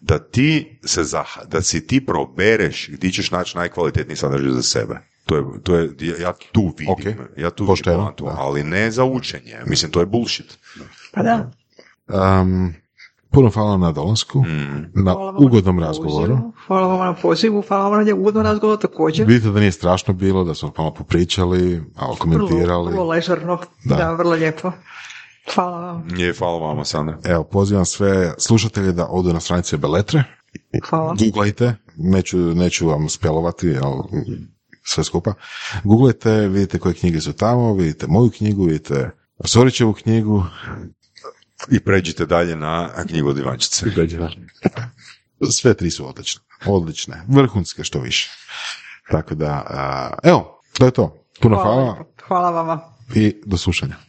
da 0.00 0.18
ti 0.18 0.80
se 0.84 1.04
zah, 1.04 1.28
da 1.48 1.62
si 1.62 1.86
ti 1.86 2.06
probereš 2.06 2.88
gdje 2.88 3.12
ćeš 3.12 3.30
naći 3.30 3.56
najkvalitetniji 3.56 4.16
sadržaj 4.16 4.50
za 4.50 4.62
sebe. 4.62 5.00
To 5.28 5.36
je, 5.36 5.44
to 5.62 5.74
je, 5.74 5.90
ja- 6.20 6.32
tu 6.52 6.72
vidim, 6.78 6.88
Ok. 6.90 7.00
ja 7.36 7.50
tu 7.50 7.66
Pošteno, 7.66 7.96
vidim 7.96 8.04
poantu, 8.06 8.24
da. 8.26 8.34
ali 8.38 8.64
ne 8.64 8.90
za 8.90 9.04
učenje. 9.04 9.56
Mislim, 9.66 9.90
to 9.90 10.00
je 10.00 10.06
bullshit. 10.06 10.58
Pa 11.12 11.22
da. 11.22 11.50
Um, 12.40 12.74
puno 13.30 13.50
hvala 13.50 13.76
na 13.76 13.92
dolasku, 13.92 14.44
na 14.94 15.12
Hvala 15.12 15.30
vam 15.30 15.36
ugodnom 15.38 15.76
na 15.76 15.86
razgovoru. 15.86 16.26
pozivu, 16.28 16.52
Hvala 16.66 16.86
vam 16.88 17.06
na 17.06 17.14
pozivu, 17.14 17.62
hvala 17.62 17.88
vam 17.88 18.06
na 18.06 18.14
ugodnom 18.14 18.44
razgovoru 18.44 18.80
također. 18.80 19.26
Vidite 19.26 19.50
da 19.50 19.60
nije 19.60 19.72
strašno 19.72 20.14
bilo, 20.14 20.44
da 20.44 20.54
smo 20.54 20.72
malo 20.78 20.94
popričali, 20.94 21.82
malo 21.96 22.16
komentirali. 22.16 22.62
Vrlo, 22.64 22.84
vrlo 22.84 23.04
ležerno, 23.04 23.58
Da. 23.84 23.96
da. 23.96 24.12
vrlo 24.12 24.32
lijepo. 24.32 24.72
Hvala 25.54 25.80
vam. 25.82 26.08
Je, 26.10 26.32
hvala 26.34 26.58
vama, 26.60 26.84
Sandra. 26.84 27.18
Evo, 27.24 27.44
pozivam 27.44 27.84
sve 27.84 28.34
slušatelje 28.38 28.92
da 28.92 29.06
odu 29.06 29.32
na 29.32 29.40
stranice 29.40 29.76
Beletre, 29.76 30.24
Hvala. 30.84 31.14
googlajte, 31.16 31.74
neću, 31.96 32.38
neću 32.38 32.88
vam 32.88 33.08
spelovati, 33.08 33.76
ali 33.82 34.02
sve 34.88 35.04
skupa. 35.04 35.34
Googlajte, 35.84 36.48
vidite 36.48 36.78
koje 36.78 36.94
knjige 36.94 37.20
su 37.20 37.32
tamo, 37.32 37.74
vidite 37.74 38.06
moju 38.06 38.30
knjigu, 38.30 38.64
vidite 38.64 39.10
Sorićevu 39.44 39.92
knjigu. 39.92 40.44
I 41.70 41.80
pređite 41.80 42.26
dalje 42.26 42.56
na 42.56 42.90
knjigu 43.08 43.28
od 43.28 43.38
Ivančice. 43.38 43.86
Sve 45.50 45.74
tri 45.74 45.90
su 45.90 46.08
odlične. 46.08 46.42
Odlične. 46.66 47.22
Vrhunske 47.28 47.84
što 47.84 48.00
više. 48.00 48.30
Tako 49.10 49.34
da, 49.34 49.64
evo, 50.22 50.60
to 50.72 50.84
je 50.84 50.90
to. 50.90 51.24
Puno 51.40 51.56
hvala 51.56 51.82
lijepo. 51.82 52.04
Hvala 52.28 52.50
vama. 52.50 52.80
i 53.14 53.42
do 53.46 53.56
slušanja. 53.56 54.07